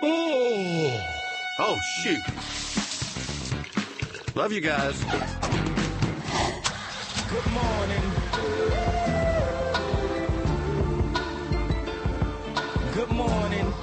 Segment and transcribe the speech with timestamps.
[0.00, 1.00] Oh,
[1.58, 2.20] oh shoot.
[4.36, 5.02] Love you guys.
[7.28, 8.02] Good morning.
[12.94, 13.74] Good morning.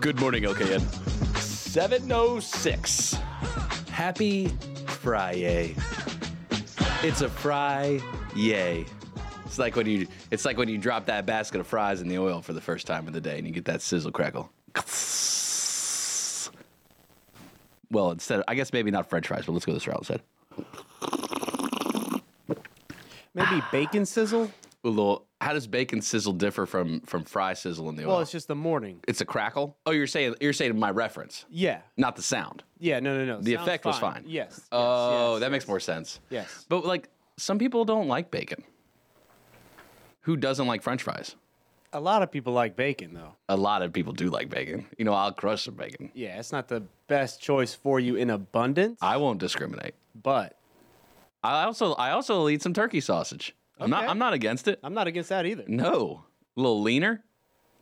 [0.00, 0.82] Good morning, LKN.
[1.38, 3.16] 706.
[3.90, 4.48] Happy
[4.86, 5.74] Friday.
[7.02, 7.98] It's a fry
[8.34, 8.84] yay.
[9.56, 12.18] It's like when you it's like when you drop that basket of fries in the
[12.18, 14.52] oil for the first time of the day and you get that sizzle crackle.
[17.90, 20.20] Well, instead of, I guess maybe not french fries, but let's go this route instead.
[23.34, 24.50] Maybe bacon sizzle?
[24.84, 28.08] A little how does bacon sizzle differ from from fry sizzle in the oil?
[28.10, 29.00] Well, it's just the morning.
[29.08, 29.74] it's a crackle?
[29.86, 31.80] Oh, you're saying you're saying my reference, Yeah.
[31.96, 32.62] not the sound.
[32.78, 33.40] Yeah, no, no, no.
[33.40, 34.24] The Sounds effect was fine.
[34.26, 34.48] Yes.
[34.50, 35.50] yes, Oh, yes, that yes.
[35.52, 36.20] makes more sense.
[36.28, 36.66] Yes.
[36.68, 38.62] But like some people don't like bacon.
[40.26, 41.34] Who doesn't like french fries?
[41.92, 43.36] A lot of people like bacon, though.
[43.48, 44.86] A lot of people do like bacon.
[44.98, 46.10] You know, I'll crush some bacon.
[46.14, 49.94] Yeah, it's not the best choice for you in abundance, I won't discriminate.
[50.20, 50.58] but
[51.44, 53.54] I also I also will eat some turkey sausage.
[53.78, 54.10] I'm not Okay.
[54.10, 54.80] I'm not against it.
[54.82, 55.64] I'm not against that either.
[55.68, 56.24] No.
[56.56, 57.22] A little leaner.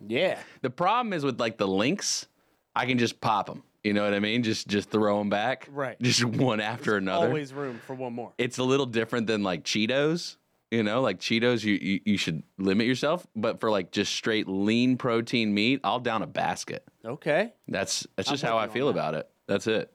[0.06, 0.38] Yeah.
[0.60, 2.26] The problem is with like the links,
[2.76, 3.62] I can just pop them.
[3.82, 4.42] You know what I mean?
[4.42, 5.66] Just just throw them back.
[5.72, 5.98] Right.
[6.02, 7.28] Just one after another.
[7.28, 8.32] Always room for one more.
[8.36, 10.36] it's a little different than like Cheetos.
[10.70, 13.26] You know, like Cheetos, you, you you should limit yourself.
[13.36, 16.84] But for like just straight lean protein meat, I'll down a basket.
[17.04, 17.52] Okay.
[17.68, 19.28] That's that's just I'm how I feel about it.
[19.46, 19.92] That's it.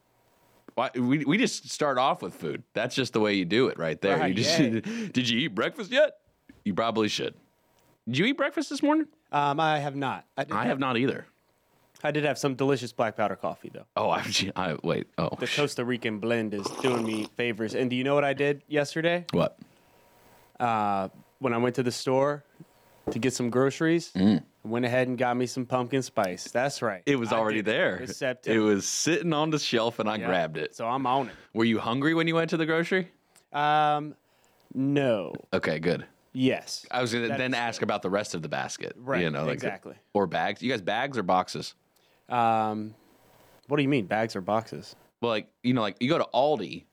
[0.76, 2.64] Why, we we just start off with food.
[2.74, 4.18] That's just the way you do it, right there.
[4.18, 4.58] Right, you just
[5.14, 6.18] did you eat breakfast yet?
[6.64, 7.34] You probably should.
[8.08, 9.08] Did you eat breakfast this morning?
[9.32, 10.26] Um, I have not.
[10.38, 11.26] I, I have not either.
[12.04, 13.86] I did have some delicious black powder coffee, though.
[13.98, 14.24] Oh, I,
[14.56, 15.08] I wait.
[15.18, 17.76] Oh, The Costa Rican blend is doing me favors.
[17.76, 19.26] And do you know what I did yesterday?
[19.32, 19.58] what?
[20.60, 22.44] Uh, when I went to the store
[23.12, 26.52] to get some groceries, I went ahead and got me some pumpkin spice.
[26.52, 27.00] That's right.
[27.06, 27.12] Mm.
[27.14, 28.06] It was I already there.
[28.46, 30.26] It was sitting on the shelf, and I Yeah.
[30.28, 30.76] grabbed it.
[30.76, 31.36] So I'm on it.
[31.54, 33.10] Were you hungry when you went to the grocery?
[33.54, 34.16] Um,
[34.74, 35.34] no.
[35.54, 36.06] Okay, good.
[36.34, 36.86] Yes.
[36.92, 38.94] I was gonna That then ask about the rest of the basket.
[38.98, 39.96] Right, You know, like, exactly.
[40.14, 40.62] Or bags.
[40.62, 41.74] You guys bags or boxes?
[42.28, 42.94] Um,
[43.68, 44.96] what do you mean, bags or boxes?
[45.22, 46.86] Well, like you know, like you go to Aldi.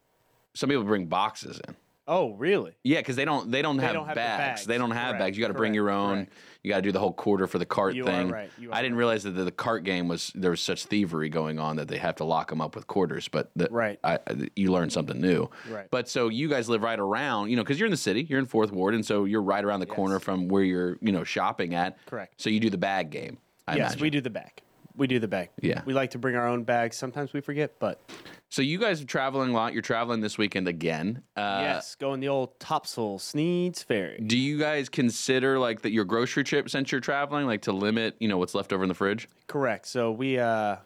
[0.55, 1.77] Some people bring boxes in.
[2.09, 2.73] Oh, really?
[2.85, 4.39] Yeah, because they don't they don't have, don't have the bags.
[4.61, 4.67] bags.
[4.67, 5.37] They don't have Correct, bags.
[5.37, 6.15] You got to bring your own.
[6.27, 6.33] correct.
[6.63, 8.29] You got to do the whole quarter for the cart You thing.
[8.29, 11.29] right, you I didn't realize that the, the cart game was there was such thievery
[11.29, 13.29] going on that they have to lock them up with quarters.
[13.29, 13.99] But the, Right.
[14.05, 14.19] I,
[14.57, 15.49] you learn something new.
[15.71, 15.87] Right.
[15.91, 18.39] But so you guys live right around, you know, because you're in the city, you're
[18.41, 21.23] in Fourth Ward, and so you're right around the corner from where you're, you know,
[21.25, 22.05] shopping at.
[22.07, 22.35] Correct.
[22.41, 23.39] So you do the bag game.
[23.69, 24.03] I yes, imagine.
[24.03, 24.63] we do the bag.
[24.97, 25.51] We do the bag.
[25.61, 25.83] Yeah.
[25.85, 26.97] We like to bring our own bags.
[26.97, 28.01] Sometimes we forget, but
[28.57, 29.75] So you guys are traveling a lot.
[29.75, 31.23] You're traveling this weekend again.
[31.37, 34.19] Uh, yes, going the old Topsail Sneads Ferry.
[34.19, 38.17] Do you guys consider like that your grocery trip since you're traveling, like to limit,
[38.19, 39.29] you know, what's left over in the fridge?
[39.47, 39.85] Correct.
[39.87, 40.77] So we uh,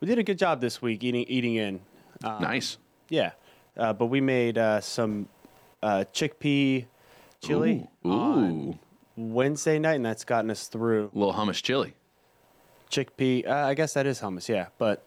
[0.00, 1.80] we did a good job this week eating eating in.
[2.24, 2.78] Um, nice.
[3.10, 3.32] Yeah,
[3.76, 5.28] uh, but we made uh, some
[5.82, 6.86] uh, chickpea
[7.42, 8.10] chili Ooh.
[8.10, 8.78] on Ooh.
[9.18, 11.10] Wednesday night, and that's gotten us through.
[11.14, 11.92] A little hummus chili.
[12.90, 15.04] Chickpea, uh, I guess that is hummus, yeah, but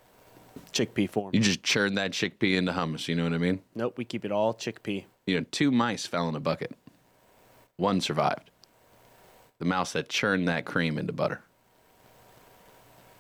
[0.71, 1.33] chickpea form.
[1.33, 3.07] You just churn that chickpea into hummus.
[3.07, 3.61] You know what I mean?
[3.75, 5.05] Nope, we keep it all chickpea.
[5.25, 6.75] You know, two mice fell in a bucket.
[7.77, 8.49] One survived.
[9.59, 11.41] The mouse that churned that cream into butter.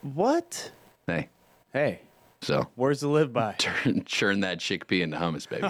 [0.01, 0.71] What?
[1.07, 1.29] Hey,
[1.73, 2.01] Hey,
[2.41, 3.53] so words to live by.
[3.59, 5.67] churn, churn that chickpea into hummus, baby.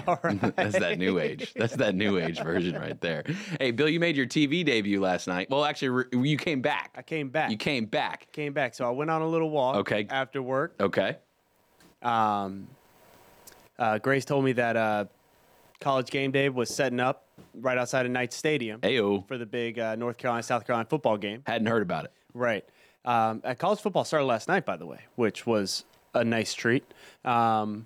[0.56, 1.54] That's that new age.
[1.56, 3.24] That's that new age version right there.
[3.60, 5.50] Hey, Bill, you made your TV debut last night.
[5.50, 6.92] Well, actually, re- you came back.
[6.96, 7.52] I came back.
[7.52, 8.32] You came back.
[8.32, 9.78] came back, so I went on a little walk.
[9.78, 10.08] Okay.
[10.10, 11.18] After work, Okay.
[12.02, 12.68] Um,
[13.80, 15.06] uh, Grace told me that uh,
[15.80, 19.28] College Game Day was setting up right outside of Knight Stadium Ayo.
[19.28, 21.44] for the big uh, North Carolina South Carolina football game.
[21.46, 22.12] Hadn't heard about it.
[22.34, 22.66] Right.
[23.06, 26.84] Um, uh, college football started last night, by the way, which was a nice treat.
[27.24, 27.86] Um,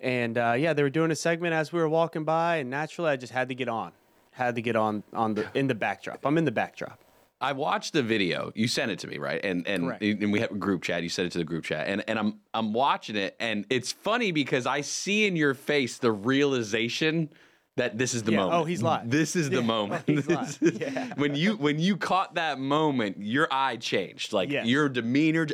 [0.00, 3.10] and uh, yeah, they were doing a segment as we were walking by, and naturally,
[3.10, 3.92] I just had to get on,
[4.32, 6.24] had to get on on the in the backdrop.
[6.24, 6.98] I'm in the backdrop.
[7.40, 8.50] I watched the video.
[8.54, 9.40] You sent it to me, right?
[9.44, 10.02] And and Correct.
[10.02, 11.02] and we have a group chat.
[11.02, 13.92] You sent it to the group chat, and and I'm I'm watching it, and it's
[13.92, 17.30] funny because I see in your face the realization
[17.76, 18.38] that this is the Yeah.
[18.38, 18.60] Oh, moment.
[18.62, 19.08] Oh, he's live.
[19.08, 19.62] This is the Yeah.
[19.62, 20.04] moment.
[20.08, 20.28] Oh, he's
[20.62, 21.12] is- Yeah.
[21.16, 24.32] When you when you caught that moment, your eye changed.
[24.32, 24.66] Like Yes.
[24.66, 25.46] your demeanor.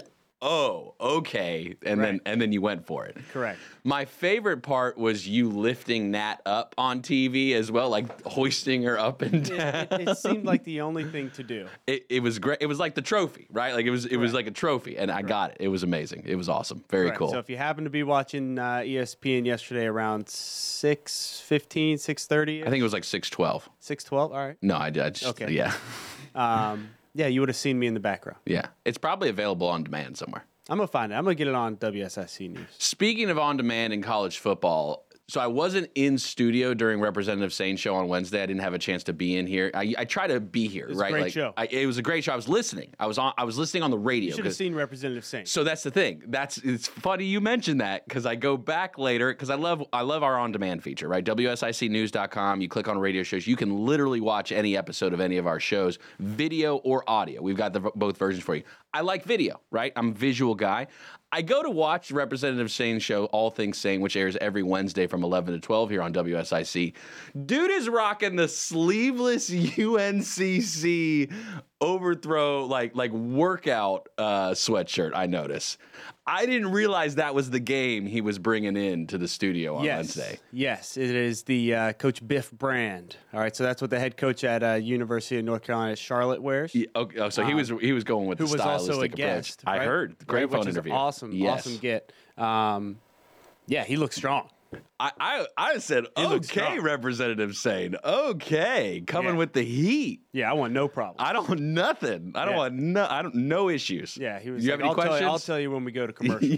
[0.44, 3.16] Oh, okay, and then and then you went for it.
[3.32, 3.58] Correct.
[3.82, 8.98] My favorite part was you lifting Nat up on TV as well, like hoisting her
[8.98, 9.58] up and down.
[9.90, 11.66] It, it seemed like the only thing to do.
[11.86, 12.58] It, it was great.
[12.60, 13.74] It was like the trophy, right?
[13.74, 15.56] Like it was it was like a trophy, and I got it.
[15.60, 16.22] It was amazing.
[16.26, 16.84] It was awesome.
[16.90, 17.18] Very Right.
[17.18, 17.30] cool.
[17.30, 22.80] So if you happen to be watching uh, ESPN yesterday around 6.15, 6.30, I think
[22.80, 23.68] it was like six twelve.
[23.82, 24.56] 6.12, all right.
[24.62, 25.52] No, I, I just Okay.
[25.52, 25.72] yeah,
[26.34, 28.38] Um, yeah, you would have seen me in the background.
[28.44, 28.66] yeah.
[28.84, 30.44] It's probably available on demand somewhere.
[30.68, 31.14] I'm going to find it.
[31.14, 32.66] I'm going to get it on WSIC News.
[32.78, 37.78] Speaking of on demand in college football, so I wasn't in studio during Representative Saine
[37.78, 38.42] show on Wednesday.
[38.42, 39.70] I didn't have a chance to be in here.
[39.72, 41.12] I, I try to be here, was a right?
[41.12, 41.54] great like, show.
[41.56, 42.34] I, it was a great show.
[42.34, 42.94] I was listening.
[43.00, 43.32] I was on.
[43.38, 44.28] I was listening on the radio.
[44.28, 45.48] You should have seen Representative Saine.
[45.48, 46.22] So that's the thing.
[46.26, 50.02] That's it's funny you mentioned that because I go back later because I love I
[50.02, 51.24] love our on demand feature, right?
[51.24, 52.60] WSICnews.com.
[52.60, 55.58] You click on radio shows, you can literally watch any episode of any of our
[55.58, 57.40] shows, video or audio.
[57.40, 58.62] We've got the, both versions for you.
[58.92, 59.92] I like video, right?
[59.96, 60.86] I'm a visual guy.
[61.34, 65.24] I go to watch Representative Saine's show, All Things Saine, which airs every Wednesday from
[65.24, 66.94] 11 to 12 here on WSIC.
[67.44, 71.32] Dude is rocking the sleeveless UNCC
[71.84, 75.12] overthrow, like like workout uh, sweatshirt.
[75.14, 75.78] I notice.
[76.26, 79.84] I didn't realize that was the game he was bringing in to the studio on
[79.84, 79.96] yes.
[80.16, 80.38] Wednesday.
[80.52, 83.16] Yes, it is the uh, Coach Biff brand.
[83.34, 86.42] All right, so that's what the head coach at uh, University of North Carolina, Charlotte,
[86.42, 86.74] wears.
[86.74, 88.78] Yeah, okay, oh, so he was he was going with who the was also a
[88.94, 89.26] stylistic approach.
[89.26, 89.62] guest.
[89.66, 89.86] I right?
[89.86, 90.92] heard great Right, phone interview.
[90.92, 91.66] Awesome, Yes.
[91.66, 92.12] awesome get.
[92.38, 92.98] Um,
[93.66, 94.48] yeah, he looks strong.
[95.00, 96.78] I, I I said looks okay.
[96.78, 97.96] Representative Saine.
[98.04, 99.38] Okay, coming Yeah.
[99.38, 100.20] with the heat.
[100.32, 101.16] Yeah, I want no problem.
[101.18, 102.32] I don't nothing.
[102.34, 103.06] I don't want no.
[103.08, 104.16] I don't no issues.
[104.16, 104.64] yeah, he was.
[104.64, 106.48] You like, have any I'll Tell you, I'll tell you when we go to commercial.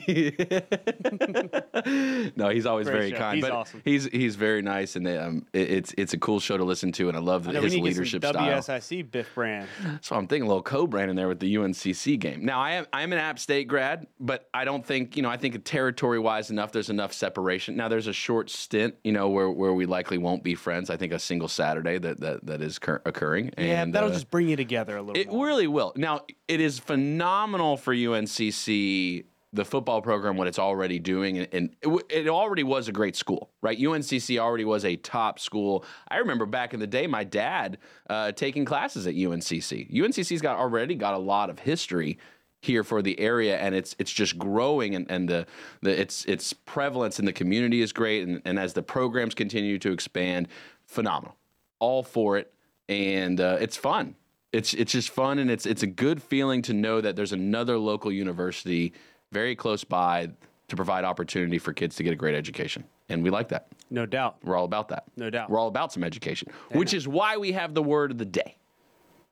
[2.37, 3.17] no, he's always Great very show.
[3.19, 3.37] kind.
[3.37, 3.83] He's but awesome.
[3.85, 7.09] he's he's very nice, and um, it, it's it's a cool show to listen to,
[7.09, 8.61] and I love I know, his need to get leadership some style.
[8.61, 9.69] WSIC Biff brand.
[10.01, 12.45] So I'm thinking a little co-brand in there with the UNCC game.
[12.45, 15.37] Now I am I'm an App State grad, but I don't think you know I
[15.37, 16.73] think territory wise enough.
[16.73, 17.77] There's enough separation.
[17.77, 20.91] Now there's a short stint, you know, where where we likely won't be friends.
[20.91, 23.53] I think a single Saturday that that that is cur- occurring.
[23.59, 25.21] Yeah, and, that'll uh, just bring you together a little.
[25.21, 25.47] it more.
[25.47, 25.93] really will.
[25.97, 31.39] Now, it is phenomenal for UNCC, the football program, what it's already doing.
[31.39, 33.79] And, and it, it already was a great school, right?
[33.79, 35.85] UNCC already was a top school.
[36.09, 37.79] I remember back in the day, my dad
[38.09, 39.93] uh, taking classes at UNCC.
[39.93, 42.19] UNCC's got already got a lot of history
[42.63, 45.47] here for the area and it's it's just growing and, and the,
[45.83, 49.79] the its its prevalence in the community is great and, and as the programs continue
[49.79, 50.49] to expand
[50.87, 51.37] phenomenal.
[51.79, 52.53] All for it
[52.89, 54.15] and uh, it's fun.
[54.53, 57.79] It's it's just fun and it's it's a good feeling to know that there's another
[57.79, 58.93] local university
[59.33, 60.31] very close by
[60.69, 63.69] to provide opportunity for kids to get a great education and we like that.
[63.91, 64.39] No doubt.
[64.43, 65.05] we're all about that.
[65.17, 65.51] No doubt.
[65.51, 68.57] we're all about some education which is why we have the word of the day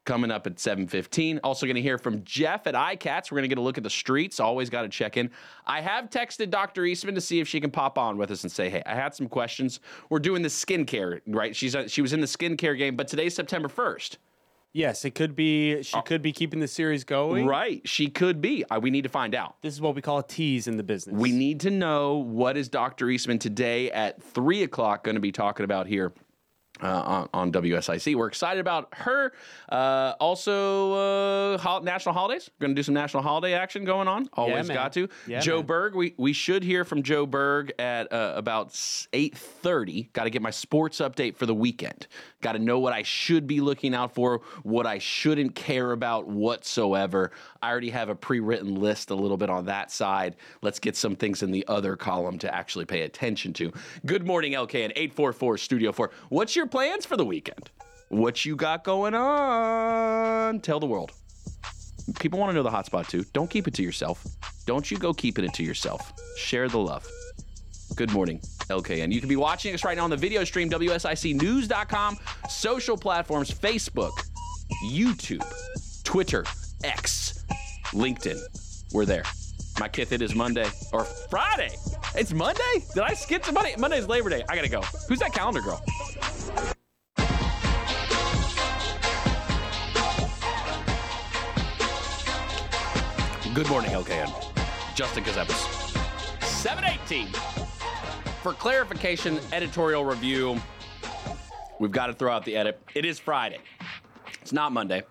[0.05, 3.49] coming up at 7.15 also going to hear from jeff at icats we're going to
[3.49, 4.39] get a look at the streets.
[4.41, 5.31] Always got to check in.
[5.67, 8.53] I have texted dr eastman to see if she can pop on with us and
[8.53, 9.81] say hey i had some questions.
[10.11, 11.55] We're doing the skincare right?
[11.57, 14.17] She's uh, she was in the skincare game but today's september 1st
[14.77, 15.85] Yes, it could be.
[15.85, 17.45] She could be keeping the series going.
[17.45, 17.81] Uh, right.
[17.89, 18.65] She could be.
[18.65, 19.55] Uh, we need to find out.
[19.63, 21.15] This is what we call a tease in the business.
[21.17, 25.31] we need to know what is dr eastman today at 3 o'clock going to be
[25.31, 26.13] talking about here
[26.83, 28.15] uh, on, on WSIC.
[28.17, 29.33] We're excited about her.
[29.69, 30.93] Uh, also,
[31.55, 32.51] uh, hol- national holidays.
[32.59, 34.29] We're going to do some national holiday action going on.
[34.33, 34.75] Always man.
[34.75, 35.09] got to.
[35.27, 35.67] Yeah, Joe man.
[35.67, 35.95] Berg.
[35.95, 38.79] We we should hear from Joe Berg at uh, about
[39.13, 40.11] eight thirty.
[40.13, 42.07] Got to get my sports update for the weekend.
[42.41, 46.27] Got to know what I should be looking out for, what I shouldn't care about
[46.27, 47.31] whatsoever.
[47.65, 50.37] I already have a pre-written list a little bit on that side.
[50.61, 53.73] Let's get some things in the other column to actually pay attention to.
[54.05, 56.11] Good morning, LK, and eight four four Studio Four.
[56.29, 57.71] What's your plans for the weekend?
[58.11, 60.61] What you got going on?
[60.61, 61.13] Tell the world.
[62.21, 63.25] People want to know the hotspot too.
[63.33, 64.23] Don't keep it to yourself.
[64.67, 66.13] Don't you go keeping it to yourself.
[66.37, 67.09] Share the love.
[67.97, 69.11] Good morning, LKN.
[69.11, 72.19] You can be watching us right now on the video stream, WSICnews.com,
[72.51, 74.13] social platforms, Facebook,
[74.91, 75.43] YouTube,
[76.05, 76.45] Twitter,
[76.83, 77.34] X,
[77.95, 78.41] LinkedIn.
[78.93, 79.23] We're there.
[79.81, 81.77] My kith, it is Monday or Friday.
[82.15, 82.85] It's Monday?
[82.93, 83.75] Did I skip to Monday?
[83.77, 84.45] Monday's Labor Day.
[84.49, 84.83] I gotta go.
[85.09, 85.83] Who's that calendar girl?
[93.55, 94.33] Good morning, LKN.
[94.97, 96.43] Justin Ckezepis.
[96.43, 97.29] 718.
[98.43, 100.61] For clarification, editorial review,
[101.79, 102.81] we've got to throw out the edit.
[102.95, 103.59] It is Friday.
[104.43, 105.05] It's not Monday.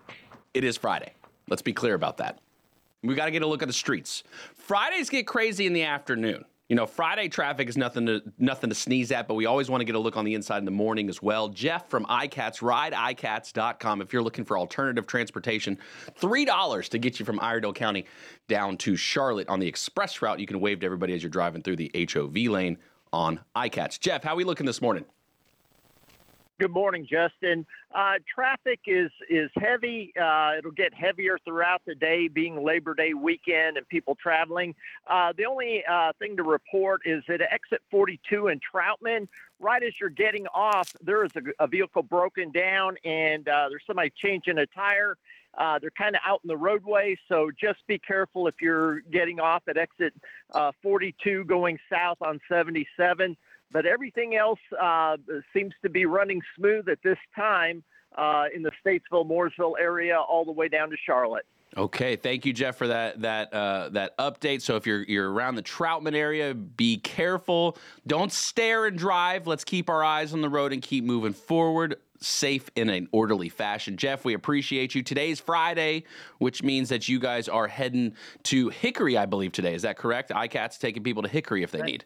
[0.52, 1.14] It is Friday.
[1.48, 2.40] Let's be clear about that.
[3.04, 4.24] We got to get a look at the streets.
[4.54, 6.44] Fridays get crazy in the afternoon.
[6.70, 9.82] You know, Friday traffic is nothing to nothing to sneeze at, but we always want
[9.82, 11.50] to get a look on the inside in the morning as well.
[11.50, 14.00] Jeff from iCats, rideicats.com.
[14.00, 15.78] If you're looking for alternative transportation,
[16.18, 18.06] $3 to get you from Iredell County
[18.48, 20.40] down to Charlotte on the express route.
[20.40, 22.78] You can wave to everybody as you're driving through the HOV lane
[23.12, 24.00] on iCats.
[24.00, 25.04] Jeff, how are we looking this morning?
[26.60, 27.66] Good morning, Justin.
[27.92, 30.12] Uh, traffic is is heavy.
[30.16, 34.72] Uh, it'll get heavier throughout the day, being Labor Day weekend and people traveling.
[35.08, 39.26] Uh, the only uh, thing to report is that exit 42 in Troutman,
[39.58, 43.82] right as you're getting off, there is a, a vehicle broken down and uh, there's
[43.84, 45.16] somebody changing a tire.
[45.58, 49.40] Uh, they're kind of out in the roadway, so just be careful if you're getting
[49.40, 50.14] off at exit
[50.82, 53.36] 42 going south on 77
[53.72, 55.16] but everything else uh,
[55.52, 57.82] seems to be running smooth at this time
[58.16, 61.46] uh, in the Statesville, Mooresville area, all the way down to Charlotte.
[61.76, 64.62] Okay, thank you, Jeff, for that that uh, that update.
[64.62, 67.76] So if you're you're around the Troutman area, be careful.
[68.06, 69.48] Don't stare and drive.
[69.48, 73.48] Let's keep our eyes on the road and keep moving forward safe in an orderly
[73.48, 73.96] fashion.
[73.96, 75.02] Jeff, we appreciate you.
[75.02, 76.04] Today's Friday,
[76.38, 79.74] which means that you guys are heading to Hickory, I believe, today.
[79.74, 80.30] Is that correct?
[80.30, 82.04] iCat's taking people to Hickory if they need.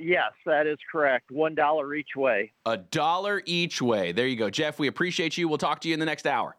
[0.00, 1.30] Yes, that is correct.
[1.30, 2.52] One dollar each way.
[2.64, 4.12] A dollar each way.
[4.12, 4.48] There you go.
[4.48, 5.46] Jeff, we appreciate you.
[5.46, 6.56] We'll talk to you in the next hour.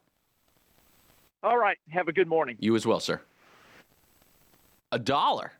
[1.43, 1.77] All right.
[1.89, 2.55] Have a good morning.
[2.60, 3.19] You as well, sir.
[4.91, 5.53] A dollar.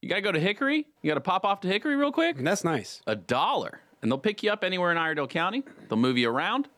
[0.00, 0.86] You got to go to Hickory?
[1.02, 2.36] You got to pop off to Hickory real quick?
[2.38, 3.00] That's nice.
[3.06, 3.80] A dollar.
[4.02, 5.64] And they'll pick you up anywhere in Iredell County.
[5.88, 6.68] They'll move you around.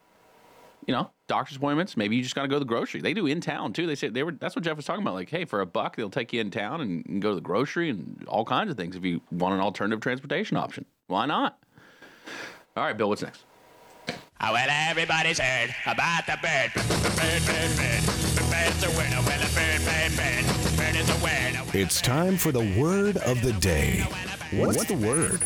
[0.86, 1.96] You know, doctor's appointments.
[1.96, 3.00] Maybe you just got to go to the grocery.
[3.00, 3.86] They do in town too.
[3.86, 4.32] They say they were.
[4.32, 5.14] That's what Jeff was talking about.
[5.14, 7.40] Like, hey, for a buck, they'll take you in town and, and go to the
[7.40, 8.94] grocery and all kinds of things.
[8.94, 11.58] If you want an alternative transportation option, why not?
[12.76, 13.08] All right, Bill.
[13.08, 13.42] What's next?
[14.38, 16.70] Oh, well, everybody's heard about the bird.
[16.74, 18.02] Bird, bird, bird.
[18.36, 19.22] The bird's a winner.
[19.24, 20.44] Well, a bird, bird, bird.
[20.76, 21.62] Bird is a winner.
[21.72, 24.06] It's time for the word of the day.
[24.52, 25.40] What's the word?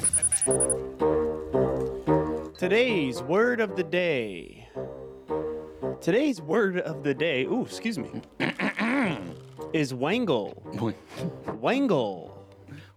[2.59, 4.60] Today's word of the day.
[6.01, 7.45] Today's word of the day.
[7.45, 8.11] Ooh, excuse me.
[9.75, 10.63] is wangle.
[11.61, 12.47] Wangle.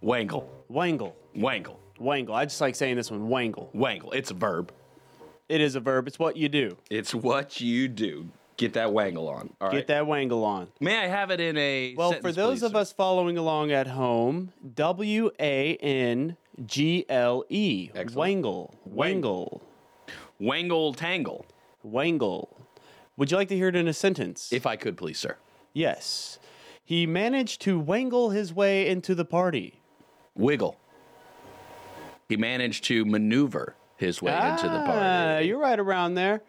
[0.00, 0.48] Wangle.
[0.70, 1.14] Wangle.
[1.34, 1.80] Wangle.
[1.98, 2.34] Wangle.
[2.34, 3.28] I just like saying this one.
[3.28, 3.68] Wangle.
[3.74, 4.12] Wangle.
[4.12, 4.72] It's a verb.
[5.50, 6.08] It is a verb.
[6.08, 6.78] It's what you do.
[6.90, 8.28] It's what you do.
[8.56, 9.50] Get that wangle on.
[9.60, 9.76] All right.
[9.76, 10.68] Get that wangle on.
[10.80, 12.78] May I have it in a Well, for sentence, those please, of sir?
[12.78, 17.90] us following along at home, W A N G L E.
[17.94, 18.16] Excellent.
[18.16, 18.74] Wangle.
[18.86, 19.60] Wangle.
[20.40, 21.44] wangle tangle.
[21.82, 22.53] Wangle.
[23.16, 24.52] Would you like to hear it in a sentence?
[24.52, 25.36] If I could, please, sir.
[25.72, 26.38] yes.
[26.86, 29.80] He managed to wangle his way into the party.
[30.34, 30.76] Wiggle.
[32.28, 35.46] He managed to maneuver his way into the Ah, party.
[35.46, 36.42] you're right around there.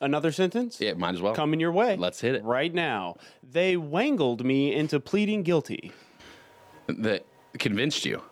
[0.00, 0.80] Another sentence?
[0.80, 1.36] Yeah, might as well.
[1.36, 1.94] Coming your way.
[1.96, 2.42] Let's hit it.
[2.42, 3.16] Right now.
[3.48, 5.92] They wangled me into pleading guilty.
[6.88, 7.24] That
[7.60, 8.22] convinced you.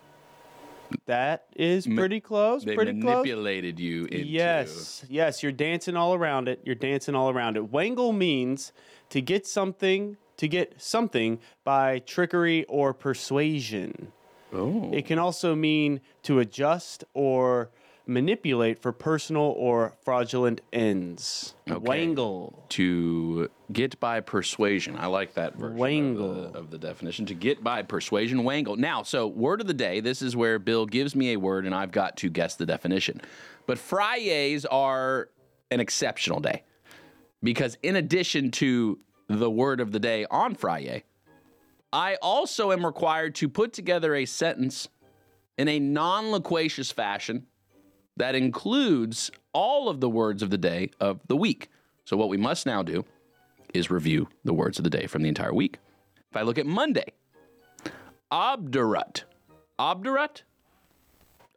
[1.07, 2.65] That is pretty close.
[2.65, 3.25] They pretty close.
[3.25, 4.27] manipulated you into.
[4.27, 6.61] Yes, yes, you're dancing all around it.
[6.65, 7.71] You're dancing all around it.
[7.71, 8.73] Wangle means
[9.11, 14.13] to get something, to get something by trickery or persuasion.
[14.53, 14.91] Oh.
[14.93, 17.71] It can also mean to adjust or
[18.07, 21.55] manipulate for personal or fraudulent ends.
[21.67, 22.65] Wangle.
[22.71, 24.97] To get by persuasion.
[24.97, 26.47] I like that version Wangle.
[26.47, 27.27] Of, the, of the definition.
[27.27, 28.77] To get by persuasion, wangle.
[28.77, 30.01] Now, so word of the day.
[30.01, 33.21] This is where Bill gives me a word and I've got to guess the definition.
[33.67, 35.29] But Fridays are
[35.71, 36.65] an exceptional day
[37.43, 41.05] because in addition to the word of the day on Friday,
[41.93, 44.89] I also am required to put together a sentence
[45.59, 47.47] in a non loquacious fashion
[48.17, 51.69] that includes all of the words of the day of the week.
[52.05, 53.05] So, what we must now do
[53.75, 55.79] is review the words of the day from the entire week.
[56.31, 57.13] If I look at Monday,
[58.31, 59.25] obdurate.
[59.79, 60.43] Obdurate?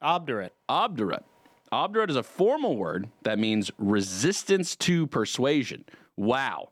[0.01, 0.53] Obdurate.
[0.69, 1.23] Obdurate.
[1.71, 5.83] Obdurate is a formal word that means resistance to persuasion.
[6.15, 6.69] Wow.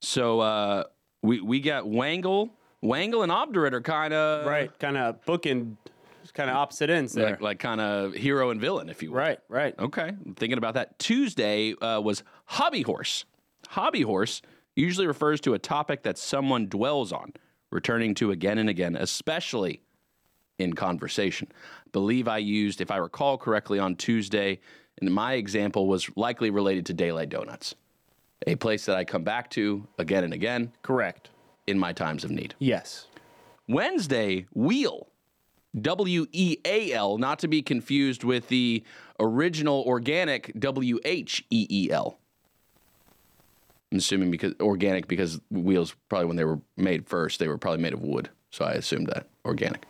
[0.00, 0.84] So, uh,
[1.22, 2.50] we, we got wangle.
[2.82, 5.76] Wangle and obdurate are kind of Right, kind of booking,
[6.36, 7.30] kind of opposite ends there.
[7.30, 9.18] like, like kind of hero and villain, if you will.
[9.18, 9.74] right, right.
[9.78, 10.98] Okay, I'm thinking about that.
[10.98, 13.24] Tuesday uh, was hobby horse.
[13.68, 14.42] Hobby horse
[14.76, 17.32] usually refers to a topic that someone dwells on,
[17.70, 19.82] returning to again and again, especially
[20.58, 21.48] in conversation.
[21.92, 24.60] believe I used, if I recall correctly, on Tuesday,
[25.00, 27.74] and my example was likely related to Daylight Donuts,
[28.46, 31.30] a place that I come back to again and again Correct.
[31.66, 32.54] in my times of need.
[32.58, 33.06] Yes.
[33.68, 35.08] Wednesday, weal.
[35.80, 38.82] W E A L, not to be confused with the
[39.20, 42.18] original organic W H E E L.
[43.92, 47.82] I'm assuming because organic because wheels probably when they were made first they were probably
[47.82, 49.84] made of wood, so I assumed that organic.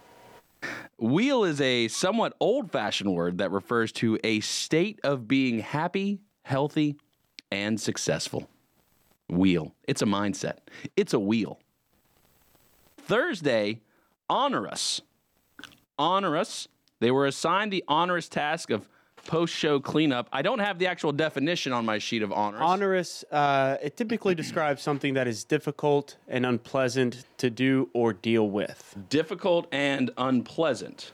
[0.98, 6.20] Weal is a somewhat old fashioned word that refers to a state of being happy,
[6.42, 6.96] healthy,
[7.50, 8.48] and successful.
[9.28, 9.74] Weal.
[9.86, 10.58] It's a mindset,
[10.96, 11.58] it's a weal.
[12.98, 13.80] Thursday,
[14.28, 15.00] onerous.
[15.98, 16.68] Onerous.
[17.00, 18.88] They were assigned the onerous task of
[19.26, 20.28] post show cleanup.
[20.32, 22.62] I don't have the actual definition on my sheet of onerous.
[22.62, 28.48] Onerous, uh, it typically describes something that is difficult and unpleasant to do or deal
[28.48, 28.96] with.
[29.08, 31.12] Difficult and unpleasant.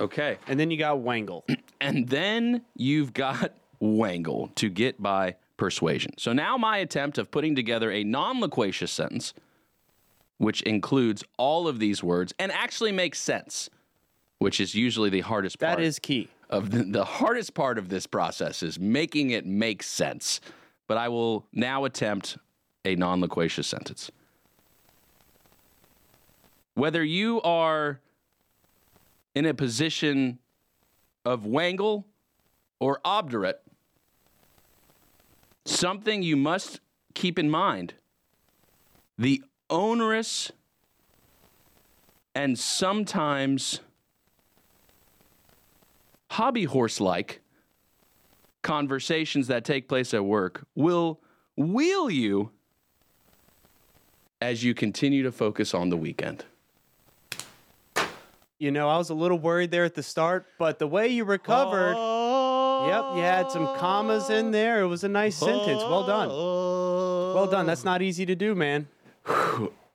[0.00, 0.38] Okay.
[0.48, 1.44] And then you got wangle.
[1.80, 6.12] And then you've got wangle to get by persuasion.
[6.16, 9.34] So now my attempt of putting together a non loquacious sentence,
[10.38, 13.68] which includes all of these words and actually makes sense,
[14.44, 15.78] which is usually the hardest part.
[15.78, 16.28] That is key.
[16.50, 20.38] of the, the hardest part of this process is making it make sense.
[20.86, 22.36] But I will now attempt
[22.84, 24.10] a non loquacious sentence.
[26.74, 28.00] Whether you are
[29.34, 30.38] in a position
[31.24, 32.04] of wangle
[32.78, 33.62] or obdurate,
[35.64, 36.80] something you must
[37.14, 37.94] keep in mind
[39.16, 40.52] the onerous
[42.34, 43.80] and sometimes
[46.34, 47.40] hobby horse like
[48.62, 51.20] conversations that take place at work will
[51.56, 52.50] weal you
[54.40, 56.44] as you continue to focus on the weekend.
[58.58, 61.24] You know, I was a little worried there at the start, but the way you
[61.24, 61.94] recovered.
[61.94, 64.80] Yep, you had some commas in there.
[64.80, 65.82] It was a nice sentence.
[65.82, 66.28] Well done.
[66.28, 67.64] Well done.
[67.64, 68.88] That's not easy to do, man.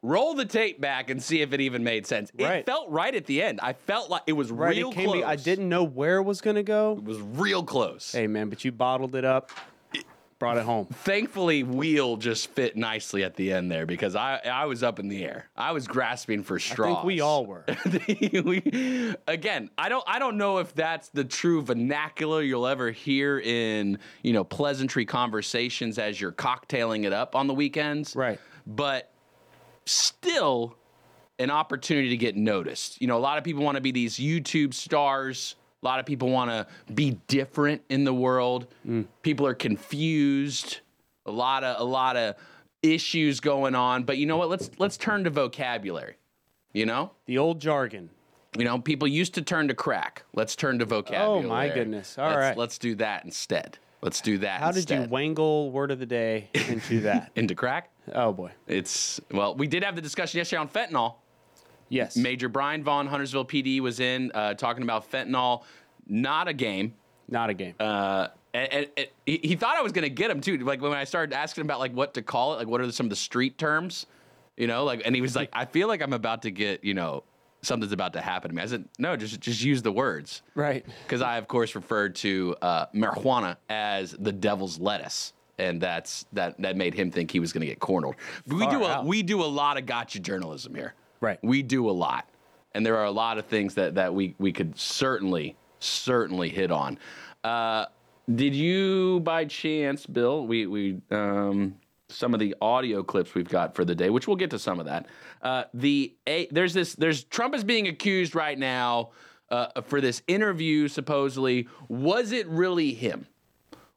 [0.01, 2.31] Roll the tape back and see if it even made sense.
[2.37, 3.59] It felt right at the end.
[3.61, 5.23] I felt like it was Right, real it close.
[5.25, 6.95] I didn't know where it was gonna go.
[6.97, 8.13] It was real close.
[8.13, 9.51] Hey, man, but you bottled it up,
[10.39, 10.85] brought it home.
[10.85, 15.09] Thankfully, weal just fit nicely at the end there because I I was up in
[15.09, 15.49] the air.
[15.57, 16.93] I was grasping for I straws.
[16.95, 17.65] think we all were.
[18.07, 23.37] we, again, I don't I don't know if that's the true vernacular you'll ever hear
[23.37, 28.15] in, you know, pleasantry conversations as you're cocktailing it up on the weekends.
[28.15, 28.39] Right.
[28.65, 29.11] But
[29.89, 30.75] still
[31.37, 33.01] an opportunity to get noticed.
[33.01, 35.55] You know, a lot of people want to be these YouTube stars.
[35.81, 38.67] A lot of people want to be different in the world.
[38.85, 39.05] Mm.
[39.21, 40.81] People are confused.
[41.25, 42.35] A lot of a lot of
[42.81, 44.03] issues going on.
[44.03, 44.49] But you know what?
[44.49, 46.17] Let's let's turn to vocabulary.
[46.73, 47.11] You know?
[47.25, 48.09] The old jargon.
[48.57, 50.23] You know, people used to turn to crack.
[50.33, 51.45] Let's turn to vocabulary.
[51.45, 52.17] Oh, my goodness.
[52.17, 52.57] All let's, right.
[52.57, 53.77] Let's do that instead.
[54.01, 57.31] Let's do that How did you wangle word of the day into that?
[57.35, 57.91] Into crack?
[58.13, 58.51] oh boy.
[58.67, 61.15] It's, well, we did have the discussion yesterday on fentanyl.
[61.89, 62.15] Yes.
[62.15, 65.63] Major Brian Vaughn, Huntersville PD, was in uh, talking about fentanyl.
[66.07, 66.93] Not a game.
[67.27, 67.75] Not a game.
[67.79, 70.57] Uh, and, and, and he, he thought I was going to get him too.
[70.57, 72.91] Like when I started asking him about like what to call it, like what are
[72.91, 74.05] some of the street terms,
[74.57, 76.93] you know, like, and he was like, I feel like I'm about to get, you
[76.93, 77.23] know,
[77.61, 78.61] something's about to happen to me.
[78.61, 80.41] I said, no, just just use the words.
[80.55, 80.85] right.
[81.03, 86.59] because I, of course, referred to uh, marijuana as the devil's lettuce, and that's that
[86.61, 88.15] that made him think he was going to get cornered.
[88.47, 89.05] We Far do a, out.
[89.05, 90.93] we do a lot of gotcha journalism here.
[91.21, 91.39] Right.
[91.43, 92.29] We do a lot,
[92.73, 96.71] and there are a lot of things that that we we could certainly certainly hit
[96.71, 96.97] on.
[97.43, 97.85] Uh,
[98.33, 100.45] did you, by chance, Bill?
[100.45, 101.75] We we um,
[102.09, 104.79] some of the audio clips we've got for the day, which we'll get to some
[104.79, 105.05] of that.
[105.41, 109.11] Uh, the a, there's this there's Trump is being accused right now
[109.49, 110.87] uh, for this interview.
[110.87, 113.27] Supposedly, was it really him?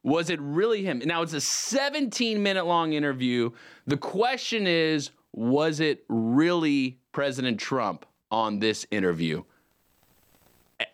[0.03, 1.01] Was it really him?
[1.05, 3.51] Now it's a 17 minute long interview.
[3.87, 9.43] The question is, was it really President Trump on this interview?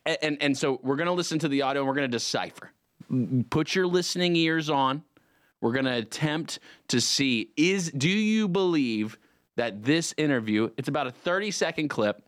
[0.06, 2.70] A- And and so we're gonna listen to the audio and we're gonna decipher.
[3.50, 5.02] Put your listening ears on.
[5.60, 9.18] We're gonna attempt to see is do you believe
[9.56, 10.70] that this interview?
[10.76, 12.22] It's about a 30 second clip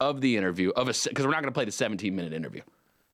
[0.00, 2.62] of the interview of a because we're not gonna play the 17 minute interview.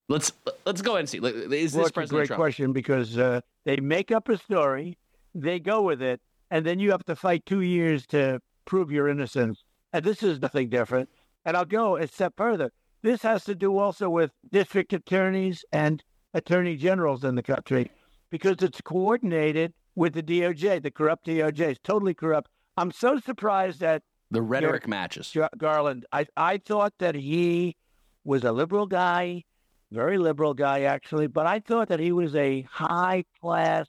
[0.09, 0.33] Let's
[0.64, 1.18] let's go ahead and see.
[1.18, 2.38] Is Well, this it's a great Trump?
[2.38, 4.96] question because uh, they make up a story,
[5.35, 9.09] they go with it, and then you have to fight two years to prove your
[9.09, 9.64] innocence.
[9.92, 11.11] And this is nothing different.
[11.44, 12.70] And I'll go a step further.
[13.02, 16.02] This has to do also with district attorneys and
[16.35, 17.90] attorney generals in the country
[18.30, 21.60] because it's coordinated with the DOJ, the corrupt DOJ.
[21.60, 22.50] It's totally corrupt.
[22.76, 25.32] I'm so surprised that The rhetoric matches.
[25.34, 26.06] Gar- Garland.
[26.12, 27.76] I, I thought that he
[28.24, 29.44] was a liberal guy,
[29.90, 33.86] very liberal guy, actually, but I thought that he was a high class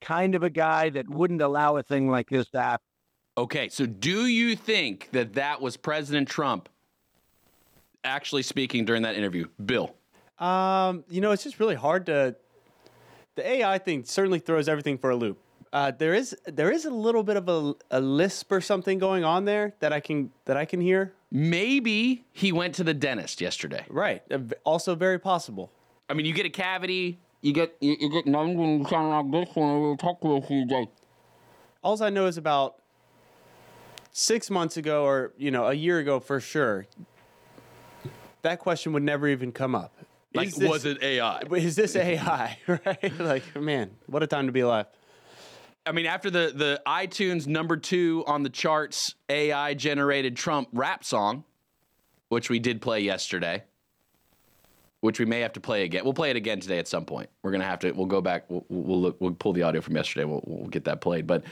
[0.00, 2.84] kind of a guy that wouldn't allow a thing like this to happen.
[3.36, 6.68] Okay, so do you think that that was President Trump
[8.04, 9.46] actually speaking during that interview?
[9.64, 9.94] Bill.
[10.38, 12.36] Um, you know, it's just really hard to.
[13.36, 15.38] The AI thing certainly throws everything for a loop.
[15.72, 19.22] Uh, there is there is a little bit of a, a lisp or something going
[19.22, 21.14] on there that I can that I can hear.
[21.30, 23.84] Maybe he went to the dentist yesterday.
[23.88, 24.22] Right.
[24.32, 25.70] Uh, Also very possible.
[26.08, 29.30] I mean, you get a cavity, you get you, you get numbed and you sound
[29.32, 30.88] like this when we talk to a few days.
[31.84, 32.76] All I know is about
[34.10, 36.86] six months ago, or you know, a year ago for sure.
[38.42, 39.94] That question would never even come up.
[40.32, 41.40] Like, Is this- was it AI?
[41.56, 42.58] Is this AI?
[42.66, 43.18] right?
[43.18, 44.86] Like, man, what a time to be alive.
[45.86, 51.04] I mean, after the the iTunes number two on the charts AI generated Trump rap
[51.04, 51.44] song,
[52.28, 53.64] which we did play yesterday,
[55.00, 56.04] which we may have to play again.
[56.04, 57.30] We'll play it again today at some point.
[57.42, 57.92] We're gonna have to.
[57.92, 58.44] We'll go back.
[58.48, 60.24] We'll we'll, look, we'll pull the audio from yesterday.
[60.26, 61.26] We'll, we'll get that played.
[61.26, 61.44] But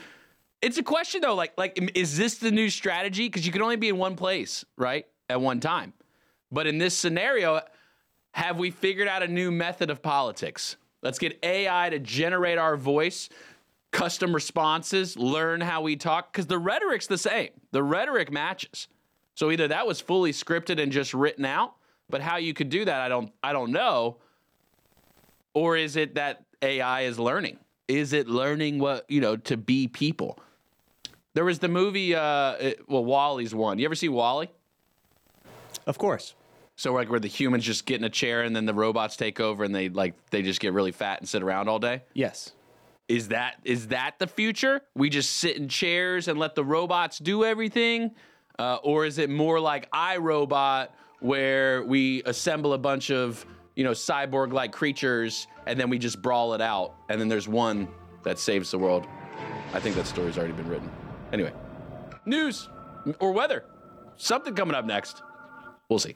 [0.60, 1.34] it's a question though.
[1.34, 3.26] Like like is this the new strategy?
[3.28, 5.94] Because you can only be in one place, right, at one time.
[6.52, 7.60] But in this scenario,
[8.38, 10.76] have we figured out a new method of politics?
[11.02, 13.28] Let's get AI to generate our voice,
[13.90, 17.48] custom responses, learn how we talk, because the rhetoric's the same.
[17.72, 18.86] The rhetoric matches.
[19.34, 21.74] So either that was fully scripted and just written out,
[22.08, 24.18] but how you could do that, I don't I don't know.
[25.52, 27.58] Or is it that AI is learning?
[27.88, 30.38] Is it learning what, you know, to be people?
[31.34, 33.80] There was the movie uh well, WALL-E's one.
[33.80, 34.48] You ever see WALL-E?
[35.88, 36.34] Of course.
[36.78, 39.40] So like where the humans just get in a chair and then the robots take
[39.40, 42.04] over and they like they just get really fat and sit around all day?
[42.14, 42.52] Yes.
[43.08, 44.82] Is that is that the future?
[44.94, 48.12] We just sit in chairs and let the robots do everything,
[48.60, 53.90] uh, or is it more like iRobot, where we assemble a bunch of you know
[53.90, 57.88] cyborg-like creatures and then we just brawl it out, and then there's one
[58.22, 59.04] that saves the world?
[59.72, 60.88] I think that story's already been written.
[61.32, 61.52] Anyway,
[62.24, 62.68] news
[63.18, 63.64] or weather,
[64.16, 65.22] something coming up next.
[65.88, 66.14] We'll see.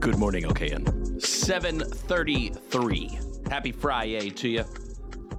[0.00, 1.20] Good morning, LKN.
[1.22, 3.18] 733.
[3.50, 4.64] Happy Friday to you.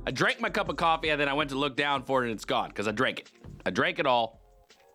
[0.06, 2.28] I drank my cup of coffee and then I went to look down for it
[2.28, 3.32] and it's gone because I drank it.
[3.66, 4.40] I drank it all.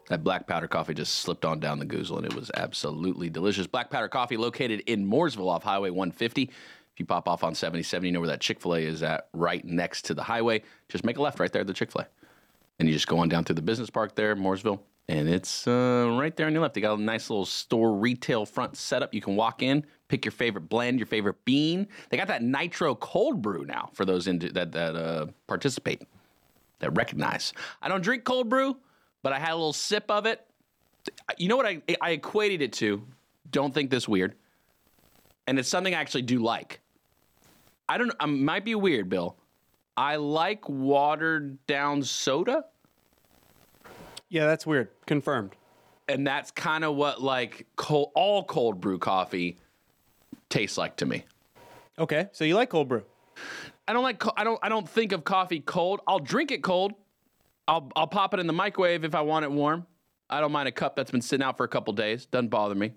[0.09, 3.67] That black powder coffee just slipped on down the goozle and it was absolutely delicious.
[3.67, 6.43] Black powder coffee located in Mooresville off Highway 150.
[6.43, 6.51] If
[6.99, 9.65] you pop off on 77, you know where that Chick fil A is at, right
[9.65, 10.63] next to the highway.
[10.89, 12.07] Just make a left right there at the Chick fil A.
[12.79, 16.09] And you just go on down through the business park there, Mooresville, and it's uh,
[16.19, 16.75] right there on your left.
[16.75, 19.13] They got a nice little store retail front setup.
[19.13, 21.87] You can walk in, pick your favorite blend, your favorite bean.
[22.09, 26.03] They got that nitro cold brew now for those into, that that uh, participate,
[26.79, 27.53] that recognize.
[27.83, 28.77] I don't drink cold brew,
[29.23, 30.47] but I had a little sip of it.
[31.37, 33.07] You know what I I equated it to?
[33.51, 34.35] Don't think this weird,
[35.47, 36.81] and it's something I actually do like.
[37.89, 38.13] I don't.
[38.19, 39.37] I might be weird, Bill.
[39.97, 42.65] I like watered down soda.
[44.35, 44.89] Yeah, that's weird.
[45.07, 45.55] Confirmed.
[46.09, 49.59] and that's kind of what like cold, all cold brew coffee
[50.49, 51.25] tastes like to me.
[52.01, 53.05] Okay, so you like cold brew?
[53.87, 56.01] I don't like I don't I don't think of coffee cold.
[56.09, 56.95] I'll drink it cold.
[57.69, 59.87] I'll I'll pop it in the microwave if I want it warm.
[60.29, 62.27] I don't mind a cup that's been sitting out for a couple days.
[62.27, 62.93] Doesn't bother me.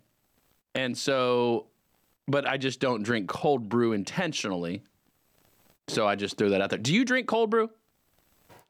[0.73, 1.67] And so
[2.27, 4.81] but I just don't drink cold brew intentionally.
[5.87, 6.79] So I just threw that out there.
[6.79, 7.69] Do you drink cold brew?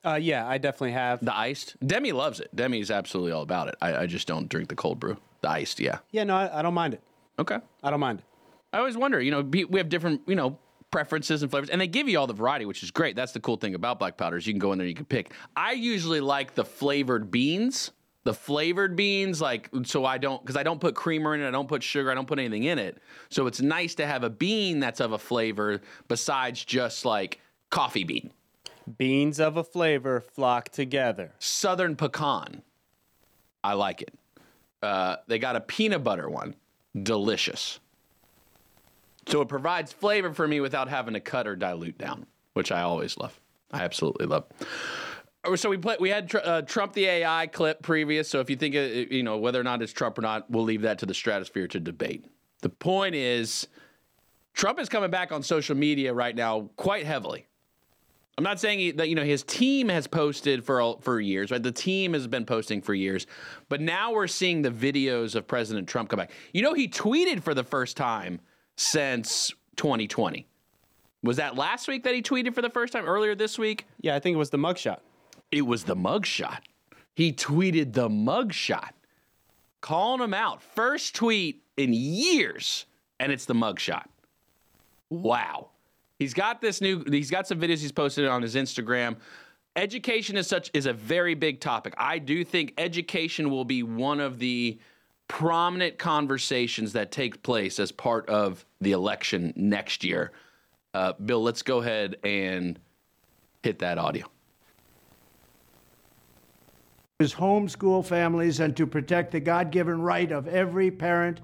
[0.07, 1.23] Uh, yeah, I definitely have.
[1.23, 1.75] The iced?
[1.85, 2.55] Demi loves it.
[2.55, 3.75] Demi's absolutely all about it.
[3.81, 5.17] I, I just don't drink the cold brew.
[5.41, 5.99] The iced, yeah.
[6.11, 7.01] Yeah, no, I, I don't mind it.
[7.37, 7.57] Okay.
[7.83, 8.25] I don't mind it.
[8.71, 10.57] I always wonder, you know, be, we have different, you know,
[10.91, 13.17] preferences and flavors, and they give you all the variety, which is great.
[13.17, 14.47] That's the cool thing about black powders.
[14.47, 15.33] You can go in there, you can pick.
[15.57, 17.91] I usually like the flavored beans,
[18.23, 21.51] the flavored beans, like so I don't because I don't put creamer in it, I
[21.51, 22.99] don't put sugar, I don't put anything in it.
[23.29, 28.05] So it's nice to have a bean that's of a flavor besides just like coffee
[28.05, 28.31] bean.
[28.97, 31.33] Beans of a flavor flock together.
[31.39, 32.61] Southern pecan,
[33.63, 34.13] I like it.
[34.81, 36.55] Uh, they got a peanut butter one,
[37.03, 37.79] delicious.
[39.27, 42.81] So it provides flavor for me without having to cut or dilute down, which I
[42.81, 43.37] always love.
[43.71, 44.45] I absolutely love.
[45.43, 48.29] Uh, So we play, we had uh, Trump the AI clip previous.
[48.29, 50.63] So if you think uh, you know whether or not it's Trump or not, we'll
[50.63, 52.25] leave that to the stratosphere to debate.
[52.61, 53.67] The point is,
[54.53, 57.45] Trump is coming back on social media right now quite heavily.
[58.37, 61.49] I'm not saying he, that you know his team has posted for all- for years,
[61.49, 61.61] right?
[61.61, 63.25] The team has been posting for years,
[63.67, 66.31] but now we're seeing the videos of President Trump come back.
[66.53, 68.39] You know, he tweeted for the first time
[68.75, 70.45] since 2020.
[71.23, 73.05] Was that last week that he tweeted for the first time?
[73.05, 74.99] Earlier this week, Yeah, I think it was the mugshot.
[75.51, 76.59] it was the mugshot.
[77.15, 78.91] He tweeted the mugshot,
[79.81, 80.61] calling him out.
[80.61, 82.85] First tweet in years,
[83.19, 84.05] and it's the mugshot.
[85.09, 85.69] Wow.
[86.19, 87.03] He's got this new.
[87.09, 89.17] He's got some videos he's posted on his Instagram.
[89.75, 91.93] Education is such is a very big topic.
[91.97, 94.79] I do think education will be one of the
[95.27, 100.31] prominent conversations that take place as part of the election next year.
[100.93, 102.79] Uh, Bill, let's go ahead and
[103.61, 104.25] hit that audio.
[107.19, 111.41] is homeschool families and to protect the God given right of every parent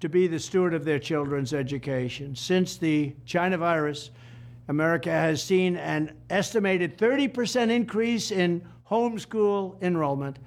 [0.00, 2.36] to be the steward of their children's education.
[2.36, 4.10] Since the China virus,
[4.68, 10.38] America has seen an estimated 30% increase in homeschool enrollment.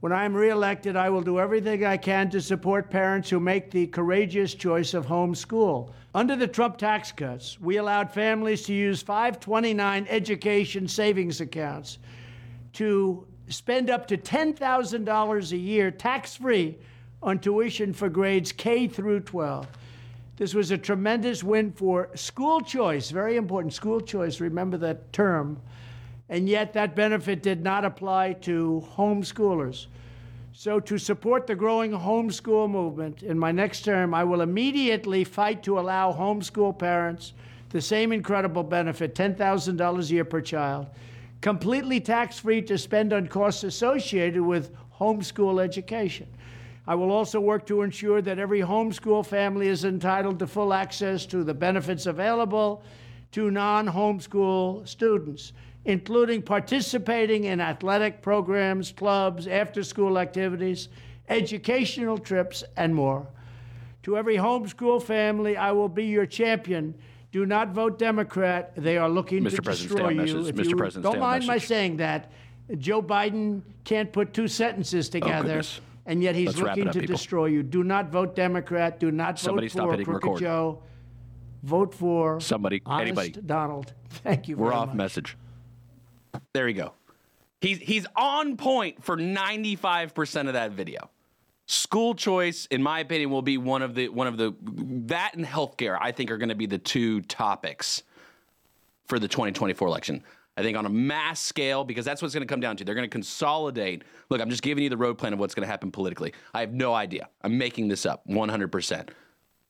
[0.00, 3.86] When I'm reelected, I will do everything I can to support parents who make the
[3.86, 5.90] courageous choice of homeschool.
[6.14, 11.98] Under the Trump tax cuts, we allowed families to use 529 education savings accounts
[12.74, 16.78] to spend up to $10,000 a year tax free
[17.22, 19.66] on tuition for grades K through 12.
[20.36, 25.60] This was a tremendous win for school choice, very important school choice, remember that term.
[26.28, 29.86] And yet, that benefit did not apply to homeschoolers.
[30.52, 35.62] So, to support the growing homeschool movement, in my next term, I will immediately fight
[35.64, 37.32] to allow homeschool parents
[37.70, 40.88] the same incredible benefit $10,000 a year per child
[41.40, 46.26] completely tax free to spend on costs associated with homeschool education.
[46.86, 51.26] I will also work to ensure that every homeschool family is entitled to full access
[51.26, 52.82] to the benefits available
[53.32, 55.52] to non homeschool students,
[55.84, 60.88] including participating in athletic programs, clubs, after school activities,
[61.28, 63.26] educational trips, and more.
[64.04, 66.94] To every homeschool family, I will be your champion
[67.36, 68.72] do not vote Democrat.
[68.76, 69.56] They are looking Mr.
[69.56, 70.46] to President, destroy you.
[70.46, 70.70] If Mr.
[70.70, 72.30] you President, don't mind my saying that,
[72.78, 75.80] Joe Biden can't put two sentences oh, together, goodness.
[76.06, 77.14] And yet he's Let's looking up, to people.
[77.16, 77.62] destroy you.
[77.62, 78.98] Do not vote Democrat.
[79.00, 80.40] Do not Somebody vote for Crooked record.
[80.40, 80.82] Joe.
[81.62, 83.30] Vote for Somebody, anybody.
[83.30, 83.92] Donald.
[84.10, 84.56] Thank you.
[84.56, 84.96] We're off much.
[84.96, 85.36] message.
[86.52, 86.92] There you go.
[87.60, 91.10] He's he's on point for 95% of that video.
[91.66, 94.54] School choice, in my opinion, will be one of the one of the
[95.06, 95.98] that and healthcare.
[96.00, 98.04] I think are going to be the two topics
[99.06, 100.22] for the 2024 election.
[100.56, 102.84] I think on a mass scale, because that's what's going to come down to.
[102.84, 104.04] They're going to consolidate.
[104.30, 106.32] Look, I'm just giving you the road plan of what's going to happen politically.
[106.54, 107.28] I have no idea.
[107.42, 109.10] I'm making this up 100%.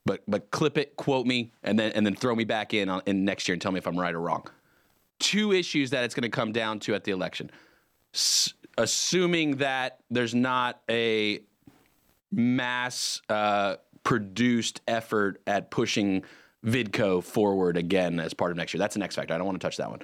[0.04, 3.02] But but clip it, quote me, and then and then throw me back in on,
[3.06, 4.46] in next year and tell me if I'm right or wrong.
[5.18, 7.50] Two issues that it's going to come down to at the election.
[8.14, 11.40] S- assuming that there's not a
[12.30, 16.22] mass uh, produced effort at pushing
[16.64, 18.78] Vidco forward again as part of next year.
[18.78, 19.34] That's the next factor.
[19.34, 20.00] I don't want to touch that one.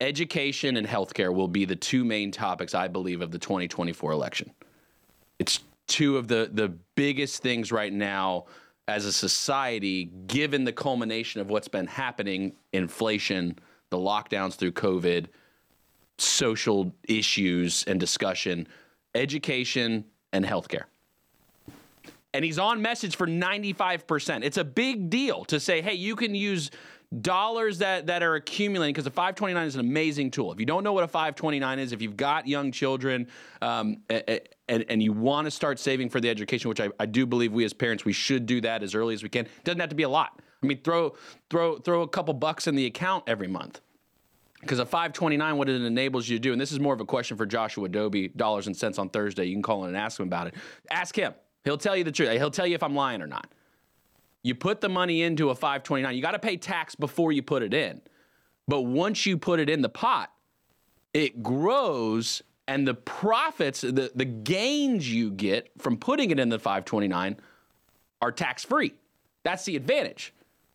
[0.00, 4.50] Education and healthcare will be the two main topics, I believe, of the 2024 election.
[5.38, 8.46] It's two of the, the biggest things right now
[8.88, 13.58] as a society, given the culmination of what's been happening inflation,
[13.90, 15.26] the lockdowns through COVID,
[16.18, 18.66] social issues and discussion,
[19.14, 20.84] education and healthcare.
[22.32, 24.44] And he's on message for 95%.
[24.44, 26.70] It's a big deal to say, hey, you can use
[27.18, 30.52] dollars that, that are accumulating because the 529 is an amazing tool.
[30.52, 33.26] If you don't know what a 529 is, if you've got young children
[33.60, 36.90] um, a- a- and, and you want to start saving for the education, which I,
[37.00, 39.46] I do believe we as parents, we should do that as early as we can.
[39.46, 40.40] It doesn't have to be a lot.
[40.62, 41.16] I mean, throw,
[41.48, 43.80] throw, throw a couple bucks in the account every month.
[44.60, 47.06] Because a 529, what it enables you to do, and this is more of a
[47.06, 49.46] question for Joshua Adobe, dollars and cents on Thursday.
[49.46, 50.54] You can call in and ask him about it.
[50.90, 51.32] Ask him.
[51.64, 52.30] He'll tell you the truth.
[52.32, 53.50] He'll tell you if I'm lying or not.
[54.42, 57.62] You put the money into a 529, you got to pay tax before you put
[57.62, 58.00] it in.
[58.66, 60.32] But once you put it in the pot,
[61.12, 66.58] it grows and the profits, the, the gains you get from putting it in the
[66.58, 67.36] 529
[68.22, 68.94] are tax free.
[69.42, 70.32] That's the advantage.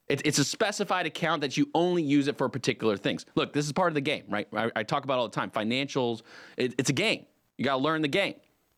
[0.10, 3.25] It, it's a specified account that you only use it for particular things.
[3.36, 4.47] Look, this is part of the game, right?
[4.54, 5.49] I, I talk about all the time.
[5.49, 6.21] Financials,
[6.58, 7.25] it, it's a game.
[7.58, 8.36] You got to learn the game.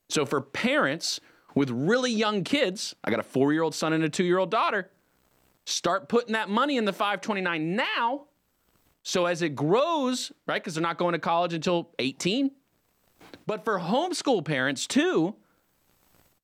[0.08, 1.20] So for parents
[1.58, 4.38] with really young kids, I got a four year old son and a two year
[4.38, 4.88] old daughter,
[5.66, 8.26] start putting that money in the 529 now.
[9.02, 10.62] So as it grows, right?
[10.62, 12.52] Because they're not going to college until 18.
[13.44, 15.34] But for homeschool parents too,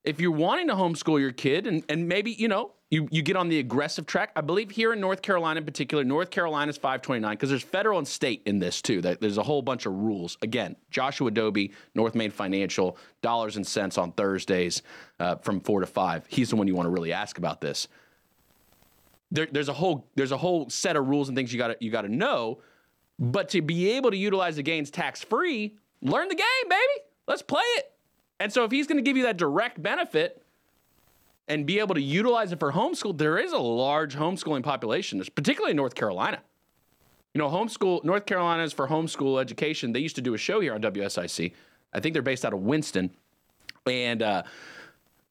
[0.02, 3.36] if you're wanting to homeschool your kid and, and maybe, you know, you, you get
[3.36, 4.30] on the aggressive track.
[4.36, 8.06] I believe here in North Carolina in particular, North Carolina's 529, because there's federal and
[8.06, 9.00] state in this too.
[9.00, 10.38] That there's a whole bunch of rules.
[10.42, 14.82] Again, Joshua Adobe, North Main Financial, dollars and cents on Thursdays
[15.18, 16.24] uh, from four to five.
[16.28, 17.88] He's the one you want to really ask about this.
[19.32, 21.76] There, there's a whole there's a whole set of rules and things you got to
[21.80, 22.60] you got to know.
[23.18, 27.06] But to be able to utilize the gains tax free, learn the game, baby.
[27.26, 27.90] Let's play it.
[28.38, 30.43] And so if he's going to give you that direct benefit
[31.48, 35.72] and be able to utilize it for homeschool, there is a large homeschooling population, particularly
[35.72, 36.40] in North Carolina.
[37.34, 39.92] You know, homeschool, North Carolina is for homeschool education.
[39.92, 41.52] They used to do a show here on WSIC.
[41.92, 43.10] I think they're based out of Winston.
[43.86, 44.44] And uh,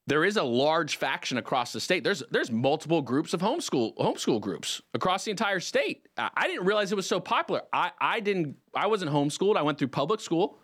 [0.06, 2.04] there is a large faction across the state.
[2.04, 6.06] There's there's multiple groups of homeschool homeschool groups across the entire state.
[6.16, 7.62] I, I didn't realize it was so popular.
[7.72, 9.56] I, I didn't I wasn't homeschooled.
[9.56, 10.58] I went through public school.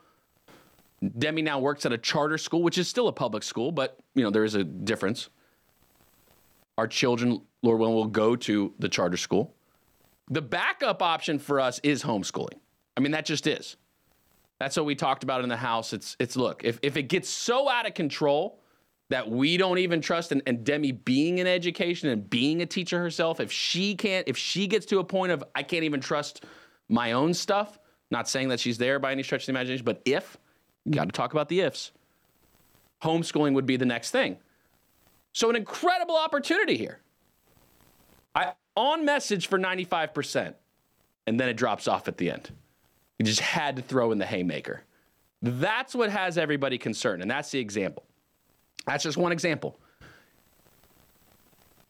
[1.19, 4.23] Demi now works at a charter school, which is still a public school, but you
[4.23, 5.31] know there is a difference.
[6.81, 9.55] Our children, Lord willing, will go to the charter school.
[10.31, 12.59] The backup option for us is homeschooling.
[12.97, 13.77] I mean, that just is.
[14.59, 15.93] That's what we talked about in the house.
[15.93, 18.63] It's it's look, if, if it gets so out of control
[19.11, 22.99] that we don't even trust and, and Demi being in education and being a teacher
[22.99, 26.47] herself, if she can't, if she gets to a point of I can't even trust
[26.89, 27.79] my own stuff,
[28.11, 30.39] not saying that she's there by any stretch of the imagination, but if,
[30.87, 31.93] you got to talk about the ifs.
[33.03, 34.39] Homeschooling would be the next thing.
[35.33, 37.01] So an incredible opportunity here.
[38.35, 40.55] I on message for 95%,
[41.27, 42.51] and then it drops off at the end.
[43.19, 44.83] You just had to throw in the haymaker.
[45.43, 48.05] That's what has everybody concerned, and that's the example.
[48.87, 49.79] That's just one example.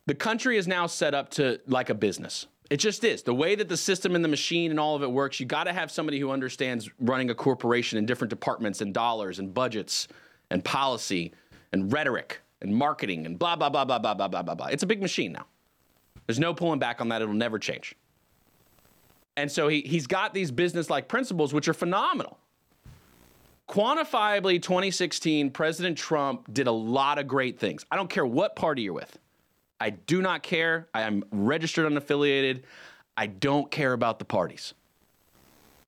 [0.07, 2.47] The country is now set up to like a business.
[2.69, 3.23] It just is.
[3.23, 5.65] The way that the system and the machine and all of it works, you got
[5.65, 10.09] to have somebody who understands running a corporation in different departments and dollars and budgets
[10.51, 11.33] and policy
[11.73, 14.67] and rhetoric and marketing and blah, blah, blah, blah, blah, blah, blah, blah, blah.
[14.67, 15.47] It's a big machine now.
[16.27, 17.23] There's no pulling back on that.
[17.23, 17.95] It'll never change.
[19.37, 22.39] And so he, he's got these business like principles, which are phenomenal.
[23.69, 27.87] Quantifiably, 2016, President Trump did a lot of great things.
[27.91, 29.19] I don't care what party you're with.
[29.81, 30.89] I do not care.
[30.93, 32.63] I am registered unaffiliated.
[33.17, 34.75] I don't care about the parties.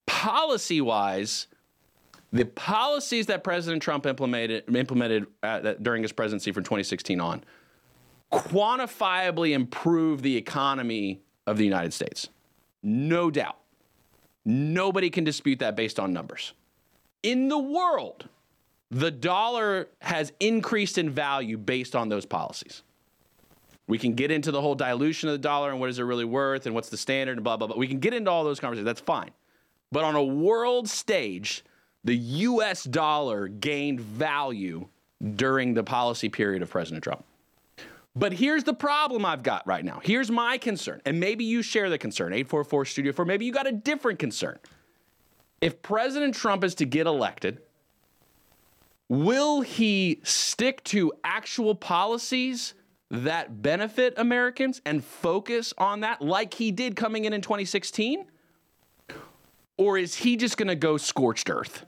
[0.07, 1.49] Policy wise,
[2.33, 7.45] the policies that President Trump implemented, implemented uh, during his presidency from 2016 on
[8.33, 12.31] quantifiably improve the economy of the United States.
[12.83, 13.59] No doubt.
[14.45, 16.55] Nobody can dispute that based on numbers.
[17.23, 18.29] In the world,
[18.91, 22.83] the dollar has increased in value based on those policies.
[23.87, 26.25] We can get into the whole dilution of the dollar and what is it really
[26.25, 27.77] worth and what's the standard and blah, blah, blah.
[27.77, 28.87] We can get into all those conversations.
[28.87, 29.31] That's fine.
[29.91, 31.63] But on a world stage,
[32.05, 34.89] the US dollar gained value
[35.37, 37.25] during the policy period of President Trump.
[38.15, 40.01] But here's the problem I've got right now.
[40.03, 41.01] Here's my concern.
[41.07, 43.25] And maybe you share the concern 844 Studio 4.
[43.25, 44.59] Maybe you got a different concern.
[45.61, 47.63] If President Trump is to get elected,
[49.09, 52.75] will he stick to actual policies
[53.11, 58.27] that benefit Americans and focus on that like he did coming in in 2016?
[59.79, 61.87] Or is he just going to go scorched earth?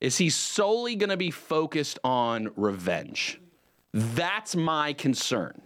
[0.00, 3.40] Is he solely going to be focused on revenge?
[3.92, 5.62] That's my concern.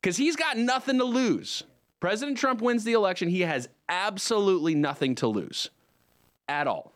[0.00, 1.64] Because he's got nothing to lose.
[2.00, 3.28] President Trump wins the election.
[3.28, 5.70] He has absolutely nothing to lose
[6.48, 6.92] at all.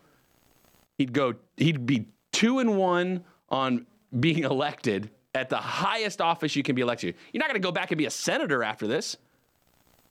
[0.98, 3.86] He'd go, he'd be two and one on
[4.20, 7.14] being elected at the highest office you can be elected.
[7.32, 9.16] You're not going to go back and be a senator after this.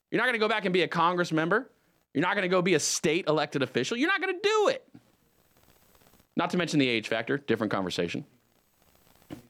[0.09, 1.69] You're not going to go back and be a Congress member.
[2.13, 3.95] You're not going to go be a state elected official.
[3.95, 4.85] You're not going to do it.
[6.35, 8.25] Not to mention the age factor, different conversation.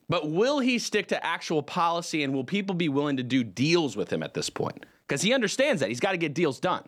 [0.08, 3.96] But will he stick to actual policy and will people be willing to do deals
[3.96, 4.84] with him at this point?
[5.06, 5.88] Because he understands that.
[5.88, 6.84] He's got to get deals done.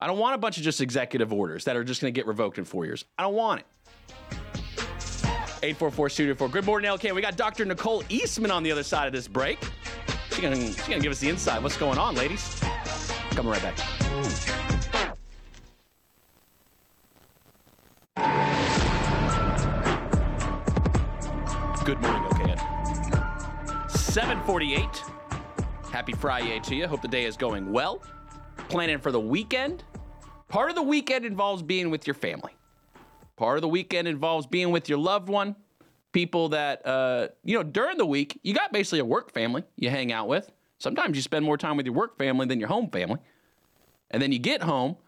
[0.00, 2.26] I don't want a bunch of just executive orders that are just going to get
[2.26, 3.04] revoked in four years.
[3.16, 3.66] I don't want it.
[5.64, 6.48] 844 Studio 4.
[6.48, 7.14] Good morning, LK.
[7.14, 7.64] We got Dr.
[7.64, 9.60] Nicole Eastman on the other side of this break.
[10.30, 11.62] She's going to give us the inside.
[11.62, 12.58] What's going on, ladies?
[13.30, 14.71] Coming right back.
[21.84, 22.54] Good morning, okay.
[23.88, 24.86] 748.
[25.90, 26.86] Happy Friday to you.
[26.86, 28.00] Hope the day is going well.
[28.68, 29.82] Planning for the weekend.
[30.46, 32.52] Part of the weekend involves being with your family.
[33.34, 35.56] Part of the weekend involves being with your loved one.
[36.12, 39.90] People that, uh, you know, during the week, you got basically a work family you
[39.90, 40.52] hang out with.
[40.78, 43.18] Sometimes you spend more time with your work family than your home family.
[44.12, 44.98] And then you get home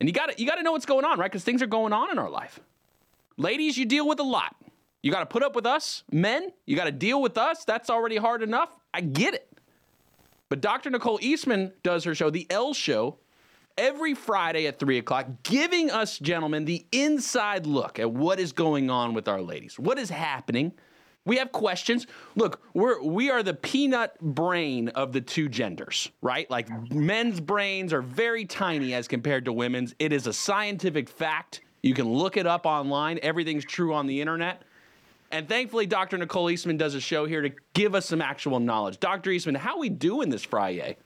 [0.00, 1.30] and you got you got to know what's going on, right?
[1.30, 2.58] Because things are going on in our life.
[3.36, 4.56] Ladies, you deal with a lot.
[5.02, 6.04] You got to put up with us.
[6.10, 7.64] Men, you got to deal with us.
[7.64, 8.70] That's already hard enough.
[8.94, 9.48] I get it.
[10.48, 10.90] But Dr.
[10.90, 13.18] Nicole Eastman does her show, The L Show,
[13.76, 18.90] every Friday at 3 o'clock, giving us, gentlemen, the inside look at what is going
[18.90, 19.78] on with our ladies.
[19.78, 20.72] What is happening?
[21.24, 22.06] We have questions.
[22.34, 26.50] Look, we're we are the peanut brain of the two genders, right?
[26.50, 29.94] Like men's brains are very tiny as compared to women's.
[30.00, 31.60] It is a scientific fact.
[31.80, 33.20] You can look it up online.
[33.22, 34.62] Everything's true on the internet.
[35.32, 36.18] And thankfully, Dr.
[36.18, 39.00] Nicole Eastman does a show here to give us some actual knowledge.
[39.00, 39.30] Dr.
[39.30, 40.98] Eastman, how we doing this Friday?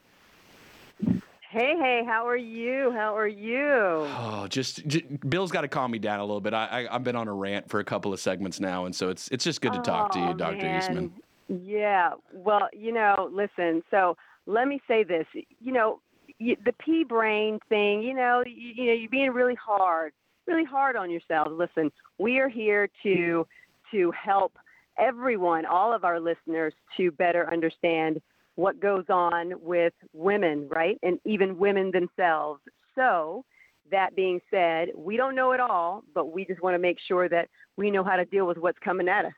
[1.49, 2.91] Hey, hey, how are you?
[2.91, 3.63] How are you?
[3.63, 6.53] Oh, just, just Bill's got to calm me down a little bit.
[6.55, 9.11] I, I have been on a rant for a couple of segments now, and so
[9.11, 10.57] it's it's just good to talk to you, Oh, Dr.
[10.57, 10.79] man.
[10.83, 11.13] Eastman.
[11.49, 12.11] Yeah.
[12.33, 13.83] Well, you know, listen.
[13.93, 15.25] So let me say this.
[15.61, 16.01] You know,
[16.39, 18.03] you, the pea brain thing.
[18.03, 20.13] You know, you, you know, you're being really hard,
[20.47, 21.53] really hard on yourselves.
[21.55, 23.47] Listen, we are here to
[23.93, 24.59] to help
[24.99, 28.21] everyone, all of our listeners, to better understand
[28.55, 32.61] what goes on with women, right, and even women themselves.
[32.95, 33.45] So.
[33.93, 37.29] That being said, we don't know it all, but we just want to make sure
[37.29, 39.33] that we know how to deal with what's coming at us.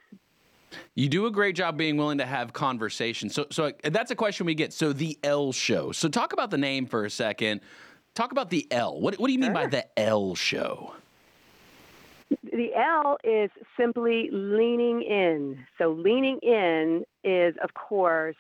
[0.95, 3.35] You do a great job being willing to have conversations.
[3.35, 4.73] So, so uh, that's a question we get.
[4.73, 5.93] So, the L show.
[5.93, 7.61] So, talk about the name for a second.
[8.15, 8.99] Talk about the L.
[8.99, 10.95] What, what do you mean by the L show?
[12.31, 15.59] The L is simply leaning in.
[15.79, 18.37] So, leaning in is, of course,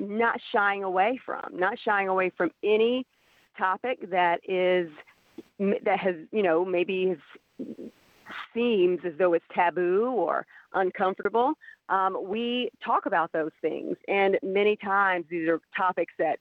[0.00, 3.06] not shying away from, not shying away from any
[3.58, 4.90] topic that is
[5.84, 7.90] that has, you know, maybe has
[8.54, 11.52] seems as though it's taboo or uncomfortable,
[11.88, 13.96] um, we talk about those things.
[14.08, 16.38] And many times these are topics that,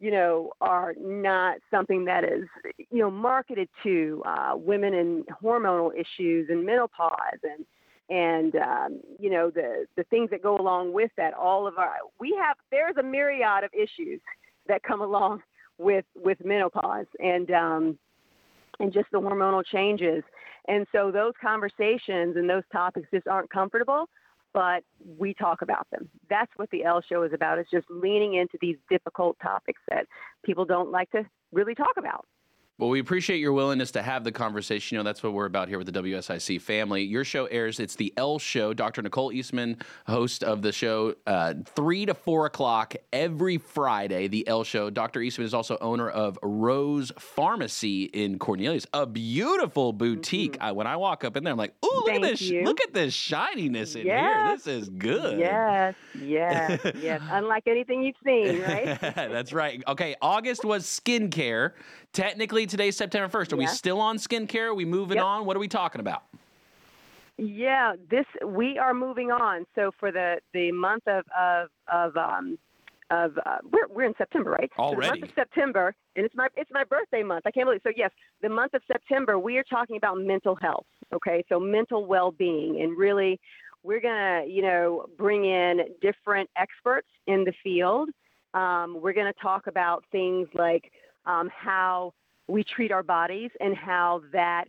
[0.00, 2.44] you know, are not something that is,
[2.90, 7.64] you know, marketed to uh, women and hormonal issues and menopause and
[8.08, 11.34] and um, you know the the things that go along with that.
[11.34, 14.20] All of our we have there's a myriad of issues
[14.66, 15.42] that come along
[15.78, 17.98] with with menopause and um,
[18.80, 20.24] and just the hormonal changes.
[20.66, 24.08] And so those conversations and those topics just aren't comfortable,
[24.52, 24.82] but
[25.18, 26.08] we talk about them.
[26.28, 27.58] That's what the L show is about.
[27.58, 30.06] It's just leaning into these difficult topics that
[30.44, 32.26] people don't like to really talk about.
[32.80, 34.94] Well, we appreciate your willingness to have the conversation.
[34.94, 37.02] You know, that's what we're about here with the WSIC family.
[37.02, 38.72] Your show airs, it's the L Show.
[38.72, 39.02] Dr.
[39.02, 39.76] Nicole Eastman,
[40.06, 44.88] host of the show, uh, 3 to 4 o'clock every Friday, the L Show.
[44.88, 45.20] Dr.
[45.20, 50.54] Eastman is also owner of Rose Pharmacy in Cornelius, a beautiful boutique.
[50.54, 50.62] Mm-hmm.
[50.62, 52.64] I, when I walk up in there, I'm like, ooh, look Thank at this, you.
[52.64, 54.24] look at this shininess in Yes.
[54.34, 54.56] here.
[54.56, 55.38] This is good.
[55.38, 57.20] Yes, yes, yes.
[57.30, 58.98] Unlike anything you've seen, right?
[59.00, 59.82] That's right.
[59.86, 61.72] Okay, August was skincare.
[62.12, 63.52] Technically, today's September 1st.
[63.52, 64.68] Are we still on skincare?
[64.68, 65.24] Are we moving Yep.
[65.24, 65.44] on?
[65.44, 66.24] What are we talking about?
[67.36, 69.64] Yeah, this we are moving on.
[69.74, 72.58] So for the the month of of of um
[73.10, 74.70] of uh, we're we're in September, right?
[74.76, 77.46] So the month of September, and it's my it's my birthday month.
[77.46, 77.80] I can't believe.
[77.82, 78.10] So yes,
[78.42, 80.84] the month of September, we are talking about mental health.
[81.14, 83.40] Okay, so mental well being, and really,
[83.84, 88.10] we're gonna you know bring in different experts in the field.
[88.52, 90.92] Um, we're gonna talk about things like
[91.26, 92.12] um, how
[92.48, 94.64] we treat our bodies and how that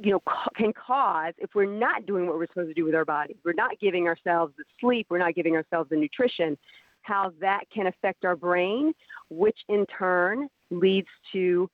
[0.00, 2.94] you know, ca- can cause if we're not doing what we're supposed to do with
[2.94, 3.36] our bodies.
[3.44, 5.06] We're not giving ourselves the sleep.
[5.10, 6.56] We're not giving ourselves the nutrition.
[7.02, 8.92] How that can affect our brain,
[9.28, 11.68] which in turn leads to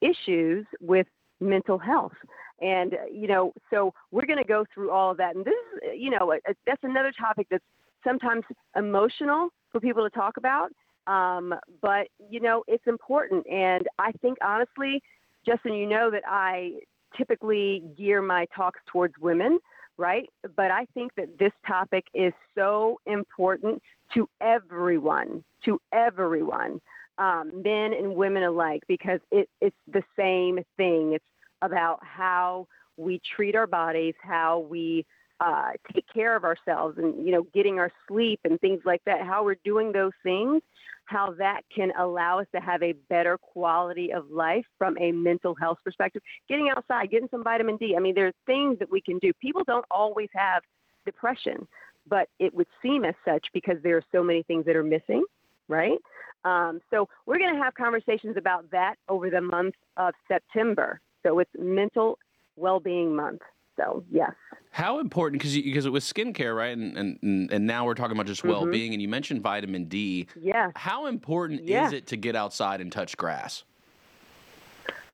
[0.00, 1.06] issues with
[1.40, 2.14] mental health.
[2.60, 5.36] And uh, you know, so we're going to go through all of that.
[5.36, 7.64] And this is, you know, uh, that's another topic that's
[8.02, 8.42] sometimes
[8.76, 10.70] emotional for people to talk about.
[11.08, 13.46] Um, but you know, it's important.
[13.50, 15.02] And I think honestly,
[15.44, 16.74] Justin, you know that I
[17.16, 19.58] typically gear my talks towards women,
[19.96, 20.28] right?
[20.54, 23.82] But I think that this topic is so important
[24.14, 26.80] to everyone, to everyone,
[27.16, 31.14] um, men and women alike, because it, it's the same thing.
[31.14, 31.24] It's
[31.62, 35.06] about how we treat our bodies, how we
[35.40, 39.22] uh, take care of ourselves, and you know, getting our sleep and things like that.
[39.22, 40.62] How we're doing those things,
[41.04, 45.54] how that can allow us to have a better quality of life from a mental
[45.54, 46.22] health perspective.
[46.48, 47.94] Getting outside, getting some vitamin D.
[47.96, 49.32] I mean, there's things that we can do.
[49.40, 50.62] People don't always have
[51.06, 51.66] depression,
[52.08, 55.24] but it would seem as such because there are so many things that are missing,
[55.68, 55.98] right?
[56.44, 61.00] Um, so we're going to have conversations about that over the month of September.
[61.24, 62.18] So it's Mental
[62.56, 63.42] Well-Being Month.
[63.78, 64.32] So yes.
[64.70, 66.76] How important because because it was skincare, right?
[66.76, 68.50] And and and now we're talking about just mm-hmm.
[68.50, 68.92] well being.
[68.92, 70.26] And you mentioned vitamin D.
[70.40, 70.72] Yes.
[70.76, 71.88] How important Yes.
[71.88, 73.64] is it to get outside and touch grass?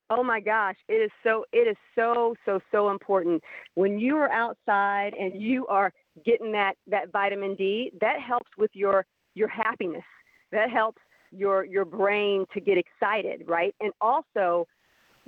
[0.09, 3.41] Oh my gosh, it is so it is so so so important.
[3.75, 5.91] When you are outside and you are
[6.25, 9.05] getting that that vitamin D, that helps with your
[9.35, 10.03] your happiness.
[10.51, 11.01] That helps
[11.31, 13.73] your your brain to get excited, right?
[13.79, 14.67] And also,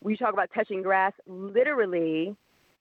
[0.01, 2.35] we talk about touching grass, literally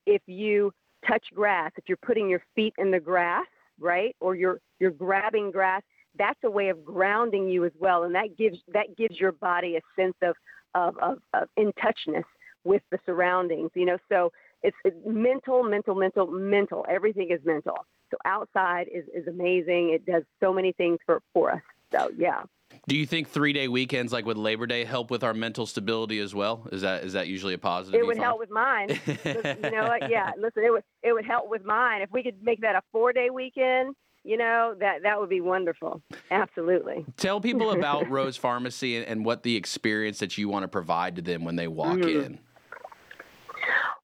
[0.06, 0.72] if you
[1.06, 3.46] touch grass, if you're putting your feet in the grass,
[3.78, 4.16] right?
[4.20, 5.82] Or you're you're grabbing grass,
[6.18, 8.04] that's a way of grounding you as well.
[8.04, 10.34] And that gives that gives your body a sense of
[10.74, 12.24] of, of, of in touchness
[12.64, 13.98] with the surroundings, you know.
[14.10, 14.32] So
[14.62, 16.84] it's, it's mental, mental, mental, mental.
[16.88, 17.86] Everything is mental.
[18.10, 19.90] So outside is, is amazing.
[19.90, 21.62] It does so many things for, for us.
[21.92, 22.42] So yeah.
[22.88, 26.20] Do you think three day weekends like with Labor Day help with our mental stability
[26.20, 26.68] as well?
[26.70, 28.00] Is that is that usually a positive?
[28.00, 28.88] It would help with mine.
[29.24, 30.02] Listen, you know what?
[30.10, 32.82] Yeah, listen, it would it would help with mine if we could make that a
[32.92, 33.96] four day weekend.
[34.22, 36.00] you know, that that would be wonderful.
[36.30, 37.04] Absolutely.
[37.16, 41.16] Tell people about Rose Pharmacy and, and what the experience that you want to provide
[41.16, 42.24] to them when they walk Mhm.
[42.24, 42.38] in.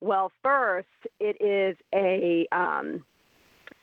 [0.01, 0.89] Well, first,
[1.21, 3.05] it is a um,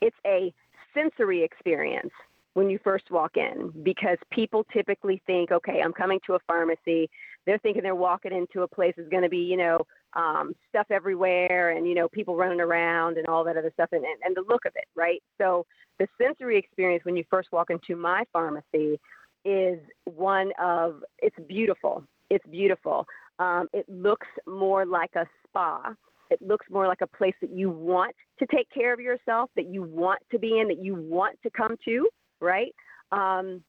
[0.02, 0.52] it's a
[0.92, 2.12] sensory experience
[2.54, 7.08] when you first walk in because people typically think, okay, I'm coming to a pharmacy.
[7.46, 10.86] They're thinking they're walking into a place that's going to be, you know, um, stuff
[10.90, 14.36] everywhere and you know people running around and all that other stuff and, and, and
[14.36, 15.22] the look of it, right?
[15.38, 15.64] So
[15.98, 18.98] the sensory experience when you first walk into my pharmacy
[19.44, 22.04] is one of it's beautiful.
[22.28, 23.06] It's beautiful.
[23.38, 25.94] Um, it looks more like a spa.
[26.30, 29.66] It looks more like a place that you want to take care of yourself, that
[29.66, 32.08] you want to be in, that you want to come to,
[32.40, 32.74] right?
[33.12, 33.62] Um,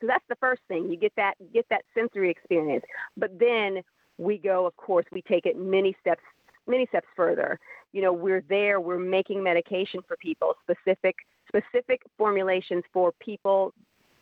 [0.00, 0.90] so that's the first thing.
[0.90, 2.84] You get that get that sensory experience.
[3.16, 3.82] But then
[4.18, 6.22] we go, of course, we take it many steps
[6.66, 7.58] many steps further.
[7.92, 11.16] You know, we're there, we're making medication for people, specific
[11.48, 13.72] specific formulations for people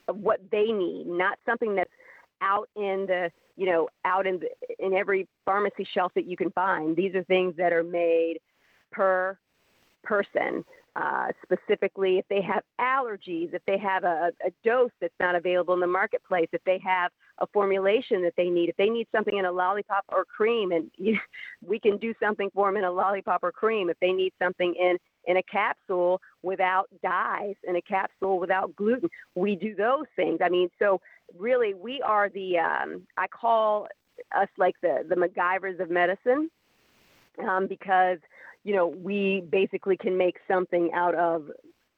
[0.09, 1.91] of what they need, not something that's
[2.43, 6.51] out in the you know out in the, in every pharmacy shelf that you can
[6.51, 6.97] find.
[6.97, 8.39] These are things that are made
[8.93, 9.39] per
[10.05, 10.65] person.
[10.97, 15.75] Uh, specifically, if they have allergies, if they have a, a dose that's not available
[15.75, 19.37] in the marketplace, if they have a formulation that they need, if they need something
[19.37, 21.19] in a lollipop or cream, and you,
[21.67, 23.91] we can do something for them in a lollipop or cream.
[23.91, 24.97] If they need something in
[25.27, 30.39] in a capsule without dyes, in a capsule without gluten, we do those things.
[30.45, 31.01] I mean, so
[31.37, 33.89] really, we are the um, I call
[34.37, 36.51] us like the the MacGyvers of medicine
[37.43, 38.19] um, because
[38.65, 41.49] you know we basically can make something out of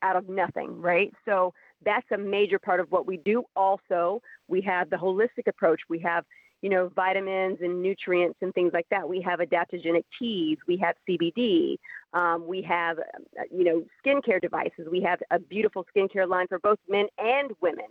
[0.03, 1.12] out of nothing, right?
[1.25, 1.55] So
[1.85, 3.45] that's a major part of what we do.
[3.55, 5.81] Also, we have the holistic approach.
[5.89, 6.25] We have
[6.62, 9.09] you know vitamins and nutrients and things like that.
[9.09, 10.59] We have adaptogenic teas.
[10.67, 11.77] We have CBD.
[12.12, 14.89] Um, we have uh, you know skincare devices.
[14.91, 17.87] We have a beautiful skincare line for both men and women.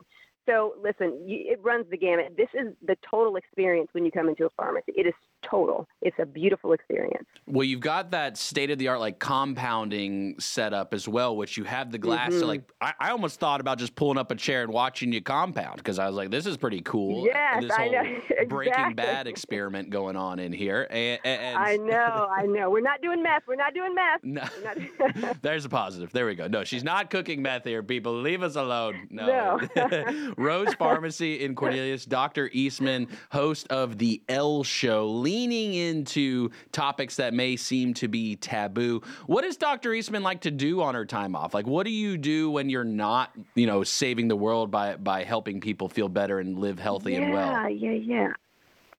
[0.47, 2.35] So listen, you, it runs the gamut.
[2.37, 4.93] This is the total experience when you come into a pharmacy.
[4.95, 5.87] It is total.
[6.01, 7.27] It's a beautiful experience.
[7.47, 11.63] Well, you've got that state of the art like compounding setup as well, which you
[11.63, 12.33] have the glass.
[12.33, 12.47] So Mhm.
[12.47, 15.77] like, I, I almost thought about just pulling up a chair and watching you compound
[15.77, 17.25] because I was like, this is pretty cool.
[17.25, 18.19] Yes, this I whole know.
[18.47, 22.69] Breaking Bad experiment going on in here, and, and I know, I know.
[22.69, 23.43] We're not doing meth.
[23.47, 24.23] We're not doing meth.
[24.23, 24.43] No.
[24.63, 26.11] Not- There's a positive.
[26.11, 26.47] There we go.
[26.47, 28.13] No, she's not cooking meth here, people.
[28.13, 29.07] Leave us alone.
[29.09, 29.57] No.
[29.75, 30.33] No.
[30.37, 32.49] Rose Pharmacy in Cornelius, Dr.
[32.53, 39.01] Eastman, host of The L Show, leaning into topics that may seem to be taboo.
[39.27, 39.93] What does Dr.
[39.93, 41.53] Eastman like to do on her time off?
[41.53, 45.23] Like, what do you do when you're not, you know, saving the world by, by
[45.23, 47.51] helping people feel better and live healthy yeah, and well?
[47.51, 48.33] Yeah, yeah, yeah.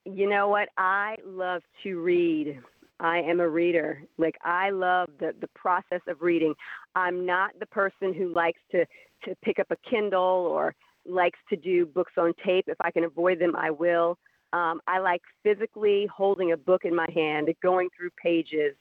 [0.05, 0.69] You know what?
[0.79, 2.61] I love to read.
[3.01, 4.03] I am a reader.
[4.19, 6.55] Like I love the the process of reading.
[6.95, 8.87] I'm not the person who likes to
[9.25, 10.75] to pick up a Kindle or
[11.09, 12.65] likes to do books on tape.
[12.69, 14.19] If I can avoid them, I will.
[14.53, 18.75] Um, I like physically holding a book in my hand, going through pages.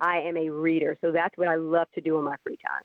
[0.00, 2.82] I am a reader, so that's what I love to do in my free time.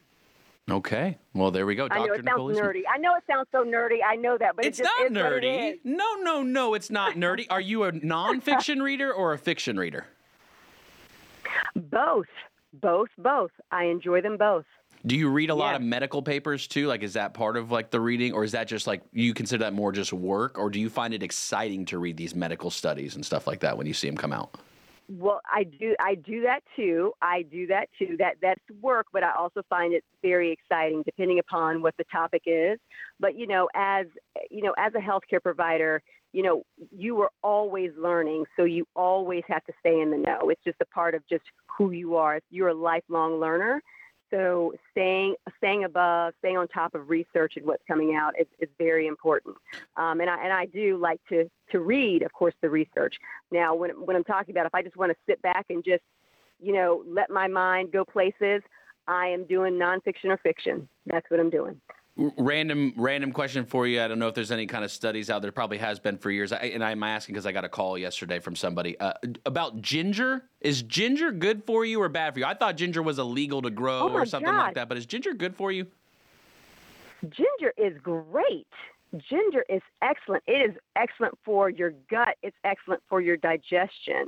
[0.70, 1.18] Okay.
[1.34, 1.88] Well, there we go.
[1.90, 2.20] I know Dr.
[2.20, 2.74] it Nicole sounds Eastman.
[2.76, 2.82] nerdy.
[2.94, 4.00] I know it sounds so nerdy.
[4.06, 5.80] I know that, but It's it just not is what it nerdy.
[5.86, 7.48] No, no, no, it's not nerdy.
[7.50, 10.08] Are you a nonfiction reader or a fiction reader?
[11.76, 12.28] Both,
[12.74, 13.52] both, both.
[13.72, 14.66] I enjoy them both.
[15.08, 16.88] Do you read a lot of medical papers too?
[16.88, 19.64] Like, is that part of like the reading, or is that just like you consider
[19.64, 23.16] that more just work, or do you find it exciting to read these medical studies
[23.16, 24.60] and stuff like that when you see them come out?
[25.10, 25.96] Well, I do.
[26.02, 27.14] I do that too.
[27.22, 28.18] I do that too.
[28.20, 32.42] That that's work, but I also find it very exciting, depending upon what the topic
[32.46, 32.78] is.
[33.18, 34.08] But you know, as
[34.52, 36.02] you know, as a healthcare provider,
[36.34, 40.50] you know, you are always learning, so you always have to stay in the know.
[40.50, 41.44] It's just a part of just
[41.78, 42.42] who you are.
[42.50, 43.82] You're a lifelong learner.
[44.32, 48.70] So staying staying above, staying on top of research and what's coming out is, is
[48.78, 49.56] very important.
[49.96, 53.16] Um, and I and I do like to to read, of course, the research.
[53.52, 56.04] Now, when when I'm talking about if I just want to sit back and just
[56.60, 58.62] you know let my mind go places,
[59.08, 60.88] I am doing nonfiction or fiction.
[61.06, 61.80] That's what I'm doing.
[62.18, 64.02] Random, random question for you.
[64.02, 65.52] I don't know if there's any kind of studies out there.
[65.52, 66.52] Probably has been for years.
[66.52, 69.14] I, and I'm asking because I got a call yesterday from somebody uh,
[69.46, 70.46] about ginger.
[70.60, 72.46] Is ginger good for you or bad for you?
[72.46, 74.90] I thought ginger was illegal to grow Oh or something like that.
[74.90, 75.86] But is ginger good for you?
[77.24, 78.68] Ginger is great.
[79.30, 80.44] Ginger is excellent.
[80.48, 82.36] It is excellent for your gut.
[82.42, 84.24] It's excellent for your digestion.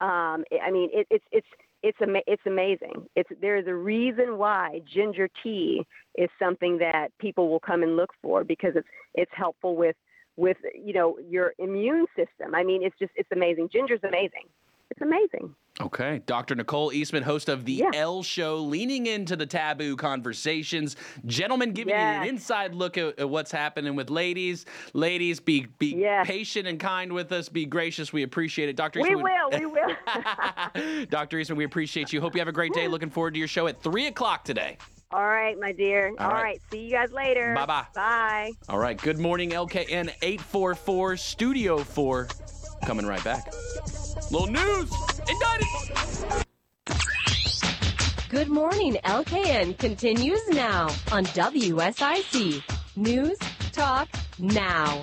[0.00, 1.46] Um, I I mean, it, it's it's
[1.82, 3.06] it's ama- it's amazing.
[3.16, 8.10] It's there's a reason why ginger tea is something that people will come and look
[8.22, 9.96] for because it's it's helpful with
[10.36, 12.54] with you know your immune system.
[12.54, 13.68] I mean, it's just it's amazing.
[13.72, 14.46] Ginger's amazing.
[14.90, 15.54] It's amazing.
[15.80, 16.20] Okay.
[16.26, 16.54] Dr.
[16.54, 17.90] Nicole Eastman, host of The Yeah.
[17.94, 20.96] L Show, leaning into the taboo conversations.
[21.26, 24.66] Gentlemen, giving you an inside look at, at what's happening with ladies.
[24.92, 26.26] Ladies, be be Yes.
[26.26, 27.48] patient and kind with us.
[27.48, 28.12] Be gracious.
[28.12, 28.76] We appreciate it.
[28.76, 29.00] Dr.
[29.00, 29.16] Eastman.
[29.18, 29.50] We will.
[29.58, 31.06] We will.
[31.10, 31.38] Dr.
[31.38, 32.20] Eastman, we appreciate you.
[32.20, 32.86] Hope you have a great day.
[32.88, 34.76] Looking forward to your show at 3 o'clock today.
[35.12, 36.12] All right, my dear.
[36.20, 36.42] All All right.
[36.42, 36.60] right.
[36.70, 37.52] See you guys later.
[37.54, 37.86] Bye-bye.
[37.94, 38.52] Bye.
[38.68, 38.96] All right.
[39.00, 42.28] Good morning, LKN 844 Studio 4.
[42.84, 43.52] Coming right back.
[44.30, 44.90] Little news.
[45.28, 45.66] Indicted.
[48.28, 52.62] Good morning, LKN continues now on WSIC.
[52.96, 53.38] News,
[53.72, 54.08] talk,
[54.38, 55.02] now.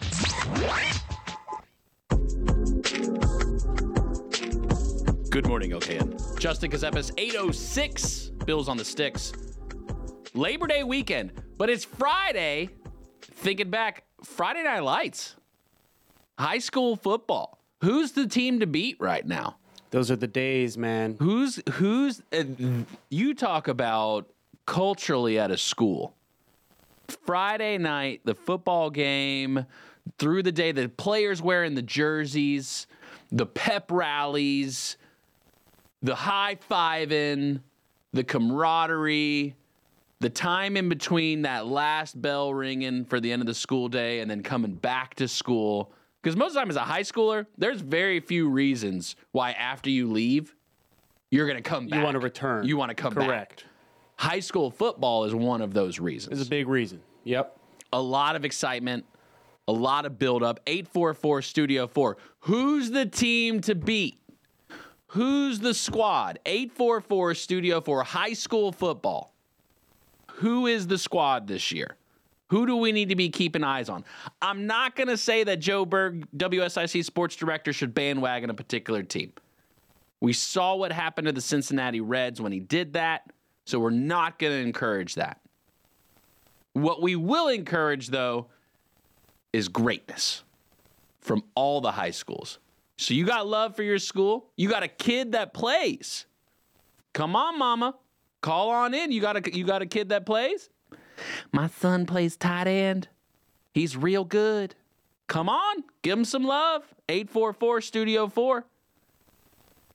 [5.29, 6.39] Good morning, LKN.
[6.39, 8.31] Justin Ckezepis, 806.
[8.45, 9.33] Bills on the sticks.
[10.33, 12.69] Labor Day weekend, but it's Friday.
[13.21, 15.35] Thinking back, Friday Night Lights.
[16.39, 17.59] High school football.
[17.81, 19.57] Who's the team to beat right now?
[19.91, 21.15] Those are the days, man.
[21.19, 22.43] Who's who's uh,
[23.09, 24.27] you talk about
[24.65, 26.13] culturally at a school.
[27.25, 29.65] Friday night, the football game,
[30.17, 32.87] through the day, the players wearing the jerseys,
[33.31, 34.97] the pep rallies,
[36.01, 37.61] the high fiving,
[38.11, 39.55] the camaraderie,
[40.19, 44.19] the time in between that last bell ringing for the end of the school day
[44.19, 45.91] and then coming back to school.
[46.21, 49.89] Because most of the time, as a high schooler, there's very few reasons why after
[49.89, 50.55] you leave,
[51.31, 51.99] you're going to come back.
[51.99, 52.65] You want to return.
[52.65, 53.27] You want to come back.
[53.27, 53.65] Correct.
[54.17, 56.39] High school football is one of those reasons.
[56.39, 57.01] It's a big reason.
[57.23, 57.59] Yep.
[57.93, 59.05] a lot of excitement,
[59.67, 60.59] a lot of buildup.
[60.65, 62.17] 844 Studio 4.
[62.41, 64.19] Who's the team to beat?
[65.07, 66.39] Who's the squad?
[66.45, 69.33] 844 Studio 4 high school football.
[70.35, 71.95] Who is the squad this year?
[72.49, 74.05] Who do we need to be keeping eyes on?
[74.41, 79.03] I'm not going to say that Joe Berg, WSIC sports director, should bandwagon a particular
[79.03, 79.33] team.
[80.21, 83.29] We saw what happened to the Cincinnati Reds when he did that,
[83.65, 85.41] so we're not going to encourage that.
[86.73, 88.47] What we will encourage, though,
[89.51, 90.43] is greatness
[91.19, 92.59] from all the high schools.
[92.97, 94.49] So you got love for your school.
[94.55, 96.25] You got a kid that plays.
[97.13, 97.95] Come on, mama.
[98.41, 99.11] Call on in.
[99.11, 100.69] You got a you got a kid that plays?
[101.51, 103.07] My son plays tight end.
[103.73, 104.75] He's real good.
[105.27, 106.83] Come on, give him some love.
[107.09, 108.65] 844 Studio 4.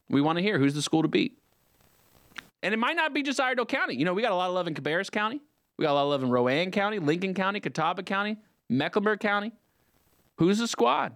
[0.09, 1.39] We want to hear who's the school to beat.
[2.63, 3.97] And it might not be just Iredell County.
[3.97, 5.41] You know, we got a lot of love in Cabarrus County.
[5.77, 8.37] We got a lot of love in Rowan County, Lincoln County, Catawba County,
[8.69, 9.53] Mecklenburg County.
[10.37, 11.15] Who's the squad?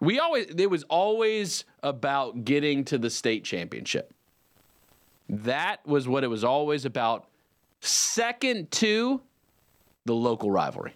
[0.00, 4.14] We always it was always about getting to the state championship.
[5.28, 7.26] That was what it was always about.
[7.80, 9.20] Second to
[10.04, 10.94] the local rivalry.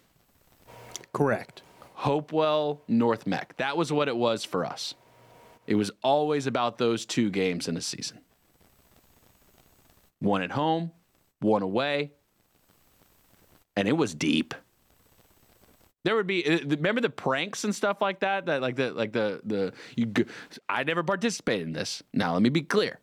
[1.13, 1.61] Correct.
[1.93, 3.55] Hopewell, North Meck.
[3.57, 4.95] That was what it was for us.
[5.67, 8.19] It was always about those two games in a season.
[10.19, 10.91] One at home,
[11.39, 12.11] one away,
[13.75, 14.53] and it was deep.
[16.03, 19.13] There would be uh, remember the pranks and stuff like that that like the like
[19.13, 20.11] the the you
[20.67, 22.03] I never participated in this.
[22.13, 22.99] Now let me be clear.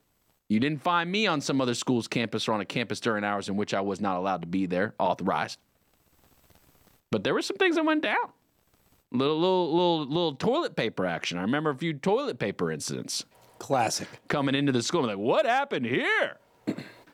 [0.51, 3.49] You didn't find me on some other school's campus or on a campus during hours
[3.49, 5.61] in which I was not allowed to be there, authorized.
[7.13, 8.33] But there were some things that went down.
[9.13, 11.39] Little little little little toilet paper action.
[11.39, 13.25] I remember a few toilet paper incidents
[13.61, 14.09] Classic.
[14.27, 15.03] coming into the school.
[15.03, 16.39] I'm like, what happened here?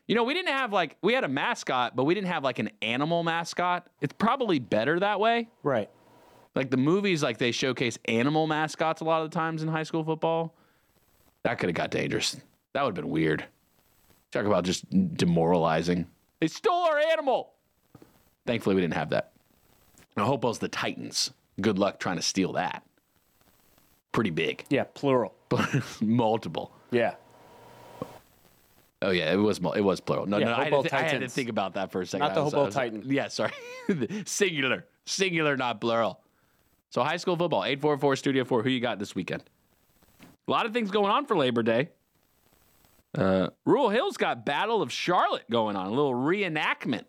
[0.06, 2.58] You know, we didn't have like we had a mascot, but we didn't have like
[2.58, 3.86] an animal mascot.
[4.00, 5.48] It's probably better that way.
[5.62, 5.90] Right.
[6.54, 9.82] Like the movies, like they showcase animal mascots a lot of the times in high
[9.82, 10.54] school football.
[11.42, 12.36] That could have got dangerous.
[12.76, 13.42] That would have been weird.
[14.32, 14.84] Talk about just
[15.16, 16.06] demoralizing.
[16.40, 17.54] They stole our animal.
[18.44, 19.32] Thankfully, we didn't have that.
[20.14, 21.30] And Hopewell's the Titans.
[21.58, 22.82] Good luck trying to steal that.
[24.12, 24.84] Pretty big, Yeah.
[24.92, 25.34] Plural.
[26.02, 26.70] multiple.
[26.90, 27.14] Yeah.
[29.00, 30.26] Oh yeah, it was it was plural.
[30.26, 32.26] No, Yeah, no, I had, to I had to think about that for a second.
[32.26, 33.02] Not the was- I was- Titan.
[33.06, 33.52] Yeah, sorry,
[34.26, 36.20] singular, singular, not plural.
[36.90, 38.62] So high school football, eight four four Studio Four.
[38.62, 39.44] Who you got this weekend?
[40.46, 41.88] A lot of things going on for Labor Day.
[43.14, 45.86] Uh, Rural Hills got Battle of Charlotte going on.
[45.86, 47.04] A little reenactment.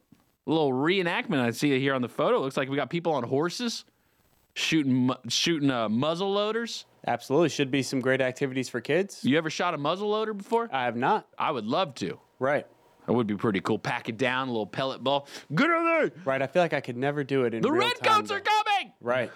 [0.46, 1.40] A little reenactment.
[1.40, 2.40] I see it here on the photo.
[2.40, 3.84] Looks like we got people on horses
[4.54, 6.86] shooting shooting uh, muzzle loaders.
[7.06, 7.50] Absolutely.
[7.50, 9.24] Should be some great activities for kids.
[9.24, 10.70] You ever shot a muzzle loader before?
[10.72, 11.28] I have not.
[11.38, 12.20] I would love to.
[12.40, 12.66] Right.
[13.06, 13.80] That would be pretty cool.
[13.80, 15.28] Pack it down, a little pellet ball.
[15.56, 16.12] Get in there!
[16.26, 16.42] Right.
[16.42, 18.92] I feel like I could never do it in The real time, redcoats are coming.
[19.00, 19.32] Right.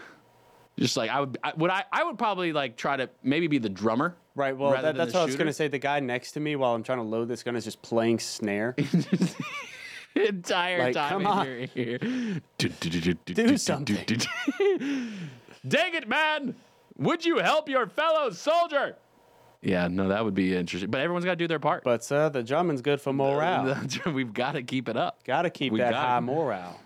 [0.80, 3.57] Just like I would, I would I, I would probably like try to maybe be
[3.59, 4.15] the drummer.
[4.36, 4.55] Right.
[4.55, 5.67] Well, that, that's what I was going to say.
[5.67, 8.19] The guy next to me while I'm trying to load this gun is just playing
[8.19, 8.76] snare.
[10.15, 11.45] Entire Like, time come in on.
[11.45, 12.41] your ear.
[12.57, 13.97] Do something.
[15.67, 16.55] Dang it, man!
[16.97, 18.95] Would you help your fellow soldier?
[19.61, 20.89] Yeah, no, that would be interesting.
[20.89, 21.84] But everyone's got to do their part.
[21.84, 23.80] But uh, the drumming's good for morale.
[24.07, 25.24] We've got to keep it up.
[25.24, 26.80] Got to keep We that gotta- high morale.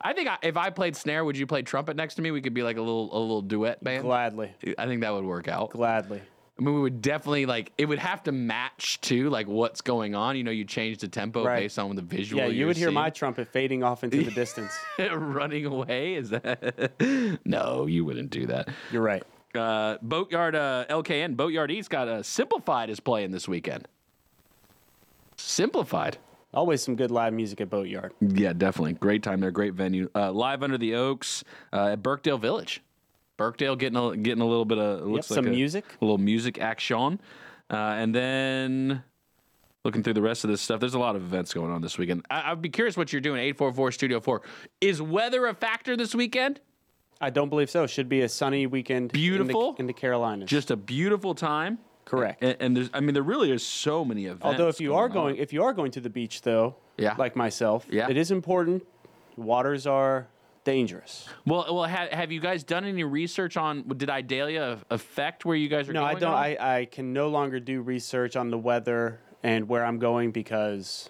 [0.00, 2.30] I think I, if I played snare, would you play trumpet next to me?
[2.30, 4.02] We could be like a little a little duet band.
[4.04, 5.70] Gladly, I think that would work out.
[5.70, 6.22] gladly.
[6.58, 10.14] I mean, we would definitely like it would have to match too, like what's going
[10.14, 10.36] on.
[10.36, 11.60] You know, you change the tempo Right.
[11.60, 12.42] based on the visual.
[12.42, 12.94] Yeah, you would hear seeing.
[12.94, 14.72] my trumpet fading off into the distance.
[14.98, 16.14] running away.
[16.16, 16.92] Is that?
[17.46, 18.68] no, you wouldn't do that.
[18.92, 19.22] You're right.
[19.54, 23.88] Uh, Boatyard uh, LKN Boatyard East got uh, Simplified is playing this weekend.
[25.36, 26.18] Simplified.
[26.52, 28.12] Always some good live music at Boatyard.
[28.20, 28.94] Yeah, definitely.
[28.94, 29.52] Great time there.
[29.52, 30.10] Great venue.
[30.14, 32.82] Uh, live under the Oaks uh, at Birkdale Village.
[33.36, 35.84] Birkdale getting a, getting a little bit of looks some like a, music.
[36.00, 37.20] a little music action,
[37.70, 39.02] uh, and then
[39.84, 40.80] looking through the rest of this stuff.
[40.80, 42.26] There's a lot of events going on this weekend.
[42.28, 43.40] I, I'd be curious what you're doing.
[43.40, 44.42] Eight four four Studio Four.
[44.80, 46.60] Is weather a factor this weekend?
[47.20, 47.86] I don't believe so.
[47.86, 49.12] Should be a sunny weekend.
[49.12, 49.70] Beautiful.
[49.70, 50.48] in the, in the Carolinas.
[50.48, 51.78] Just a beautiful time.
[52.10, 52.42] Correct.
[52.42, 54.44] And, and there's, I mean, there really is so many events.
[54.44, 55.12] Although if you are on.
[55.12, 57.14] going, if you are going to the beach, though, Yeah.
[57.16, 58.08] like myself, Yeah.
[58.10, 58.86] it is important.
[59.36, 60.26] Waters are
[60.64, 61.26] dangerous.
[61.46, 65.68] well, well, ha, have you guys done any research on did Idalia affect where you
[65.68, 66.16] guys are No, going?
[66.16, 66.34] I don't.
[66.34, 71.08] I, I can no longer do research on the weather and where I'm going because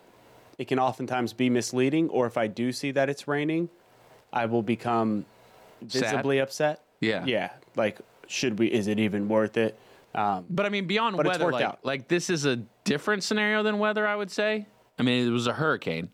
[0.59, 2.09] it can oftentimes be misleading.
[2.11, 3.71] Or if I do see that it's raining,
[4.33, 5.25] I will become
[5.89, 6.03] Sad?
[6.05, 6.83] visibly upset.
[7.01, 7.25] Yeah.
[7.27, 7.51] Yeah.
[7.75, 7.99] Like,
[8.29, 8.69] should we?
[8.69, 9.77] Is it even worth it?
[10.15, 11.79] Um, But I mean, beyond But weather, like, out.
[11.85, 14.07] like this is a different scenario than weather.
[14.07, 14.67] I would say.
[14.99, 16.11] I mean, it was a hurricane,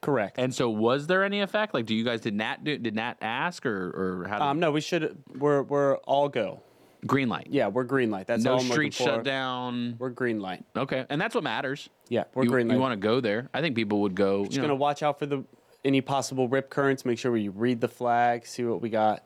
[0.00, 0.38] correct.
[0.38, 1.74] and so was there any effect?
[1.74, 4.50] Like, do you guys did Nat do, did Nat ask or or how?
[4.50, 5.18] Um, no, we should.
[5.36, 6.60] We're we're all go.
[7.06, 7.48] green light.
[7.50, 8.26] Yeah, we're green light.
[8.26, 9.02] That's no all I'm looking street for.
[9.04, 9.96] shut down.
[9.98, 10.64] We're green light.
[10.76, 11.88] Okay, and that's what matters.
[12.08, 12.74] Yeah, we're you green light.
[12.74, 13.48] you want to go there?
[13.54, 14.44] I think people would go.
[14.44, 15.42] Just you know, gonna watch out for the
[15.84, 17.04] any possible rip currents.
[17.06, 19.24] Make sure we read the flag, see what we got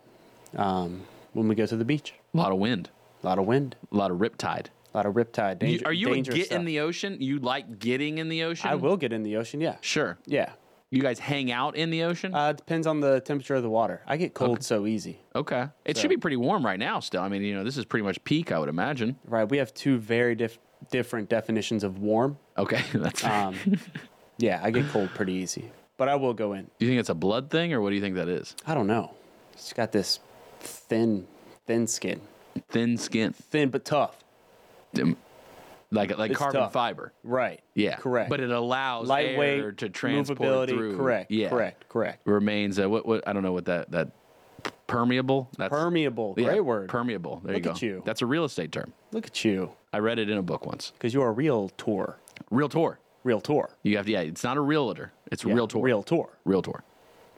[0.57, 1.03] um,
[1.33, 2.15] when we go to the beach.
[2.33, 2.89] a lot of wind,
[3.25, 4.71] A lot of wind, a lot of rip tide.
[4.93, 5.61] a lot of rip tide.
[5.63, 7.17] You- Danger, are you a dangerous get in the ocean?
[7.21, 8.69] You like getting in the ocean?
[8.71, 9.61] I will get in the ocean.
[9.61, 10.19] Yeah, Sure.
[10.27, 10.53] yeah.
[10.91, 12.33] You guys hang out in the ocean?
[12.35, 14.03] Uh, it depends on the temperature of the water.
[14.07, 15.19] I get cold so easy.
[15.35, 15.69] okay.
[15.85, 17.01] It so- should be pretty warm right now.
[17.01, 18.53] Still, I mean, you know, this is pretty much peak.
[18.53, 19.17] I would imagine.
[19.27, 19.49] Right.
[19.49, 20.59] We have two very diff-
[20.93, 22.39] different definitions of warm.
[22.59, 23.25] Okay, that's.
[23.25, 23.57] Um,
[24.39, 26.67] yeah, I get cold pretty easy, but I will go in.
[26.79, 28.55] Do you think it's a blood thing, or what do you think that is?
[28.67, 29.15] I don't know.
[29.55, 30.21] It's got this
[30.61, 31.27] thin,
[31.67, 32.21] thin skin,
[32.69, 34.17] Thin skin, thin but tough.
[35.91, 36.73] Like like It's carbon tough.
[36.73, 37.13] fiber.
[37.23, 37.61] Right.
[37.75, 38.29] Yeah, Correct.
[38.31, 40.69] But it allows lightweight air to transport movability.
[40.69, 40.97] through.
[40.97, 41.31] Correct.
[41.31, 41.89] Yeah, Correct.
[41.89, 42.27] Correct.
[42.27, 44.09] Remains uh, what what I don't know what that that
[44.89, 45.49] permeable.
[45.57, 46.35] That's Permeable.
[46.37, 46.89] yeah, Great word.
[46.89, 47.41] Permeable.
[47.45, 47.71] There you Look go.
[47.73, 48.03] at you.
[48.05, 48.93] That's a real estate term.
[49.13, 50.91] Look at you, I read it in a book once.
[50.93, 52.19] because you're a real tour.
[52.51, 52.99] Real tour.
[53.23, 53.71] Real tour.
[53.85, 54.13] You have to.
[54.13, 55.13] Yeah, it's not a realtor.
[55.31, 55.83] It's a Yeah, real tour.
[55.83, 56.29] Real tour.
[56.45, 56.83] Real tour.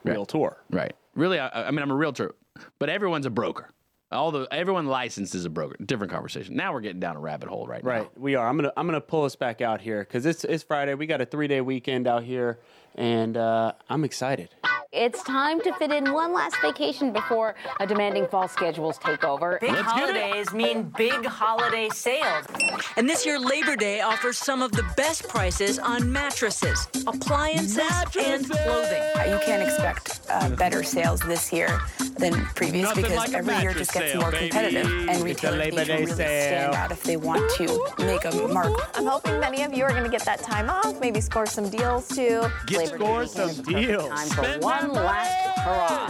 [0.05, 0.57] Real tour.
[0.71, 0.95] Right.
[1.15, 2.35] Really, I, I mean, I'm a realtor,
[2.79, 3.69] but everyone's a broker.
[4.17, 5.77] All the everyone licensed is a broker.
[5.85, 6.57] Different conversation.
[6.57, 8.03] Now we're getting down a rabbit hole right, Right.
[8.03, 8.11] now.
[8.17, 8.49] We are.
[8.49, 10.95] I'm gonna I'm gonna pull us back out here because it's it's Friday.
[10.95, 12.59] We got a three day weekend out here,
[12.97, 14.49] and uh, I'm excited.
[14.93, 19.59] It's time to fit in one last vacation before a demanding fall schedules take over.
[19.61, 22.47] Big holidays mean big holiday sales.
[22.97, 27.83] And this year, Labor Day offers some of the best prices on mattresses, appliances,
[28.19, 29.03] and clothing.
[29.29, 31.79] You can't expect uh, better sales this year
[32.17, 34.49] than previous Nothing because like every year just gets sale, more baby.
[34.49, 37.67] competitive, and retailers need to Day really stand out if they want to
[37.99, 38.73] make a mark.
[38.97, 41.69] I'm hoping many of you are going to get that time off, maybe score some
[41.69, 42.45] deals too.
[42.67, 44.09] Get Score weekend some is the perfect deals.
[44.09, 46.09] Time for one last hurrah.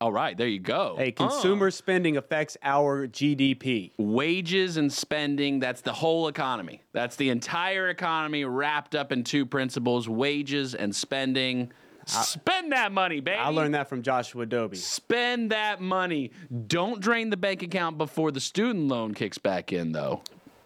[0.00, 0.96] All right, there you go.
[0.98, 1.28] Hey, uh-huh.
[1.28, 3.92] consumer spending affects our GDP.
[3.98, 9.46] wages and spending that's the whole economy that's the entire economy wrapped up in two
[9.46, 11.70] principles wages and spending
[12.04, 14.76] spend that money baby I learned that from Joshua Doby.
[14.76, 16.32] spend that money
[16.66, 20.22] don't drain the bank account before the student loan kicks back in though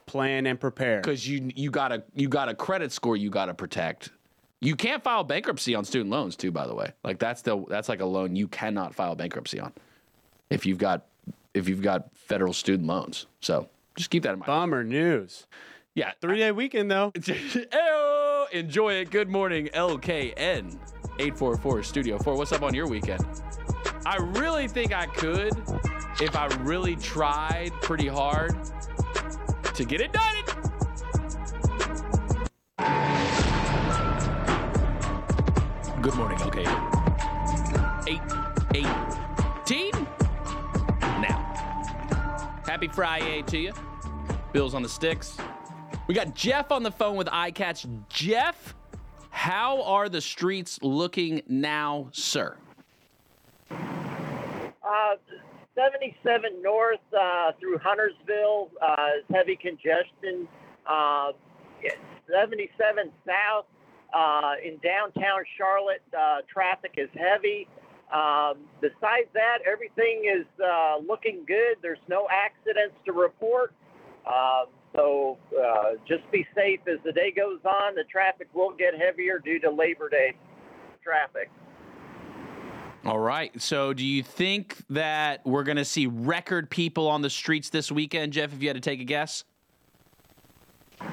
[0.06, 1.00] Plan and prepare.
[1.02, 4.10] because you you got a you got a credit score you got to protect
[4.60, 7.88] you can't file bankruptcy on student loans too by the way like that's the that's
[7.88, 9.72] like a loan you cannot file bankruptcy on
[10.50, 11.06] if you've got
[11.54, 15.46] if you've got federal student loans so just keep that in mind Bummer news.
[15.94, 17.12] yeah Three day weekend though.
[18.52, 19.10] Enjoy it.
[19.10, 20.78] Good morning, LKN.
[21.18, 22.36] 844 Studio 4.
[22.36, 23.24] What's up on your weekend?
[24.06, 25.52] I really think I could
[26.20, 28.54] if I really tried pretty hard
[29.74, 30.35] to get it done.
[36.06, 38.06] Good morning, LKN.
[38.06, 39.90] 818
[41.20, 42.62] now.
[42.64, 43.72] Happy Friday to you.
[44.52, 45.36] Bills on the sticks.
[46.06, 47.88] We got Jeff on the phone with iCats.
[48.08, 48.76] Jeff,
[49.30, 52.56] how are the streets looking now, sir?
[53.68, 55.16] Uh,
[55.74, 60.46] 77 north uh, through Huntersville uh, is heavy congestion.
[60.86, 61.32] Uh,
[62.28, 63.66] 77 south
[64.16, 67.68] uh, in downtown Charlotte, uh, traffic is heavy.
[68.12, 71.76] Um, besides that, everything is uh, looking good.
[71.82, 73.74] There's no accidents to report.
[74.26, 77.94] Um, so uh, just be safe as the day goes on.
[77.94, 80.34] The traffic will get heavier due to Labor Day
[81.02, 81.50] traffic.
[83.04, 83.60] All right.
[83.60, 87.92] So, do you think that we're going to see record people on the streets this
[87.92, 88.52] weekend, Jeff?
[88.52, 89.44] If you had to take a guess.
[91.00, 91.06] Uh,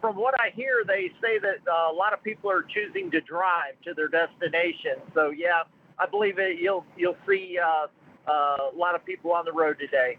[0.00, 3.20] from what I hear, they say that uh, a lot of people are choosing to
[3.20, 4.96] drive to their destination.
[5.14, 5.62] So yeah,
[5.98, 6.58] I believe it.
[6.60, 7.86] You'll you'll see uh,
[8.30, 10.18] uh, a lot of people on the road today.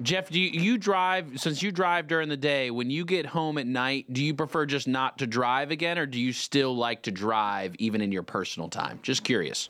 [0.00, 2.70] Jeff, do you, you drive since you drive during the day?
[2.70, 6.06] When you get home at night, do you prefer just not to drive again, or
[6.06, 9.00] do you still like to drive even in your personal time?
[9.02, 9.68] Just curious.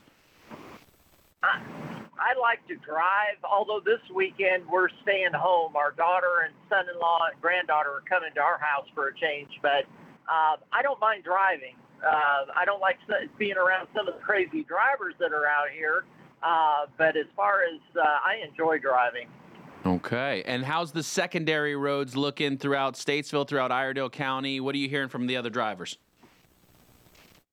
[1.42, 1.62] I,
[2.18, 5.76] I like to drive, although this weekend we're staying home.
[5.76, 9.86] Our daughter and son-in-law and granddaughter are coming to our house for a change, but
[10.26, 11.74] uh, I don't mind driving.
[12.04, 12.96] Uh, I don't like
[13.38, 16.04] being around some of the crazy drivers that are out here,
[16.42, 19.28] uh, but as far as uh, I enjoy driving.
[19.86, 20.42] Okay.
[20.44, 24.60] And how's the secondary roads looking throughout Statesville, throughout Iredell County?
[24.60, 25.98] What are you hearing from the other drivers?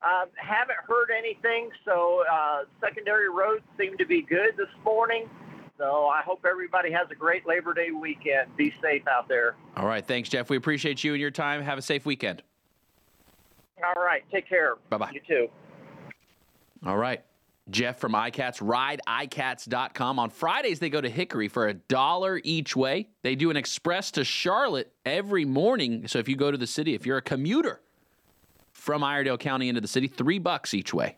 [0.06, 5.28] Um, haven't heard anything, so uh, secondary roads seem to be good this morning.
[5.80, 8.56] So I hope everybody has a great Labor Day weekend.
[8.56, 9.56] Be safe out there.
[9.76, 10.06] All right.
[10.06, 10.50] Thanks, Jeff.
[10.50, 11.62] We appreciate you and your time.
[11.64, 12.44] Have a safe weekend.
[13.84, 14.76] All right, take care.
[14.90, 15.12] Bye bye.
[15.12, 15.48] You too.
[16.86, 17.24] All right.
[17.72, 20.20] Jeff from iCats, rideicats.com.
[20.20, 23.10] On Fridays, they go to Hickory for a dollar each way.
[23.24, 26.08] They do an express to Charlotte every morning.
[26.08, 27.82] So if you go to the city, if you're a commuter
[28.86, 31.18] from Iredell County into the city, three bucks each way.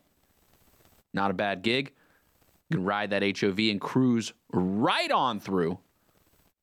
[1.14, 1.92] Not a bad gig.
[2.70, 5.78] You can ride that HOV and cruise right on through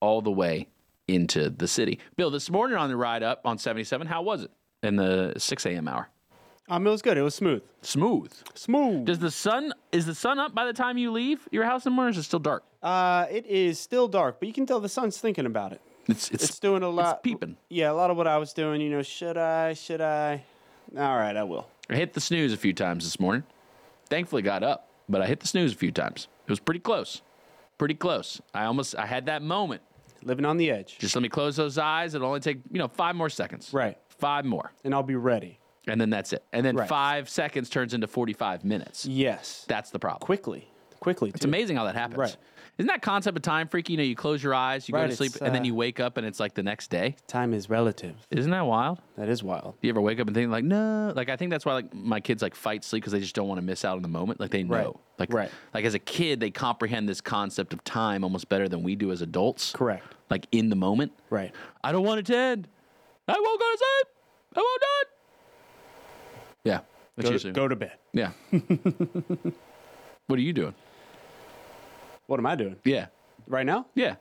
[0.00, 0.68] all the way
[1.06, 1.98] into the city.
[2.16, 4.50] Bill, this morning on the ride up on 77, how was it
[4.82, 5.88] in the 6 a.m.
[5.88, 6.08] hour?
[6.70, 7.18] Um, it was good.
[7.18, 7.62] It was smooth.
[7.82, 8.32] Smooth.
[8.54, 9.04] Smooth.
[9.04, 11.92] Does the sun is the sun up by the time you leave your house in
[11.92, 12.08] the morning?
[12.08, 12.64] Or is it still dark?
[12.82, 15.82] Uh, it is still dark, but you can tell the sun's thinking about it.
[16.06, 17.22] It's it's, doing a lot.
[17.22, 17.58] peeping.
[17.68, 18.80] Yeah, a lot of what I was doing.
[18.80, 19.74] You know, should I?
[19.74, 20.44] Should I?
[20.96, 21.68] All right, I will.
[21.90, 23.44] I hit the snooze a few times this morning.
[24.08, 26.28] Thankfully, got up, but I hit the snooze a few times.
[26.46, 27.22] It was pretty close,
[27.78, 28.40] pretty close.
[28.52, 29.82] I almost I had that moment.
[30.22, 30.98] Living on the edge.
[30.98, 32.14] Just let me close those eyes.
[32.14, 33.70] It'll only take you know five more seconds.
[33.72, 33.98] Right.
[34.08, 35.58] Five more, and I'll be ready.
[35.86, 36.42] and then that's it.
[36.52, 36.88] And then Right.
[36.88, 39.04] five seconds turns into forty-five minutes.
[39.04, 39.66] Yes.
[39.68, 40.20] That's the problem.
[40.24, 40.70] Quickly.
[41.00, 41.30] Quickly.
[41.34, 42.18] It's amazing how that happens.
[42.18, 42.36] Right.
[42.76, 43.92] Isn't that concept of time freaky?
[43.92, 45.66] You know, you close your eyes, you Right, go to sleep, it's, and then uh,
[45.66, 47.14] you wake up, and it's like the next day.
[47.28, 48.16] Time is relative.
[48.30, 49.00] Isn't that wild?
[49.16, 49.74] That is wild.
[49.80, 51.12] Do you ever wake up and think like, no?
[51.14, 53.46] Like I think that's why like my kids like fight sleep because they just don't
[53.46, 54.40] want to miss out on the moment.
[54.40, 54.74] Like they know.
[54.74, 54.96] Right.
[55.18, 55.50] Like Right.
[55.72, 59.12] Like as a kid, they comprehend this concept of time almost better than we do
[59.12, 59.70] as adults.
[59.70, 60.04] Correct.
[60.28, 61.12] Like in the moment.
[61.30, 61.52] Right.
[61.84, 62.66] I don't want it to end.
[63.28, 64.16] I won't go to sleep.
[64.56, 65.08] I won't do it.
[66.64, 66.80] Yeah.
[67.20, 67.92] Go to, go to bed.
[68.12, 68.32] Yeah.
[70.26, 70.74] what are you doing?
[72.26, 73.06] What am I doing Yeah.
[73.46, 73.86] right now?
[73.94, 74.16] Yeah.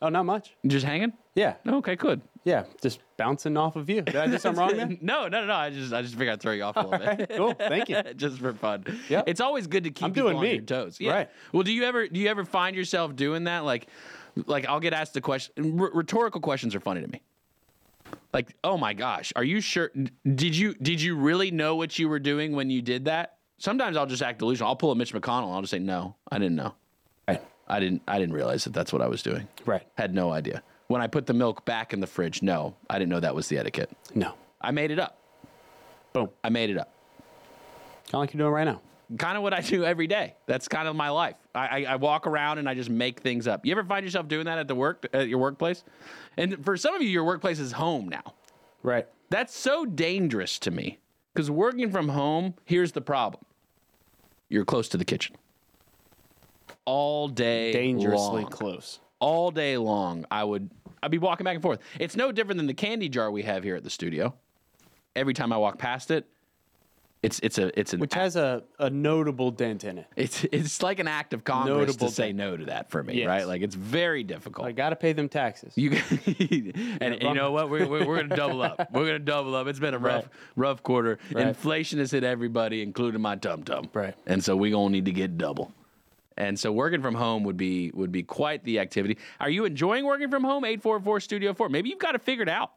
[0.00, 0.54] Oh, not much.
[0.66, 1.12] Just hanging.
[1.34, 1.54] Yeah.
[1.66, 1.96] Okay.
[1.96, 2.20] Good.
[2.44, 2.64] Yeah.
[2.80, 4.02] Just bouncing off of you.
[4.02, 4.86] Did I do something wrong there?
[4.86, 4.96] no,
[5.26, 5.52] no, no, no.
[5.54, 7.30] I just, I just figured I'd throw you off a little bit.
[7.36, 7.54] Cool.
[7.54, 8.00] Thank you.
[8.16, 8.84] just for fun.
[9.08, 9.22] Yeah.
[9.26, 10.52] It's always good to keep I'm people doing on me.
[10.54, 10.98] your toes.
[11.00, 11.12] Yeah.
[11.12, 11.30] Right.
[11.52, 13.64] Well, do you ever, do you ever find yourself doing that?
[13.64, 13.88] Like,
[14.46, 15.80] like I'll get asked the question.
[15.80, 17.20] R- rhetorical questions are funny to me.
[18.32, 19.90] Like, oh my gosh, are you sure?
[20.24, 23.34] Did you, did you really know what you were doing when you did that?
[23.58, 24.68] Sometimes I'll just act delusional.
[24.68, 25.44] I'll pull a Mitch McConnell.
[25.46, 26.74] and I'll just say, no, I didn't know.
[27.28, 27.42] Right.
[27.68, 29.46] I didn't, I didn't realize that that's what I was doing.
[29.66, 29.86] Right.
[29.96, 30.62] Had no idea.
[30.86, 33.48] When I put the milk back in the fridge, no, I didn't know that was
[33.48, 33.90] the etiquette.
[34.14, 34.32] No.
[34.60, 35.18] I made it up.
[36.12, 36.30] Boom.
[36.42, 36.90] I made it up.
[38.06, 38.80] Kind of like you're doing right now.
[39.18, 40.34] Kind of what I do every day.
[40.46, 41.36] That's kind of my life.
[41.54, 43.64] I, I, I walk around and I just make things up.
[43.64, 45.84] You ever find yourself doing that at the work at your workplace?
[46.36, 48.34] And for some of you, your workplace is home now.
[48.82, 49.06] Right.
[49.30, 50.98] That's so dangerous to me
[51.34, 52.54] because working from home.
[52.64, 53.44] Here's the problem:
[54.48, 55.36] you're close to the kitchen
[56.88, 58.50] all day, Dangerously long.
[58.50, 59.00] close.
[59.20, 60.24] all day long.
[60.30, 60.70] I would
[61.02, 61.80] I'd be walking back and forth.
[62.00, 64.34] It's no different than the candy jar we have here at the studio.
[65.14, 66.26] Every time I walk past it,
[67.22, 70.06] it's it's a it's an Which has a, a notable dent in it.
[70.16, 72.38] it's it's like an act of Congress Notable to say dent.
[72.38, 73.26] no to that for me, Yes.
[73.26, 73.46] right?
[73.46, 74.66] Like it's very difficult.
[74.68, 75.72] I got to pay them taxes.
[75.76, 75.90] You
[77.00, 77.70] and you know what?
[77.70, 78.78] We're, we're, we're going to double up.
[78.92, 79.66] We're going to double up.
[79.66, 80.32] It's been a rough, Right.
[80.56, 81.18] rough quarter.
[81.32, 81.48] Right.
[81.48, 83.88] Inflation has hit everybody, including my tum tum.
[83.92, 84.14] Right.
[84.26, 85.72] And so we gonna need to get double.
[86.38, 89.18] And so working from home would be would be quite the activity.
[89.40, 90.64] Are you enjoying working from home?
[90.64, 91.68] Eight four four Studio Four.
[91.68, 92.70] Maybe you've got it figured out.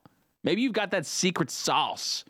[0.44, 2.26] Maybe you've got that secret sauce.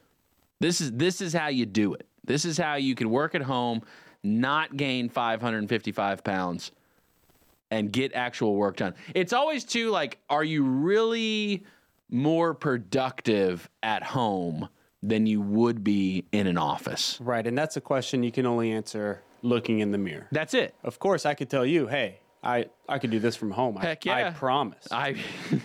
[0.59, 2.05] This is this is how you do it.
[2.25, 3.81] This is how you can work at home,
[4.23, 6.73] not gain 555 pounds,
[7.71, 8.93] and get actual work done.
[9.15, 11.63] It's always too like, are you really
[12.09, 14.67] more productive at home
[15.01, 17.17] than you would be in an office?
[17.21, 20.27] Right, and that's a question you can only answer looking in the mirror.
[20.31, 20.75] That's it.
[20.83, 23.77] Of course, I could tell you, hey, I, I could do this from home.
[23.77, 24.27] I- Heck yeah.
[24.27, 24.87] I promise.
[24.91, 25.15] I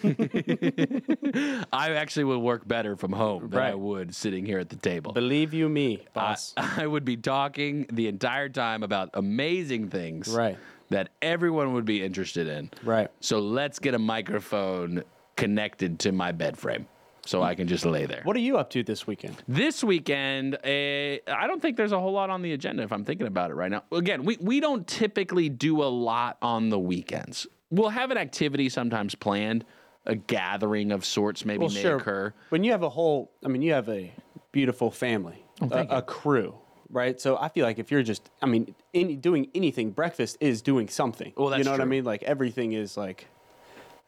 [1.72, 5.12] I actually would work better from home than I would sitting here at the table.
[5.12, 6.55] Believe you me, I, boss.
[6.57, 10.59] I would be talking the entire time about amazing things Right.
[10.91, 12.70] that everyone would be interested in.
[12.85, 13.09] Right.
[13.20, 15.03] So let's get a microphone
[15.37, 16.87] connected to my bed frame
[17.27, 18.22] so I can just lay there.
[18.24, 19.37] What are you up to this weekend?
[19.49, 23.05] This weekend, uh, I don't think there's a whole lot on the agenda if I'm
[23.05, 23.83] thinking about it right now.
[23.93, 27.47] Again, we, we don't typically do a lot on the weekends.
[27.70, 29.64] We'll have an activity sometimes planned,
[30.07, 31.97] a gathering of sorts maybe well, may sure.
[31.97, 32.35] occur.
[32.51, 34.12] When you have a whole, I mean, you have a
[34.53, 36.55] beautiful family, Oh, a, a crew,
[36.91, 37.20] right?
[37.20, 40.89] So I feel like if you're just, I mean, any, doing anything, breakfast is doing
[40.89, 41.33] something.
[41.37, 42.05] Well, that's you know what I mean?
[42.05, 43.27] Like everything is like,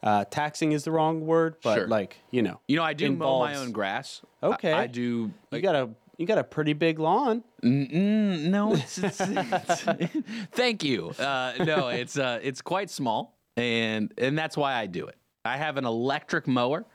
[0.01, 1.87] uh, taxing is the wrong word, but Sure.
[1.87, 4.21] like you know, You know, I do mow my own grass.
[4.41, 4.71] Okay.
[4.73, 5.31] I, do.
[5.51, 7.43] You got a you got a pretty big lawn.
[7.63, 9.83] Mm, no, it's, it's, it's
[10.51, 11.09] thank you.
[11.19, 15.15] Uh, no, it's uh, it's quite small, and and that's why I do it.
[15.45, 16.85] I have an electric mower,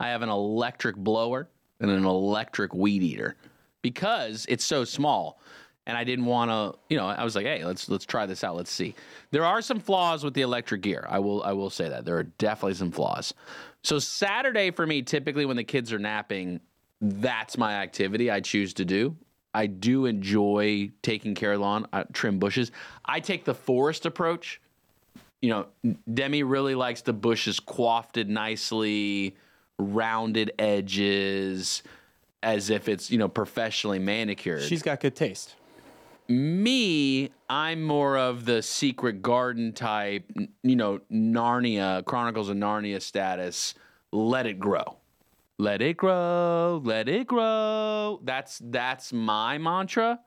[0.00, 1.48] I have an electric blower,
[1.80, 3.36] and an electric weed eater
[3.82, 5.40] because it's so small.
[5.86, 8.44] And I didn't want to, you know, I was like, hey, let's let's try this
[8.44, 8.54] out.
[8.54, 8.94] Let's see.
[9.32, 11.04] There are some flaws with the electric gear.
[11.08, 13.34] I will I will say that there are definitely some flaws.
[13.82, 16.60] So Saturday for me, typically when the kids are napping,
[17.00, 19.16] that's my activity I choose to do.
[19.54, 22.70] I do enjoy taking care of lawn, I trim bushes.
[23.04, 24.60] I take the forest approach.
[25.40, 29.34] You know, Demi really likes the bushes coiffed nicely,
[29.78, 31.82] rounded edges,
[32.42, 34.62] as if it's, you know, professionally manicured.
[34.62, 35.56] She's got good taste.
[36.28, 40.24] Me, I'm more of the secret garden type,
[40.62, 43.74] you know, Narnia, Chronicles of Narnia status.
[44.12, 44.98] Let it grow.
[45.58, 48.20] Let it grow, let it grow.
[48.24, 50.18] That's that's my mantra.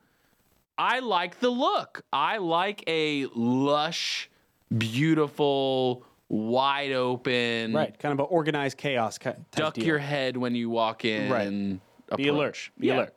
[0.77, 2.03] I like the look.
[2.13, 4.29] I like a lush,
[4.77, 7.73] beautiful, wide open.
[7.73, 9.17] Right, kind of an organized chaos.
[9.51, 9.83] Duck deal.
[9.83, 11.31] your head when you walk in.
[11.31, 11.47] Right.
[11.47, 11.79] and
[12.15, 12.69] Be alert.
[12.79, 13.13] Be alert.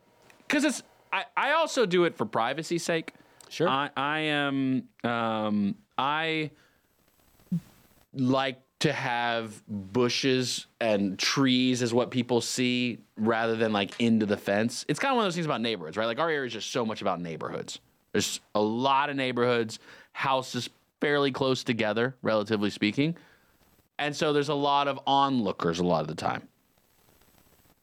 [0.47, 0.83] Because it's.
[1.13, 3.13] I, I also do it for privacy's sake.
[3.49, 3.69] Sure.
[3.69, 4.85] I, I am.
[5.05, 6.51] Um, I
[8.15, 14.37] like to have bushes and trees as what people see rather than like into the
[14.37, 14.85] fence.
[14.89, 16.07] It's kind of one of those things about neighborhoods, right?
[16.07, 17.81] Like our area is just so much about neighborhoods.
[18.13, 19.81] There's a lot of neighborhoods,
[20.13, 23.17] houses fairly close together, relatively speaking.
[23.99, 26.47] And so there's a lot of onlookers a lot of the time.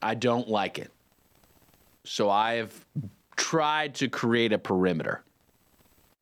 [0.01, 0.91] I don't like it.
[2.05, 2.85] So I've
[3.35, 5.23] tried to create a perimeter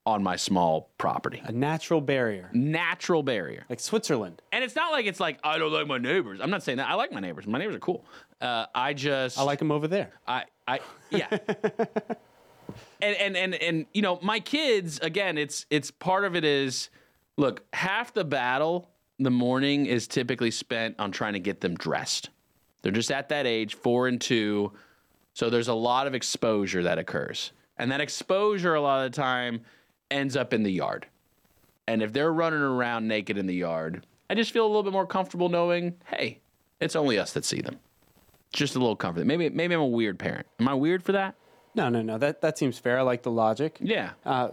[0.06, 1.42] on my small property.
[1.46, 2.50] A natural barrier.
[2.54, 3.66] Natural barrier.
[3.70, 4.42] Like Switzerland.
[4.52, 6.40] And it's not like it's like I don't like my neighbors.
[6.42, 6.90] I'm not saying that.
[6.90, 7.48] I like my neighbors.
[7.48, 8.04] My neighbors are cool.
[8.42, 10.12] Uh, I just I like them over there.
[10.28, 11.28] I I yeah.
[13.02, 16.90] and and and and you know, my kids again, it's it's part of it is
[17.38, 18.90] look, half the battle
[19.20, 22.30] the morning is typically spent on trying to get them dressed.
[22.82, 24.72] They're just at that age, 4 and 2.
[25.34, 27.52] So there's a lot of exposure that occurs.
[27.78, 29.62] And that exposure a lot of the time
[30.12, 31.08] ends up in the yard.
[31.88, 34.94] And if they're running around naked in the yard, I just feel a little bit
[34.94, 36.40] more comfortable knowing, hey,
[36.80, 37.80] it's only us that see them.
[38.54, 39.26] Just a little comfort.
[39.26, 40.46] Maybe maybe I'm a weird parent.
[40.60, 41.36] Am I weird for that?
[41.74, 42.20] No, no, no.
[42.20, 43.00] That that seems fair.
[43.00, 43.80] I like the logic.
[43.82, 44.12] Yeah.
[44.24, 44.50] Uh,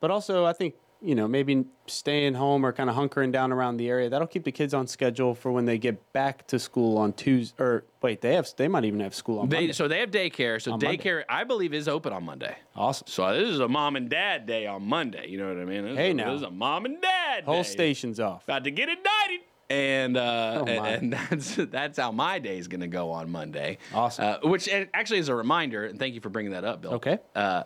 [0.00, 0.74] but also, I think
[1.04, 4.44] you know maybe staying home or kind of hunkering down around the area that'll keep
[4.44, 7.62] the kids on schedule for when they get back to school on Tuesday.
[7.62, 9.72] Or wait, they have they might even have school on They, Monday.
[9.72, 10.60] so they have daycare.
[10.60, 10.96] So On Monday.
[10.96, 12.56] daycare, I believe, is open on Monday.
[12.74, 13.06] Awesome.
[13.06, 15.28] So this is a mom and dad day on Monday.
[15.28, 15.84] You know what I mean?
[15.84, 16.30] This Hey, is, now.
[16.32, 17.68] this is a mom and dad Whole day.
[17.68, 18.44] station's off.
[18.44, 19.40] About to get indicted.
[19.70, 23.78] And uh, Oh, and, that's that's how my day is going to go on Monday.
[23.94, 24.24] Awesome.
[24.24, 26.94] Uh, which actually is a reminder, and thank you for bringing that up, Bill.
[26.94, 27.18] Okay.
[27.34, 27.64] Uh,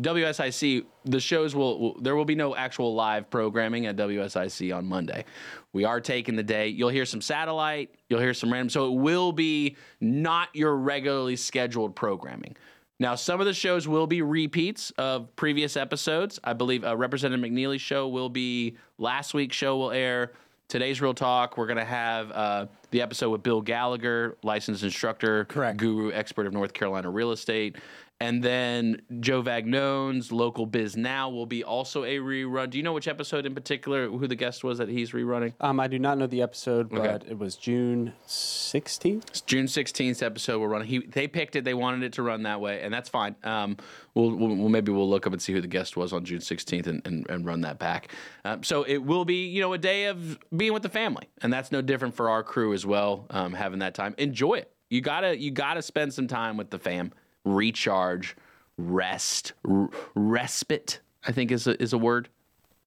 [0.00, 4.86] WSIC, the shows will, will there will be no actual live programming at WSIC on
[4.86, 5.24] Monday.
[5.72, 6.68] We are taking the day.
[6.68, 7.94] You'll hear some satellite.
[8.08, 8.70] You'll hear some random.
[8.70, 12.56] So it will be not your regularly scheduled programming.
[13.00, 16.38] Now, some of the shows will be repeats of previous episodes.
[16.44, 20.32] I believe uh, Representative McNeely's show will be last week's show will air.
[20.68, 25.44] Today's Real Talk, we're going to have uh, the episode with Bill Gallagher, licensed instructor,
[25.44, 25.76] Correct.
[25.76, 27.76] guru, expert of North Carolina real estate.
[28.20, 32.70] And then Joe Vagnone's Local Biz Now will be also a rerun.
[32.70, 35.52] Do you know which episode in particular, who the guest was that he's rerunning?
[35.60, 37.02] Um, I do not know the episode, Okay.
[37.06, 39.28] but it was June 16th.
[39.30, 40.86] It's June 16th episode we're running.
[40.88, 41.64] He they picked it.
[41.64, 43.34] They wanted it to run that way, and that's fine.
[43.42, 43.76] Um,
[44.14, 46.38] we'll, we'll, we'll maybe we'll look up and see who the guest was on June
[46.38, 48.12] 16th and, and, and run that back.
[48.44, 51.52] Um, so it will be you know a day of being with the family, and
[51.52, 53.26] that's no different for our crew as well.
[53.30, 54.70] Um, having that time, enjoy it.
[54.88, 57.12] You gotta you gotta spend some time with the fam,
[57.44, 58.36] recharge,
[58.76, 61.00] rest, r- respite.
[61.26, 62.28] I think is a, is a word,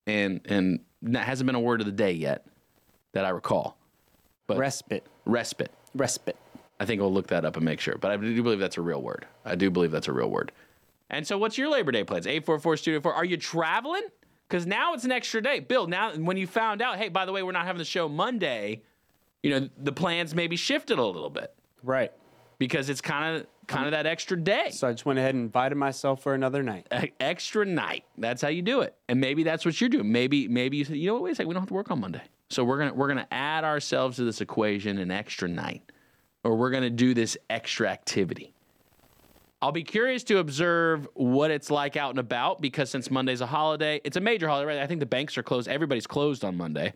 [0.05, 2.45] and and that hasn't been a word of the day yet
[3.13, 3.77] that I recall.
[4.45, 6.37] But respite, respite, respite.
[6.79, 7.97] I think we'll look that up and make sure.
[7.97, 9.25] But I do believe that's a real word.
[9.43, 10.51] I do believe that's a real word.
[11.09, 12.27] And so, what's your Labor Day plans?
[12.27, 13.13] Eight four four Studio Four.
[13.13, 14.03] Are you traveling?
[14.47, 15.59] Because now it's an extra day.
[15.59, 18.07] Bill, now when you found out, hey, by the way, we're not having the show
[18.07, 18.83] Monday.
[19.43, 21.53] You know the plans maybe shifted a little bit,
[21.83, 22.11] right?
[22.57, 24.69] Because it's kind of kind of that extra day.
[24.71, 26.87] So I just went ahead and invited myself for another night.
[27.03, 28.05] E- extra night.
[28.17, 28.95] That's how you do it.
[29.07, 30.11] And maybe that's what you're doing.
[30.11, 31.23] Maybe maybe you say, you know what?
[31.23, 31.49] Wait a second.
[31.49, 32.21] We don't have to work on Monday.
[32.49, 35.91] So we're gonna we're gonna add ourselves to this equation an extra night,
[36.43, 38.53] or we're gonna do this extra activity.
[39.61, 43.47] I'll be curious to observe what it's like out and about because since Monday's a
[43.47, 44.77] holiday, it's a major holiday, right?
[44.77, 45.67] I think the banks are closed.
[45.67, 46.93] Everybody's closed on Monday.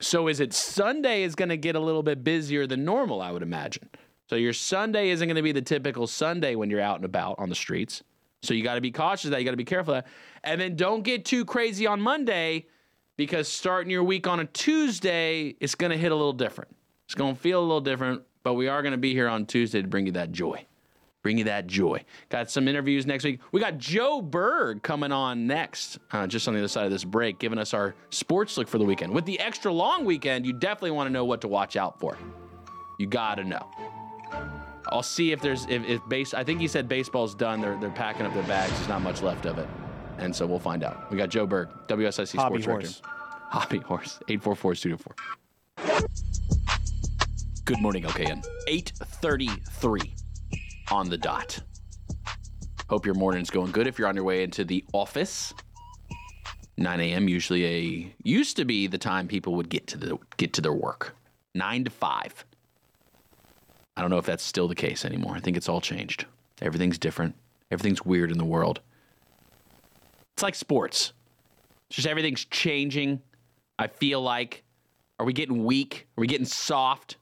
[0.00, 3.30] So is it Sunday is going to get a little bit busier than normal, I
[3.30, 3.90] would imagine.
[4.32, 7.38] So your Sunday isn't going to be the typical Sunday when you're out and about
[7.38, 8.02] on the streets.
[8.40, 9.38] So you got to be cautious that.
[9.38, 10.06] You got to be careful that.
[10.42, 12.64] And then don't get too crazy on Monday
[13.18, 16.74] because starting your week on a Tuesday, it's going to hit a little different.
[17.04, 19.44] It's going to feel a little different, but we are going to be here on
[19.44, 20.64] Tuesday to bring you that joy.
[21.22, 22.02] Bring you that joy.
[22.30, 23.38] Got some interviews next week.
[23.52, 27.04] We got Joe Berg coming on next, uh, just on the other side of this
[27.04, 29.12] break, giving us our sports look for the weekend.
[29.12, 32.16] With the extra long weekend, you definitely want to know what to watch out for.
[32.98, 33.68] You got to know.
[34.92, 36.34] I'll see if there's if, if base.
[36.34, 37.60] I think he said baseball's done.
[37.60, 38.72] They're they're packing up their bags.
[38.74, 39.68] There's not much left of it,
[40.18, 41.10] and so we'll find out.
[41.10, 43.00] We got Joe Berg, WSIC Hobby Sports horse.
[43.00, 43.08] Director.
[43.50, 44.20] Hobby horse.
[44.28, 45.14] Eight four four studio four.
[47.64, 48.44] Good morning, LKN.
[48.68, 50.14] Eight thirty three
[50.90, 51.60] on the dot.
[52.90, 53.86] Hope your morning's going good.
[53.86, 55.54] If you're on your way into the office,
[56.76, 57.28] 9 a.m.
[57.28, 60.74] usually a used to be the time people would get to the get to their
[60.74, 61.16] work.
[61.54, 62.44] Nine to five.
[63.96, 65.34] I don't know if that's still the case anymore.
[65.36, 66.26] I think it's all changed.
[66.60, 67.34] Everything's different.
[67.70, 68.80] Everything's weird in the world.
[70.34, 71.12] It's like sports.
[71.88, 73.20] It's just everything's changing.
[73.78, 74.64] I feel like.
[75.18, 76.08] Are we getting weak?
[76.16, 77.16] Are we getting soft?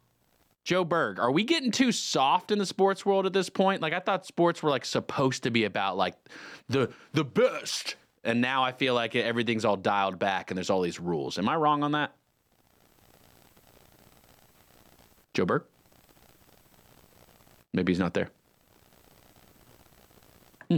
[0.64, 3.82] Joe Berg, are we getting too soft in the sports world at this point?
[3.82, 6.14] Like I thought sports were like supposed to be about like
[6.68, 7.96] the the best.
[8.22, 11.38] And now I feel like everything's all dialed back and there's all these rules.
[11.38, 12.14] Am I wrong on that?
[15.34, 15.64] Joe Berg?
[17.72, 18.30] Maybe he's not there.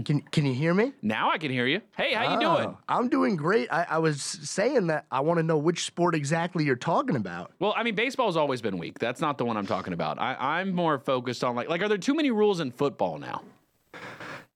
[0.00, 0.92] Can Can you hear me?
[1.02, 1.82] Now I can hear you.
[1.98, 2.68] Hey, how you doing?
[2.68, 3.70] Oh, I'm doing great.
[3.70, 7.52] I, I was saying that I want to know which sport exactly you're talking about.
[7.58, 8.98] Well, I mean, baseball's always been weak.
[8.98, 10.18] That's not the one I'm talking about.
[10.18, 13.42] I, I'm more focused on like, like, are there too many rules in football now?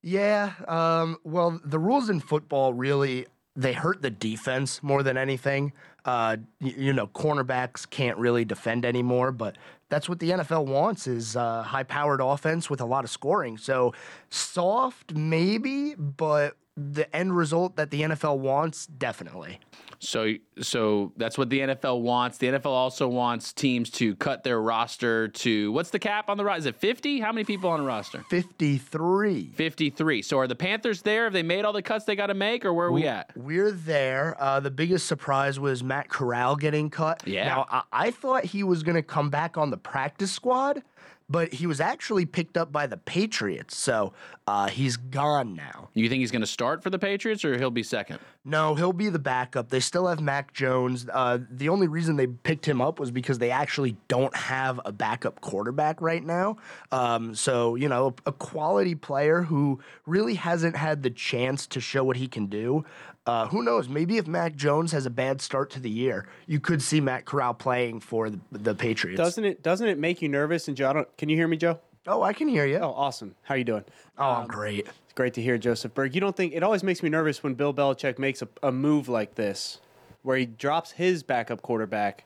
[0.00, 0.52] Yeah.
[0.66, 3.26] Um, well, the rules in football really
[3.56, 5.72] they hurt the defense more than anything.
[6.04, 9.56] Uh, you know, cornerbacks can't really defend anymore, but
[9.88, 13.56] that's what the NFL wants is uh, high-powered offense with a lot of scoring.
[13.58, 13.92] So
[14.30, 19.60] soft, maybe, but the end result that the NFL wants, definitely.
[19.98, 22.38] So, so that's what the NFL wants.
[22.38, 26.44] The NFL also wants teams to cut their roster to what's the cap on the
[26.44, 26.60] roster?
[26.60, 27.20] Is it 50?
[27.20, 28.24] How many people on a roster?
[28.30, 29.52] 53.
[29.54, 30.22] 53.
[30.22, 31.24] So are the Panthers there?
[31.24, 33.30] Have they made all the cuts they got to make, or where are we at?
[33.36, 34.36] We're there.
[34.38, 37.22] Uh, the biggest surprise was Matt Corral getting cut.
[37.26, 37.46] Yeah.
[37.46, 40.82] Now, I, I thought he was going to come back on the practice squad,
[41.28, 43.76] but he was actually picked up by the Patriots.
[43.76, 44.12] So
[44.46, 45.88] uh, he's gone now.
[45.94, 48.20] You think he's going to start for the Patriots, or he'll be second?
[48.48, 49.70] No, he'll be the backup.
[49.70, 51.04] They still have Mac Jones.
[51.12, 54.92] Uh, the only reason they picked him up was because they actually don't have a
[54.92, 56.56] backup quarterback right now.
[56.92, 62.04] Um, so, you know, a quality player who really hasn't had the chance to show
[62.04, 62.84] what he can do.
[63.26, 63.88] Uh, who knows?
[63.88, 67.24] Maybe if Mac Jones has a bad start to the year, you could see Matt
[67.24, 69.18] Corral playing for the, the Patriots.
[69.18, 70.68] Doesn't it doesn't it make you nervous?
[70.68, 71.80] And Joe, can you hear me, Joe?
[72.06, 72.78] Oh, I can hear you.
[72.78, 73.34] Oh, awesome.
[73.42, 73.84] How are you doing?
[74.16, 74.86] Oh, I'm great.
[74.86, 76.14] It's great to hear, Joseph Berg.
[76.14, 79.08] You don't think it always makes me nervous when Bill Belichick makes a, a move
[79.08, 79.80] like this,
[80.22, 82.24] where he drops his backup quarterback,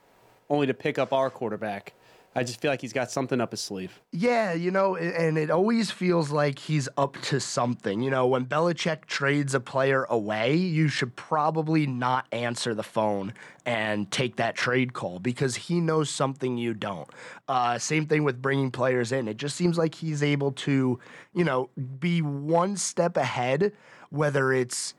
[0.51, 1.95] only to pick up our quarterback.
[2.41, 4.01] I just feel like he's got something up his sleeve.
[4.13, 8.01] Yeah, you know, and it always feels like he's up to something.
[8.01, 13.35] You know, when Belichick trades a player away, you should probably not answer the phone
[13.67, 17.11] and take that trade call because he knows something you don't.
[17.47, 19.29] Uh, same thing with bringing players in.
[19.29, 20.99] It just seems like he's able to,
[21.35, 21.69] you know,
[21.99, 23.75] be one step ahead,
[24.09, 24.95] whether it's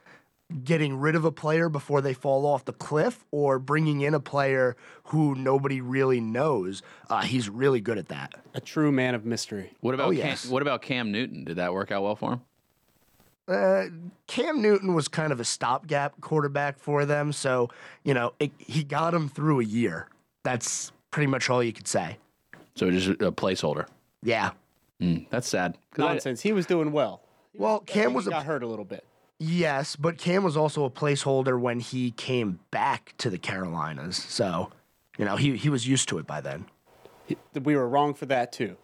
[0.64, 4.20] getting rid of a player before they fall off the cliff or bringing in a
[4.20, 4.76] player
[5.06, 6.82] who nobody really knows.
[7.10, 8.34] Uh, he's really good at that.
[8.54, 9.74] A true man of mystery.
[9.82, 11.44] What about Oh, Cam, what about Cam Newton?
[11.44, 12.42] Did that work out well for him?
[13.48, 13.86] Uh,
[14.28, 17.70] Cam Newton was kind of a stopgap quarterback for them, so
[18.04, 20.08] you know it, he got him through a year.
[20.44, 22.18] That's pretty much all you could say.
[22.76, 23.88] So just a placeholder.
[24.24, 24.52] Yeah.
[25.02, 25.78] Mm, that's sad.
[25.94, 26.42] 'Cause I- Nonsense.
[26.42, 27.22] He was doing well.
[27.54, 29.04] Well, I Cam was he a got hurt a little bit.
[29.42, 34.72] Yes, but Cam was also a placeholder when he came back to the Carolinas, so
[35.18, 36.66] you know he he was used to it by then.
[37.62, 38.78] We were wrong for that too.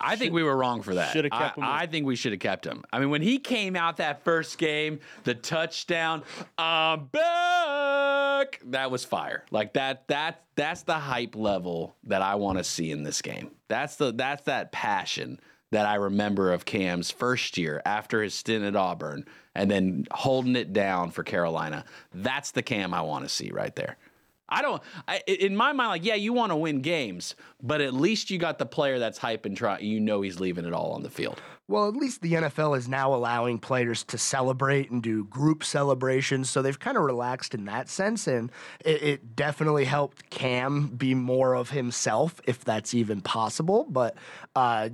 [0.00, 1.12] I think we were wrong for that.
[1.12, 1.64] Shoulda kept I, him.
[1.64, 2.84] I think we should have kept him.
[2.92, 6.22] I mean, when he came out that first game, the touchdown,
[6.58, 8.60] I'm back.
[8.66, 9.44] That was fire.
[9.50, 10.08] Like that.
[10.08, 13.50] That that's the hype level that I want to see in this game.
[13.68, 15.40] That's the that's that passion
[15.72, 19.24] that I remember of Cam's first year after his stint at Auburn,
[19.56, 21.84] and then holding it down for Carolina.
[22.14, 23.96] That's the Cam I want to see right there.
[24.48, 24.80] I don't.
[25.08, 28.38] I, in my mind, like, yeah, you want to win games, but at least you
[28.38, 29.78] got the player that's hype and try.
[29.78, 31.40] You know, he's leaving it all on the field.
[31.68, 36.48] Well, at least the NFL is now allowing players to celebrate and do group celebrations,
[36.48, 38.52] so they've kind of relaxed in that sense, and
[38.84, 43.84] it, it definitely helped Cam be more of himself, if that's even possible.
[43.90, 44.14] But
[44.54, 44.90] uh,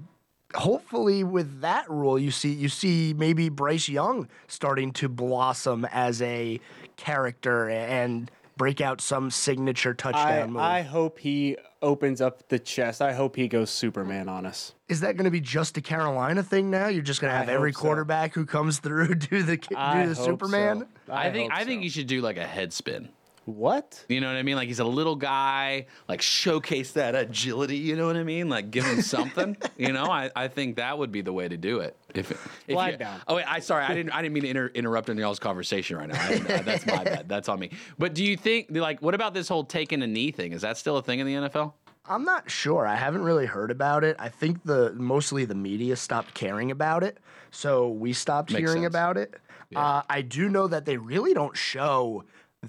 [0.54, 6.20] hopefully, with that rule, you see you see maybe Bryce Young starting to blossom as
[6.22, 6.60] a
[6.96, 10.62] character and break out some signature I, touchdown move.
[10.62, 13.02] I hope he opens up the chest.
[13.02, 14.74] I hope he goes Superman on us.
[14.88, 16.88] Is that going to be just a Carolina thing now?
[16.88, 17.82] You're just going to I have every hope so.
[17.82, 20.86] quarterback who comes through do the I do the Superman?
[21.06, 21.12] so.
[21.12, 21.50] I, think.
[21.50, 21.84] hope I think so.
[21.84, 23.08] you should do like a head spin.
[23.44, 24.04] What?
[24.08, 24.54] You know what I mean?
[24.56, 25.86] Like he's a little guy.
[26.08, 27.76] Like showcase that agility.
[27.76, 28.48] You know what I mean?
[28.48, 29.56] Like give him something.
[29.76, 31.96] you know, I, I think that would be the way to do it.
[32.14, 33.20] If, if Glide you- down.
[33.26, 35.96] Oh wait, I sorry, I didn't I didn't mean to inter- interrupt in y'all's conversation
[35.96, 36.20] right now.
[36.20, 37.28] I uh, that's my bad.
[37.28, 37.70] That's on me.
[37.98, 40.52] But do you think like what about this whole taking a knee thing?
[40.52, 41.72] Is that still a thing in the NFL?
[42.04, 42.86] I'm not sure.
[42.86, 44.16] I haven't really heard about it.
[44.18, 47.18] I think the mostly the media stopped caring about it,
[47.52, 48.92] so we stopped Makes hearing sense.
[48.92, 49.34] about it.
[49.74, 52.24] Uh, I do know that they really don't show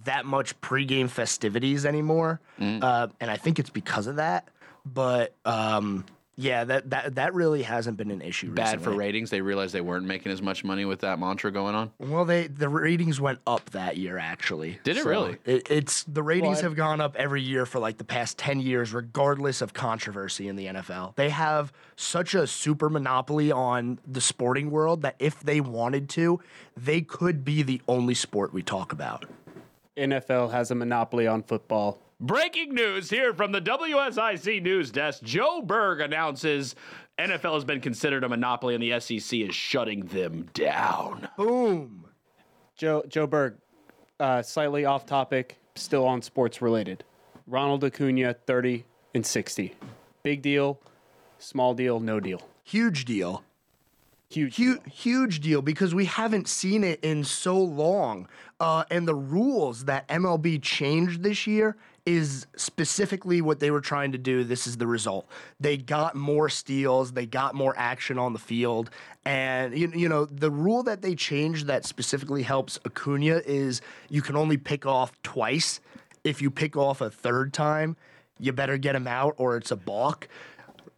[0.06, 2.84] that much pregame festivities anymore, Mm.
[2.84, 4.48] uh, and I think it's because of that.
[4.86, 6.06] But um,
[6.36, 8.52] yeah, that that that really hasn't been an issue.
[8.52, 9.30] Bad for ratings.
[9.30, 11.92] They realized they weren't making as much money with that mantra going on.
[12.00, 14.80] Well, they the ratings went up that year actually.
[14.84, 15.38] Did it So really?
[15.46, 18.60] It, it's the ratings Well, have gone up every year for like the past ten
[18.60, 21.16] years, regardless of controversy in the NFL.
[21.16, 26.42] They have such a super monopoly on the sporting world that if they wanted to,
[26.76, 29.26] they could be the only sport we talk about.
[29.98, 32.00] NFL has a monopoly on football.
[32.20, 35.24] Breaking news here from the WSIC news desk.
[35.24, 36.76] Joe Berg announces
[37.20, 41.28] NFL has been considered a monopoly and the SEC is shutting them down.
[41.38, 42.06] Boom.
[42.76, 43.58] Joe Joe Berg,
[44.20, 47.04] uh, slightly off topic, still on sports related.
[47.46, 49.76] Ronald Acuna, thirty and sixty.
[50.24, 50.80] Big deal,
[51.38, 52.42] small deal, no deal.
[52.64, 53.44] Huge deal.
[54.30, 54.56] Huge.
[54.56, 58.28] Huge, huge deal because we haven't seen it in so long.
[58.64, 61.76] Uh, and the rules that MLB changed this year
[62.06, 64.46] is specifically what they were trying to do.
[64.46, 65.28] This is the result.
[65.60, 68.90] They got more steals, they got more action on the field.
[69.26, 74.22] And, you, you know, the rule that they changed that specifically helps Acuna is you
[74.22, 75.82] can only pick off twice.
[76.24, 77.98] If you pick off a third time,
[78.40, 80.30] you better get him out or it's a balk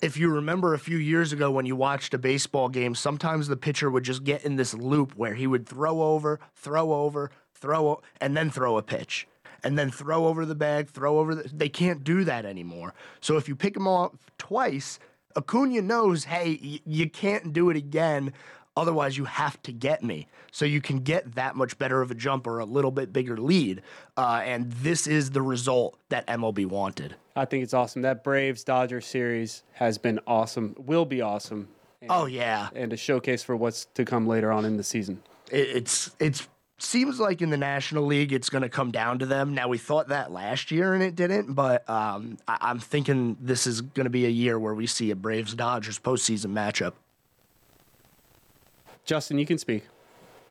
[0.02, 3.56] if you remember a few years ago when you watched a baseball game, sometimes the
[3.56, 8.02] pitcher would just get in this loop where he would throw over, throw over, throw,
[8.22, 9.28] and then throw a pitch.
[9.64, 11.50] And then throw over the bag, throw over the.
[11.52, 12.94] They can't do that anymore.
[13.20, 15.00] So if you pick them off twice,
[15.36, 18.32] Acuna knows, hey, y- you can't do it again.
[18.78, 20.28] Otherwise, you have to get me.
[20.52, 23.38] So you can get that much better of a jump or a little bit bigger
[23.38, 23.82] lead.
[24.16, 27.16] Uh, and this is the result that MLB wanted.
[27.36, 28.04] I think it's awesome.
[28.04, 30.76] That Braves Dodgers series has been awesome.
[30.78, 31.70] Will be awesome.
[32.02, 32.70] And, Oh, yeah.
[32.76, 35.24] and a showcase for what's to come later on in the season.
[35.52, 39.26] it, it's it's seems like in the National League it's going to come down to
[39.26, 39.54] them.
[39.54, 43.68] Now we thought that last year and it didn't, but um, I, I'm thinking this
[43.68, 46.94] is going to be a year where we see a Braves Dodgers postseason matchup.
[49.06, 49.86] Justin, you can speak.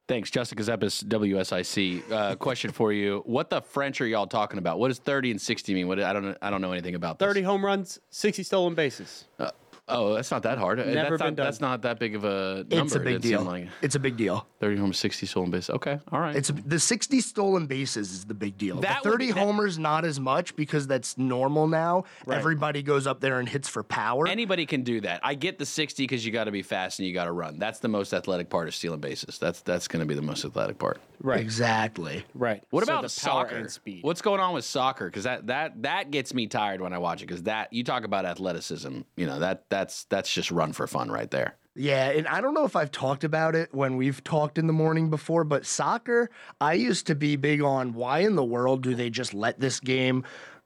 [0.06, 2.12] Thanks, Justin Ckezepis, WSIC.
[2.12, 4.78] Uh, question for you: What the French are y'all talking about?
[4.78, 5.88] What does thirty and sixty mean?
[5.88, 7.26] What I don't I don't know anything about this.
[7.26, 9.24] 30 home runs, 60 stolen bases.
[9.38, 9.50] Uh,
[9.88, 10.78] oh, that's not that hard.
[10.78, 11.34] Never that's been not, done.
[11.36, 12.84] That's not that big of a number.
[12.84, 13.42] It's a big It deal.
[13.42, 14.46] Like It's a big deal.
[14.60, 15.70] thirty homers, sixty stolen bases.
[15.70, 16.34] Okay, all right.
[16.36, 18.80] It's the 60 stolen bases is the big deal.
[18.80, 22.04] That the 30 be- that- homers not as much because that's normal now.
[22.26, 22.38] Right.
[22.38, 24.26] Everybody goes up there and hits for power.
[24.26, 25.20] Anybody can do that.
[25.22, 27.58] I get the 60 because you got to be fast and you got to run.
[27.58, 29.38] That's the most athletic part of stealing bases.
[29.38, 31.00] That's that's going to be the most athletic part.
[31.22, 31.40] Right.
[31.40, 32.24] Exactly.
[32.34, 32.62] Right.
[32.70, 33.56] What So about the power soccer?
[33.56, 34.02] and speed.
[34.02, 35.06] What's going on with soccer?
[35.06, 37.26] Because that that that gets me tired when I watch it.
[37.26, 41.10] Because that you talk about athleticism, you know that that's that's just run for fun
[41.10, 41.56] right there.
[41.76, 44.72] Yeah, and I don't know if I've talked about it when we've talked in the
[44.72, 46.30] morning before, but soccer,
[46.60, 49.80] I used to be big on why in the world do they just let this
[49.80, 50.22] game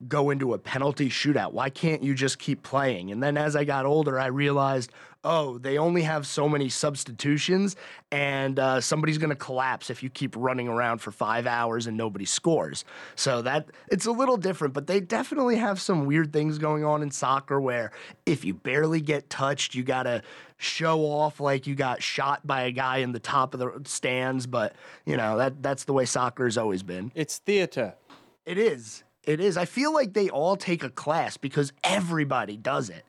[0.06, 1.52] go into a penalty shootout?
[1.52, 3.10] Why can't you just keep playing?
[3.10, 4.92] And then as I got older, I realized,
[5.24, 7.74] oh, they only have so many substitutions,
[8.12, 11.96] and uh, somebody's going to collapse if you keep running around for five hours and
[11.96, 12.84] nobody scores.
[13.16, 17.02] So that it's a little different, but they definitely have some weird things going on
[17.02, 17.90] in soccer where
[18.24, 20.22] if you barely get touched, you got to
[20.56, 24.46] show off like you got shot by a guy in the top of the stands.
[24.46, 27.10] But you know that that's the way soccer has always been.
[27.16, 27.94] It's theater.
[28.46, 29.02] It is.
[29.28, 29.58] It is.
[29.58, 33.04] I feel like they all take a class because everybody does it.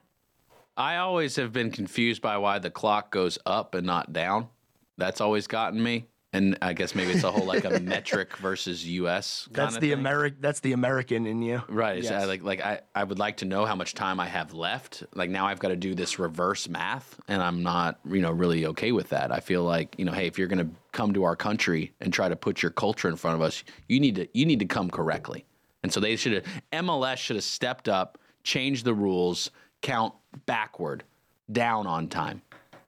[0.75, 4.49] I always have been confused by why the clock goes up and not down.
[4.97, 6.07] That's always gotten me.
[6.33, 9.47] And I guess maybe it's a whole like a metric versus US.
[9.49, 9.93] That's the.
[9.93, 10.41] American.
[10.41, 11.63] That's the American in you.
[11.69, 11.99] Right.
[11.99, 12.11] Uh, yes.
[12.11, 15.05] I, like like I, I would like to know how much time I have left.
[15.15, 18.65] Like now I've got to do this reverse math and I'm not, you know, really
[18.65, 19.31] okay with that.
[19.31, 22.11] I feel like, you know, hey, if you're going to come to our country and
[22.11, 24.65] try to put your culture in front of us, you need to you need to
[24.65, 25.45] come correctly.
[25.84, 29.49] And so they should have MLS should have stepped up, changed the rules,
[29.81, 30.14] count
[30.45, 31.03] backward,
[31.51, 32.41] down on time.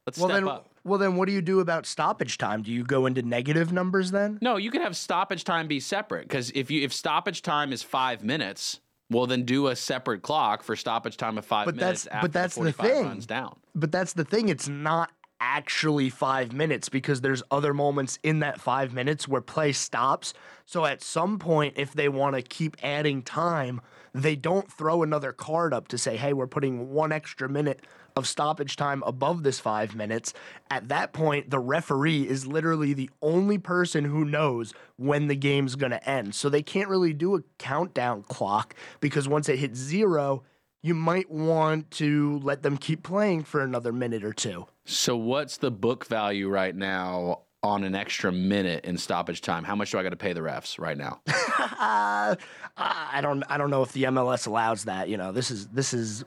[0.05, 0.69] Let's well step then, up.
[0.83, 2.63] well then, what do you do about stoppage time?
[2.63, 4.39] Do you go into negative numbers then?
[4.41, 7.81] No, you can have stoppage time be separate because if you if stoppage time is
[7.83, 12.03] five minutes, well then do a separate clock for stoppage time of five But minutes
[12.03, 13.05] that's- after but that's the 45 thing.
[13.05, 13.55] runs down.
[13.75, 14.49] But that's the thing.
[14.49, 15.11] It's not
[15.41, 20.33] actually five minutes because there's other moments in that five minutes where play stops.
[20.65, 23.81] So at some point, if they want to keep adding time,
[24.13, 27.81] they don't throw another card up to say, hey, we're putting one extra minute
[28.15, 30.33] of stoppage time above this five minutes.
[30.69, 35.75] At that point, the referee is literally the only person who knows when the game's
[35.75, 36.35] going to end.
[36.35, 40.43] So they can't really do a countdown clock because once it hits zero,
[40.81, 44.65] you might want to let them keep playing for another minute or two.
[44.85, 49.63] So what's the book value right now on an extra minute in stoppage time?
[49.63, 51.21] How much do I got to pay the refs right now?
[51.27, 52.35] uh,
[52.77, 55.09] I don't I don't know if the MLS allows that.
[55.09, 56.25] You know, this is this is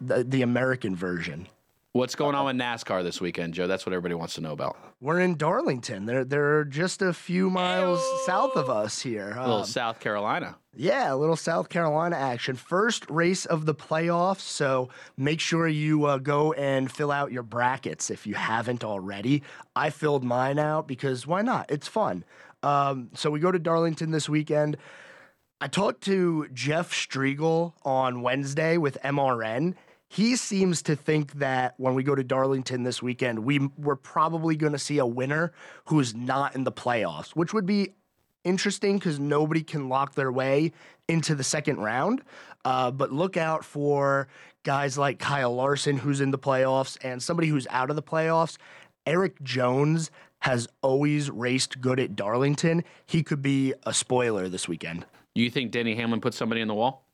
[0.00, 1.48] the, the American version.
[1.92, 3.66] What's going on with NASCAR this weekend, Joe?
[3.66, 4.76] That's what everybody wants to know about.
[5.00, 6.04] We're in Darlington.
[6.04, 9.32] They're they're just a few miles south of us here.
[9.32, 10.56] A little Um, South Carolina.
[10.78, 12.54] Yeah, a little South Carolina action.
[12.54, 17.42] First race of the playoffs, so make sure you uh, go and fill out your
[17.42, 19.42] brackets if you haven't already.
[19.74, 21.70] I filled mine out because why not?
[21.70, 22.24] It's fun.
[22.62, 24.76] Um, so we go to Darlington this weekend.
[25.62, 29.76] I talked to Jeff Striegle on Wednesday with MRN.
[30.08, 34.56] He seems to think that when we go to Darlington this weekend, we we're probably
[34.56, 35.52] going to see a winner
[35.86, 37.94] who's not in the playoffs, which would be
[38.46, 40.72] interesting because nobody can lock their way
[41.08, 42.22] into the second round.
[42.64, 44.28] Uh, but look out for
[44.62, 48.56] guys like Kyle Larson, who's in the playoffs, and somebody who's out of the playoffs.
[49.06, 50.10] Erik Jones
[50.40, 52.84] has always raced good at Darlington.
[53.06, 55.06] He could be a spoiler this weekend.
[55.34, 57.04] You think Denny Hamlin put somebody in the wall?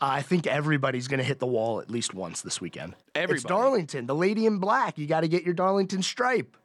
[0.00, 2.94] I think everybody's going to hit the wall at least once this weekend.
[3.14, 3.36] Everybody.
[3.36, 4.98] It's Darlington, the lady in black.
[4.98, 6.56] You got to get your Darlington stripe.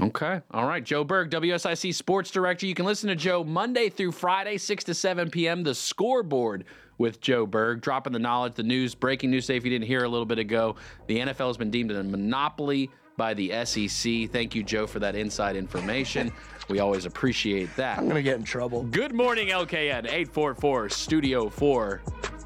[0.00, 0.40] Okay.
[0.50, 0.82] All right.
[0.82, 2.64] Joe Berg, WSIC Sports Director.
[2.64, 5.62] You can listen to Joe Monday through Friday, 6 to 7 p.m.
[5.62, 6.64] The scoreboard
[6.96, 9.44] with Joe Berg, dropping the knowledge, the news, breaking news.
[9.44, 10.76] Say if you didn't hear a little bit ago,
[11.08, 14.30] the NFL has been deemed a monopoly by the SEC.
[14.30, 16.32] Thank you, Joe, for that inside information.
[16.70, 17.98] We always appreciate that.
[17.98, 18.84] I'm going to get in trouble.
[18.84, 22.00] Good morning, LKN 844 Studio 4.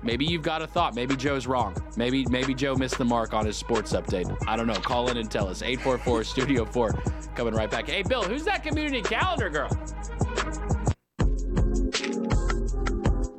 [0.06, 0.94] Maybe you've got a thought.
[0.94, 1.74] Maybe Joe's wrong.
[1.96, 4.32] Maybe maybe Joe missed the mark on his sports update.
[4.46, 4.74] I don't know.
[4.74, 5.62] Call in and tell us.
[5.62, 6.92] 844 Studio 4.
[7.34, 7.88] Coming right back.
[7.88, 9.68] Hey, Bill, who's that community calendar girl?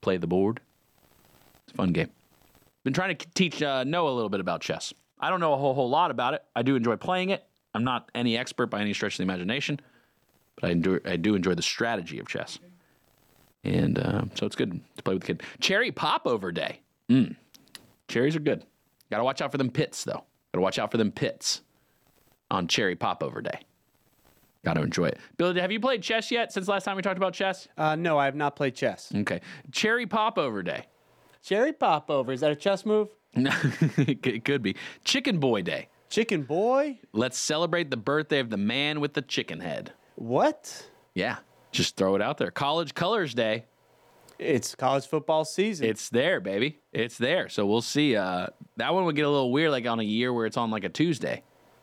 [0.00, 0.60] play the board?
[1.64, 2.10] It's a fun game.
[2.84, 4.92] Been trying to teach uh, Noah a little bit about chess.
[5.20, 6.42] I don't know a whole whole lot about it.
[6.54, 7.44] I do enjoy playing it.
[7.78, 9.78] I'm not any expert by any stretch of the imagination,
[10.60, 12.58] but I do I do enjoy the strategy of chess.
[13.62, 15.42] And uh, so it's good to play with the kid.
[15.60, 16.80] Cherry popover day.
[17.08, 17.36] Mm.
[18.08, 18.64] Cherries are good.
[19.12, 20.24] Got to watch out for them pits though.
[20.52, 21.60] Got to watch out for them pits
[22.50, 23.60] on cherry popover day.
[24.64, 25.18] Got to enjoy it.
[25.36, 27.68] Billy, have you played chess yet since last time we talked about chess?
[27.78, 29.12] Uh, no, I have not played chess.
[29.14, 29.40] Okay.
[29.70, 30.86] Cherry popover day.
[31.44, 32.32] Cherry popover.
[32.32, 33.14] Is that a chess move?
[33.36, 33.52] No,
[33.98, 34.74] it could be.
[35.04, 35.88] Chicken Boy Day.
[36.10, 36.98] Chicken Boy?
[37.12, 39.92] Let's celebrate the birthday of the man with the chicken head.
[40.16, 40.86] What?
[41.14, 41.38] Yeah,
[41.72, 42.50] just throw it out there.
[42.50, 43.64] College Colors Day.
[44.38, 45.86] It's college football season.
[45.88, 46.78] It's there, baby.
[46.92, 47.48] It's there.
[47.48, 48.14] So we'll see.
[48.16, 50.70] Uh, that one would get a little weird, like on a year where it's on
[50.70, 51.42] like a Tuesday.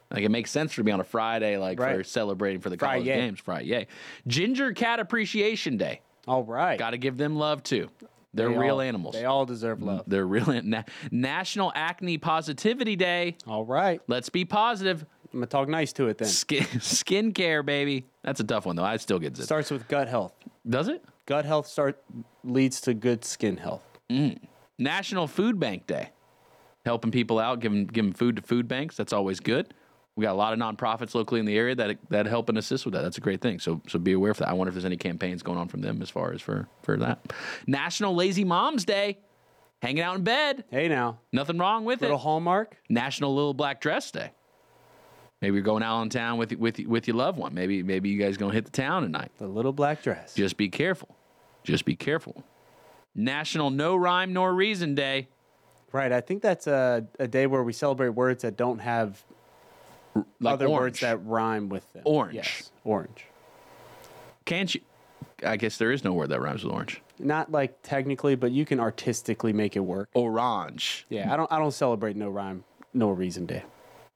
[0.09, 2.05] Like it makes sense for me on a Friday, like for Right.
[2.05, 3.39] celebrating for the college games.
[3.41, 3.87] Friday, yay.
[4.27, 5.99] Ginger Cat Appreciation Day.
[6.27, 6.79] All right.
[6.79, 7.89] Got to give them love too.
[8.35, 9.15] They're They real all- animals.
[9.15, 10.03] They all deserve love.
[10.07, 10.45] They're real.
[10.63, 13.37] Na- National Acne Positivity Day.
[13.47, 14.01] All right.
[14.07, 15.05] Let's be positive.
[15.33, 16.27] I'm gonna talk nice to it then.
[16.27, 18.05] Skin skincare, baby.
[18.23, 18.83] That's a tough one though.
[18.83, 19.45] I still get zit.
[19.45, 20.33] Starts with gut health.
[20.67, 21.03] Does it?
[21.25, 22.01] Gut health start
[22.43, 23.83] leads to good skin health.
[24.09, 24.37] Mm.
[24.77, 26.09] National Food Bank Day.
[26.85, 28.95] Helping people out, giving giving food to food banks.
[28.95, 29.73] That's always good.
[30.15, 32.85] We got a lot of nonprofits locally in the area that that help and assist
[32.85, 33.01] with that.
[33.01, 33.59] That's a great thing.
[33.59, 34.47] So so be aware of that.
[34.47, 36.97] I wonder if there's any campaigns going on from them as far as for for
[36.97, 37.33] that.
[37.67, 39.19] National Lazy Moms Day.
[39.81, 40.63] Hanging out in bed.
[40.71, 41.19] Hey now.
[41.33, 42.17] Nothing wrong with Little it.
[42.17, 42.77] Little Hallmark.
[42.89, 44.31] National Little Black Dress Day.
[45.41, 47.53] Maybe you're going out in town with with with your loved one.
[47.53, 49.31] Maybe maybe you guys gonna hit the town tonight.
[49.37, 50.33] The little black dress.
[50.33, 51.15] Just be careful.
[51.63, 52.43] Just be careful.
[53.13, 55.27] National No Rhyme Nor Reason Day.
[55.91, 56.11] Right.
[56.11, 59.23] I think that's a, a day where we celebrate words that don't have
[60.39, 60.81] Like other orange.
[60.81, 62.03] words that rhyme with them.
[62.05, 62.35] Orange.
[62.35, 62.71] Yes.
[62.83, 63.25] Orange.
[64.45, 64.81] Can't you?
[65.45, 67.01] I guess there is no word that rhymes with orange.
[67.19, 70.09] Not like technically, but you can artistically make it work.
[70.13, 71.05] Orange.
[71.09, 72.63] Yeah, I don't I don't celebrate no rhyme,
[72.93, 73.63] no reason day.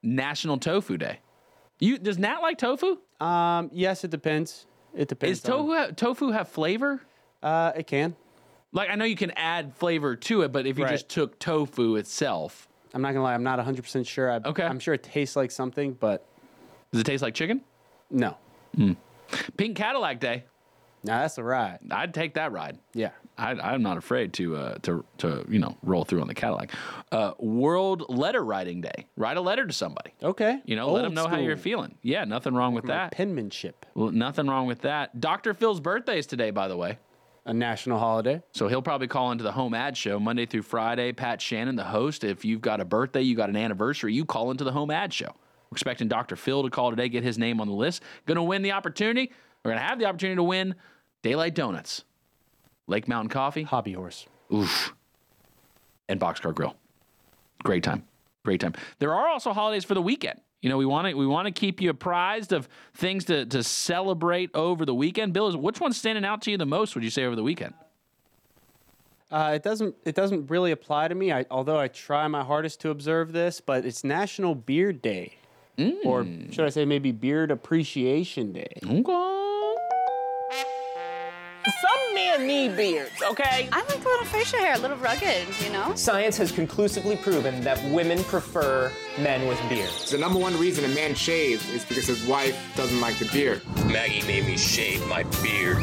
[0.02, 1.20] National Tofu Day.
[1.80, 2.98] You does Nat like tofu?
[3.20, 4.66] Um, yes, it depends.
[4.96, 5.40] It depends.
[5.40, 7.02] Is tofu have, tofu have flavor?
[7.44, 8.16] Uh, it can.
[8.72, 10.92] Like I know you can add flavor to it, but if you Right.
[10.92, 14.32] just took tofu itself, I'm not gonna lie, I'm not 100 percent sure.
[14.32, 14.64] I, Okay.
[14.64, 16.26] I'm sure it tastes like something, but
[16.92, 17.62] does it taste like chicken?
[18.10, 18.38] no.
[19.58, 20.46] Pink Cadillac Day.
[21.04, 21.80] Now that's a ride.
[21.92, 22.78] I'd take that ride.
[22.94, 23.12] Yeah.
[23.38, 26.72] I, I'm not afraid to uh, to to you know roll through on the Cadillac.
[27.12, 29.08] Uh, World Letter Writing Day.
[29.16, 30.12] Write a letter to somebody.
[30.22, 30.60] Okay.
[30.66, 31.64] You know, let Old them know how you're school.
[31.64, 31.96] feeling.
[32.02, 33.12] Yeah, nothing wrong with My that.
[33.14, 33.86] penmanship.
[33.96, 35.22] Well, nothing wrong with that.
[35.22, 35.54] Dr.
[35.54, 36.98] Phil's birthday is today, by the way.
[37.46, 38.42] A national holiday.
[38.52, 41.12] So he'll probably call into the home ad show Monday through Friday.
[41.14, 42.24] Pat Shannon, the host.
[42.24, 45.14] If you've got a birthday, you got an anniversary, you call into the home ad
[45.14, 45.28] show.
[45.72, 46.36] We're expecting Dr.
[46.36, 48.04] Phil to call today, get his name on the list.
[48.26, 49.32] Going to win the opportunity.
[49.64, 50.76] We're going to have the opportunity to win
[51.24, 52.04] Daylight Donuts,
[52.88, 54.26] Lake Mountain Coffee, Hobby horse.
[54.54, 54.94] oof,
[56.08, 56.76] and Boxcar Grill.
[57.64, 58.04] Great time.
[58.46, 58.74] Great time.
[59.00, 60.40] There are also holidays for the weekend.
[60.62, 63.64] You know, we want to we want to keep you apprised of things to to
[63.64, 65.34] celebrate over the weekend.
[65.34, 66.96] Bill, is which one's standing out to you the most?
[66.96, 67.74] Would you say over the weekend?
[69.32, 69.96] Uh, it doesn't.
[70.06, 71.32] It doesn't really apply to me.
[71.32, 75.36] I, although I try my hardest to observe this, but it's National Beard Day,
[76.04, 78.74] or should I say maybe Beard Appreciation Day?
[78.84, 79.59] Okay.
[82.20, 83.70] Some men need beards, okay?
[83.72, 85.94] I like a little facial hair, a little rugged, you know?
[85.96, 90.12] Science has conclusively proven that women prefer men with beards.
[90.12, 93.62] The number one reason a man shaves is because his wife doesn't like the beard.
[93.86, 95.78] Maggie made me shave my beard.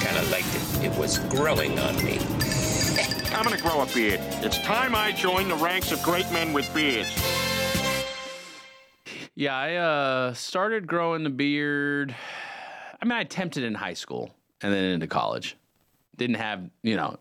[0.00, 0.84] Kind of liked it.
[0.84, 2.18] It was growing on me.
[3.32, 4.20] I'm gonna grow a beard.
[4.42, 7.10] It's time I join the ranks of great men with beards.
[9.34, 12.14] Yeah, I uh, started growing the beard.
[13.00, 14.32] I mean, I attempted in high school
[14.62, 15.56] and then into college.
[16.16, 17.16] Didn't have, you know,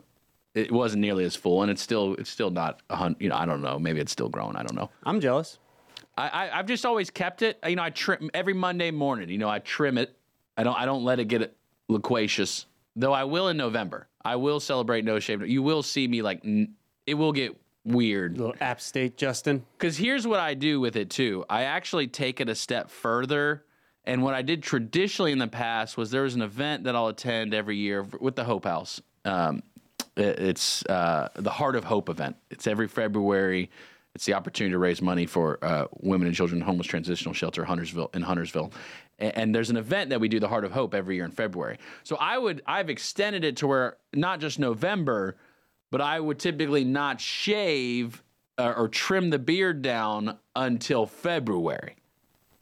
[0.56, 3.22] it wasn't nearly as full, and it's still, it's still not a hundred.
[3.22, 3.78] You know, I don't know.
[3.78, 4.56] Maybe it's still growing.
[4.56, 4.90] I don't know.
[5.04, 5.60] I'm jealous.
[6.18, 7.60] I, I I've just always kept it.
[7.68, 9.30] You know, I trim every Monday morning.
[9.30, 10.16] You know, I trim it.
[10.58, 11.56] I don't I don't let it get
[11.88, 12.66] loquacious.
[12.96, 14.08] Though I will in November.
[14.26, 15.48] I will celebrate no shave.
[15.48, 16.74] You will see me like n-
[17.06, 17.56] it will get
[17.86, 18.38] weird.
[18.38, 19.64] Little App State Justin.
[19.78, 21.46] Because here's what I do with it too.
[21.50, 23.64] I actually take it a step further.
[24.08, 27.08] And what I did traditionally in the past was there was an event that I'll
[27.10, 29.02] attend every year with the Hope House.
[29.26, 29.62] Um,
[30.16, 32.38] it- it's uh, the Heart of Hope event.
[32.50, 33.70] It's every February.
[34.16, 38.10] It's the opportunity to raise money for uh, women and children homeless transitional shelter Huntersville
[38.16, 38.72] in Huntersville.
[39.20, 41.32] A- And there's an event that we do the Heart of Hope every year in
[41.32, 41.78] February.
[42.04, 45.36] So I would I've extended it to where not just November,
[45.92, 48.24] but I would typically not shave
[48.58, 51.98] uh, or trim the beard down until February.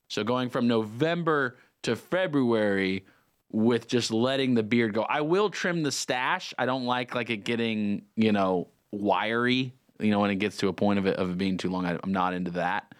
[0.07, 3.05] So going from November to February
[3.51, 5.03] with just letting the beard go.
[5.03, 6.53] I will trim the stash.
[6.57, 10.67] I don't like like it getting, you know, wiry, you know, when it gets to
[10.67, 11.85] a point of it of it being too long.
[11.85, 12.93] I, I'm not into that.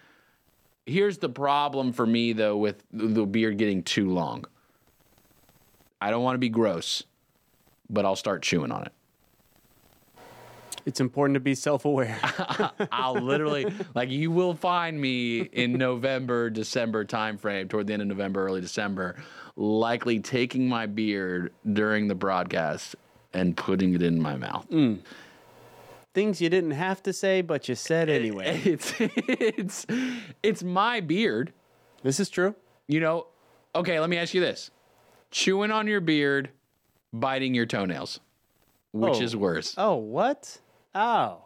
[0.86, 4.44] Here's the problem for me though with the beard getting too long.
[6.00, 7.02] I don't want to be gross,
[7.90, 8.92] but I'll start chewing on it.
[10.86, 12.18] It's important to be self-aware.
[12.92, 18.08] I'll literally like you will find me in November, December timeframe, toward the end of
[18.08, 19.16] November, early December,
[19.56, 22.94] likely taking my beard during the broadcast
[23.34, 24.70] and putting it in my mouth.
[24.70, 25.00] Mm.
[26.14, 28.60] Things you didn't have to say, but you said anyway.
[28.64, 29.86] It's it's
[30.42, 31.52] it's my beard.
[32.04, 32.54] This is true.
[32.86, 33.26] You know,
[33.74, 34.70] okay, let me ask you this.
[35.32, 36.50] Chewing on your beard,
[37.12, 38.20] biting your toenails.
[38.92, 39.22] Which Oh.
[39.22, 39.74] is worse?
[39.76, 40.58] Oh, what?
[40.98, 41.42] Oh,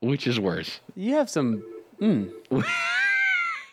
[0.00, 0.80] Which is worse?
[0.96, 1.62] you have some.
[2.00, 2.32] Mm.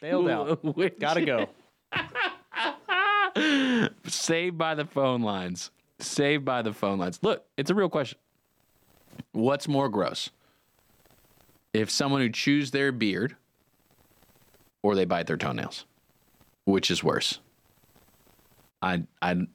[0.02, 0.64] Bailed out.
[0.76, 1.50] Which- Gotta go.
[4.08, 5.72] Saved by the phone lines.
[6.00, 7.20] Saved by the phone lines.
[7.24, 8.20] Look, it's a real question.
[9.32, 10.30] What's more gross?
[11.74, 13.36] If someone who chews their beard
[14.84, 15.86] or they bite their toenails?
[16.66, 17.40] Which is worse?
[18.82, 19.48] I I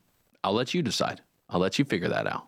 [0.42, 1.20] I'll let you decide.
[1.48, 2.46] I'll let you figure that out.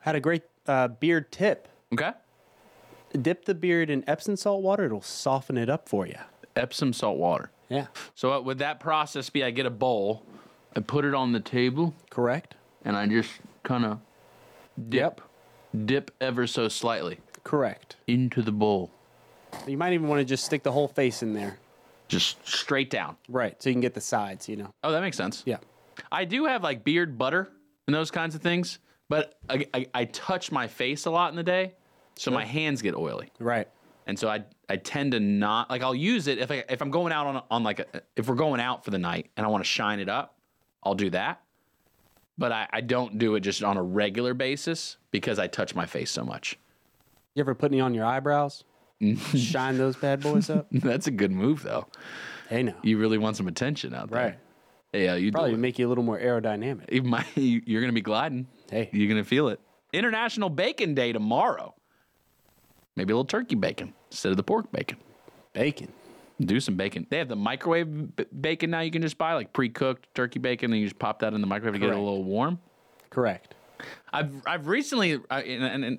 [0.00, 1.68] Had a great uh, beard tip.
[1.92, 2.12] Okay.
[3.20, 4.84] Dip the beard in Epsom salt water.
[4.86, 6.16] It'll soften it up for you.
[6.56, 7.50] Epsom salt water.
[7.68, 7.86] Yeah.
[8.14, 10.22] So uh, would that process be I get a bowl,
[10.76, 12.54] I put it on the table, Correct.
[12.84, 13.30] and I just
[13.62, 13.98] kind of
[14.88, 15.20] dip,
[15.86, 17.96] dip ever so slightly Correct.
[18.06, 18.90] into the bowl,
[19.66, 21.58] You might even want to just stick the whole face in there.
[22.08, 23.16] just straight down.
[23.28, 23.60] Right.
[23.62, 24.72] So you can get the sides, you know.
[24.84, 25.42] Oh, that makes sense.
[25.46, 25.58] Yeah.
[26.10, 27.48] I do have like beard butter
[27.86, 28.78] and those kinds of things,
[29.08, 31.72] but I, I, I touch my face a lot in the day,
[32.22, 33.30] so my hands get oily.
[33.38, 33.68] Right.
[34.06, 36.90] And so I I tend to not like I'll use it if I if I'm
[36.90, 37.86] going out on on like a,
[38.16, 40.36] if we're going out for the night and I want to shine it up,
[40.82, 41.42] I'll do that.
[42.38, 45.86] But I, I don't do it just on a regular basis because I touch my
[45.86, 46.58] face so much.
[47.34, 48.64] You ever put any on your eyebrows?
[49.34, 50.66] Shine those bad boys up.
[50.72, 51.86] That's a good move though.
[52.48, 52.74] Hey, now.
[52.82, 54.22] You really want some attention out there.
[54.22, 54.38] Right.
[54.92, 56.84] Yeah, you Probably make you a little more aerodynamic.
[56.88, 58.46] It might, you're going to be gliding.
[58.70, 58.90] Hey.
[58.92, 59.58] You're going to feel it.
[59.92, 61.74] International Bacon Day tomorrow.
[62.96, 64.98] Maybe a little turkey bacon instead of the pork bacon.
[65.52, 65.92] Bacon.
[66.40, 67.06] Do some bacon.
[67.08, 70.38] They have the microwave b- bacon now you can just buy, like pre cooked turkey
[70.38, 72.58] bacon, and you just pop that in the microwave to get it a little warm.
[73.10, 73.54] Correct.
[74.12, 75.98] I've I've recently, I, and, and, and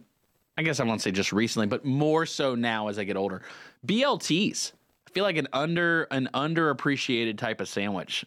[0.58, 3.42] I guess I won't say just recently, but more so now as I get older.
[3.88, 4.74] BLTs.
[5.08, 8.26] I feel like an under an underappreciated type of sandwich,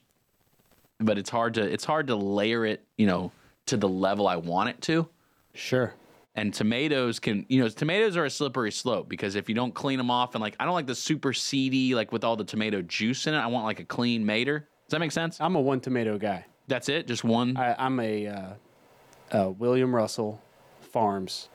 [0.98, 3.32] but it's hard to it's hard to layer it, you know,
[3.66, 5.08] to the level I want it to.
[5.54, 5.94] Sure.
[6.36, 9.96] And tomatoes can, you know, tomatoes are a slippery slope because if you don't clean
[9.96, 12.82] them off and like, I don't like the super seedy, like with all the tomato
[12.82, 13.38] juice in it.
[13.38, 14.60] I want like a clean mater.
[14.60, 15.40] Does that make sense?
[15.40, 16.44] I'm a one tomato guy.
[16.68, 17.06] That's it?
[17.06, 17.56] Just one?
[17.56, 18.48] I, I'm a uh,
[19.32, 20.40] uh, William Russell
[20.80, 21.48] Farms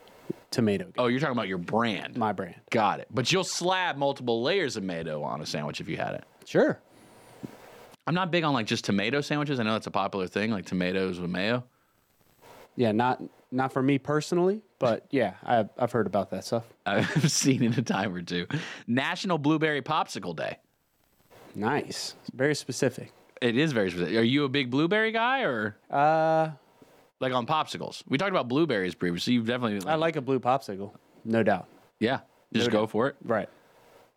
[0.50, 1.04] tomato guy.
[1.04, 2.18] Oh, you're talking about your brand.
[2.18, 2.56] My brand.
[2.72, 3.08] Got it.
[3.12, 6.24] But you'll slab multiple layers of tomato on a sandwich if you had it.
[6.46, 6.80] Sure.
[8.08, 9.60] I'm not big on like just tomato sandwiches.
[9.60, 11.64] I know that's a popular thing, like tomatoes with mayo.
[12.76, 13.22] Yeah, not
[13.52, 16.64] not for me personally, but yeah, I, I've heard about that stuff.
[16.86, 18.48] I've seen it a time or two.
[18.88, 20.58] National Blueberry Popsicle Day.
[21.56, 22.16] Nice.
[22.34, 23.12] Very specific.
[23.42, 24.16] It is very specific.
[24.16, 26.52] Are you a big blueberry guy or Uh,
[27.20, 28.04] like on popsicles?
[28.08, 29.34] We talked about blueberries previously.
[29.34, 30.92] You've definitely I like a blue popsicle,
[31.26, 31.68] no doubt.
[32.00, 32.20] Yeah.
[32.54, 32.92] Just No go doubt.
[32.92, 33.16] for it.
[33.24, 33.50] Right.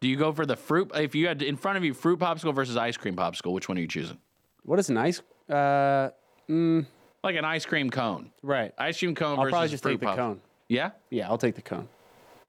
[0.01, 0.91] Do you go for the fruit?
[0.95, 3.79] If you had in front of you fruit popsicle versus ice cream popsicle, which one
[3.79, 4.19] are you choosing?
[4.65, 5.23] What is an ice?
[5.49, 6.11] Uh,
[6.49, 6.85] mm,
[7.25, 8.31] Like an ice cream cone.
[8.43, 8.73] right.
[8.77, 10.41] Ice cream cone I'll versus probably just fruit take the cone.
[10.69, 10.91] Yeah.
[11.09, 11.89] Yeah, I'll take the cone.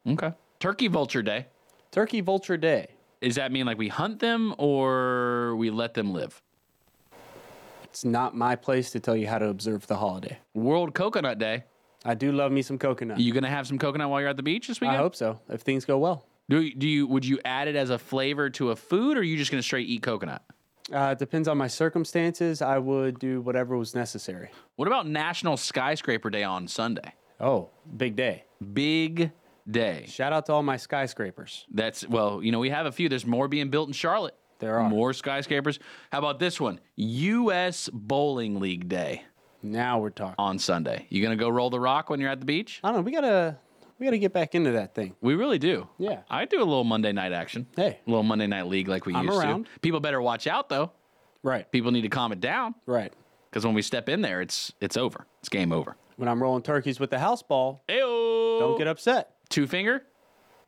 [0.05, 0.33] Okay.
[0.59, 1.45] Turkey Vulture Day.
[1.91, 2.87] Turkey Vulture Day.
[3.21, 6.41] Does that mean like we hunt them or we let them live?
[7.85, 10.39] It's not my place to tell you how to observe the holiday.
[10.53, 11.63] World Coconut Day.
[12.03, 13.17] I do love me some coconut.
[13.19, 14.97] You gonna have some coconut while you're at the beach this weekend?
[14.97, 15.39] I hope so.
[15.47, 16.25] If things go well.
[16.49, 19.21] Do you, do you would you add it as a flavor to a food, or
[19.21, 20.43] are you just gonna straight eat coconut?
[20.93, 22.61] Uh, it depends on my circumstances.
[22.61, 24.49] I would do whatever was necessary.
[24.75, 27.13] What about National Skyscraper Day on Sunday?
[27.39, 28.43] Oh, big day.
[28.73, 29.31] Big
[29.69, 30.05] day.
[30.07, 31.65] Shout out to all my skyscrapers.
[31.71, 33.09] That's well, you know, we have a few.
[33.09, 34.35] There's more being built in Charlotte.
[34.59, 34.87] There are.
[34.89, 35.79] more skyscrapers.
[36.11, 36.79] How about this one?
[36.95, 37.89] U.S.
[37.91, 39.23] Bowling League Day
[39.61, 40.35] Now we're talking.
[40.37, 41.07] on Sunday.
[41.09, 42.79] You gonna go roll the rock when you're at the beach?
[42.83, 43.01] I don't know.
[43.01, 43.57] We gotta
[43.99, 45.15] we gotta get back into that thing.
[45.21, 45.87] We really do.
[45.97, 46.21] Yeah.
[46.29, 47.67] I do a little Monday night action.
[47.75, 47.99] Hey.
[48.05, 49.65] A little Monday night league like we I'm used around.
[49.65, 49.79] to.
[49.81, 50.91] People better watch out though.
[51.43, 51.69] Right.
[51.71, 53.13] People need to calm it down Right.
[53.49, 55.25] because when we step in there, it's it's over.
[55.39, 55.95] It's game over.
[56.17, 58.57] When I'm rolling turkeys with the house ball, Ew.
[58.59, 59.35] don't get upset.
[59.49, 60.03] Two finger?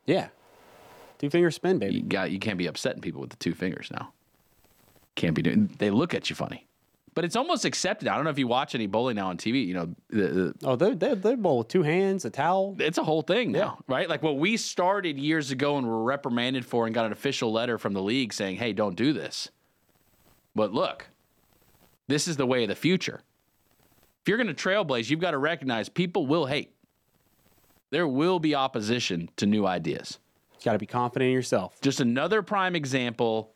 [0.06, 0.28] Yeah.
[1.18, 1.94] Two finger spin, baby.
[1.96, 4.12] You got you can't be upsetting people with the two fingers now.
[5.16, 5.68] Can't be doing.
[5.78, 6.67] They look at you funny,
[7.18, 8.06] but it's almost accepted.
[8.06, 9.66] I don't know if you watch any bowling now on TV.
[9.66, 12.76] You know, the, the, Oh, they they they bowl with two hands, a towel.
[12.78, 14.08] it's a whole thing now, right?
[14.08, 17.76] Like what we started years ago and were reprimanded for, and got an official letter
[17.76, 19.50] from the league saying, "Hey, don't do this."
[20.54, 21.08] But look,
[22.06, 23.22] this is the way of the future.
[24.22, 26.72] If you're going to trailblaze, you've got to recognize people will hate.
[27.90, 30.20] There will be opposition to new ideas.
[30.52, 31.80] You got to be confident in yourself.
[31.80, 33.54] Just another prime example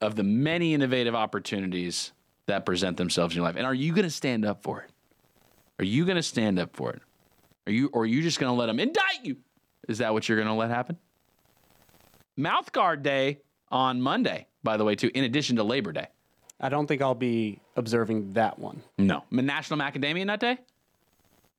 [0.00, 2.12] of the many innovative opportunities
[2.50, 3.56] that present themselves in your life.
[3.56, 4.90] And are you going to stand up for it?
[5.78, 7.00] Are you going to stand up for it?
[7.66, 9.36] Are you or are you just going to let them indict you?
[9.88, 10.98] Is that what you're going to let happen?
[12.36, 13.38] Mouth guard day
[13.70, 16.06] on Monday, by the way, too, in addition to Labor Day.
[16.60, 18.82] I don't think I'll be observing that one.
[18.98, 19.24] No.
[19.30, 20.58] National Macadamia Nut Day?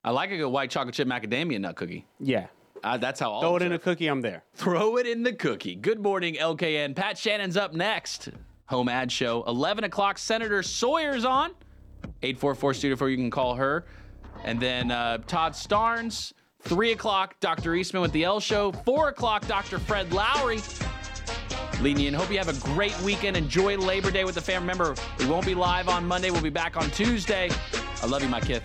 [0.04, 2.06] I like a good white chocolate chip macadamia nut cookie.
[2.20, 2.48] Yeah.
[2.84, 4.44] Uh, that's how I'll Throw it in a cookie, I'm there.
[4.56, 5.76] Throw it in the cookie.
[5.76, 6.96] Good morning, LKN.
[6.96, 8.30] Pat Shannon's up next.
[8.72, 9.44] Home ad show.
[9.48, 11.52] 11 o'clock, Senator Sawyer's on.
[12.24, 13.86] 844 Studio 4, you can call her.
[14.46, 16.32] And then uh, Todd Starnes.
[16.62, 17.76] 3 o'clock, Dr.
[17.76, 18.72] Eastman with the L Show.
[18.72, 19.78] 4 o'clock, Dr.
[19.78, 20.62] Fred Lowry.
[21.82, 22.14] Leading in.
[22.14, 23.36] Hope you have a great weekend.
[23.36, 24.62] Enjoy Labor Day with the fam.
[24.62, 26.32] Remember, we won't be live on Monday.
[26.32, 27.50] We'll be back on Tuesday.
[28.02, 28.62] I love you, my kid.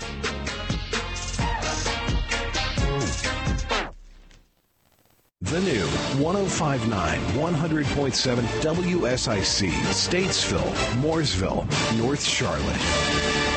[5.47, 5.86] The new
[6.20, 11.64] 1059 100.7 WSIC, Statesville, Mooresville,
[11.97, 13.56] North Charlotte.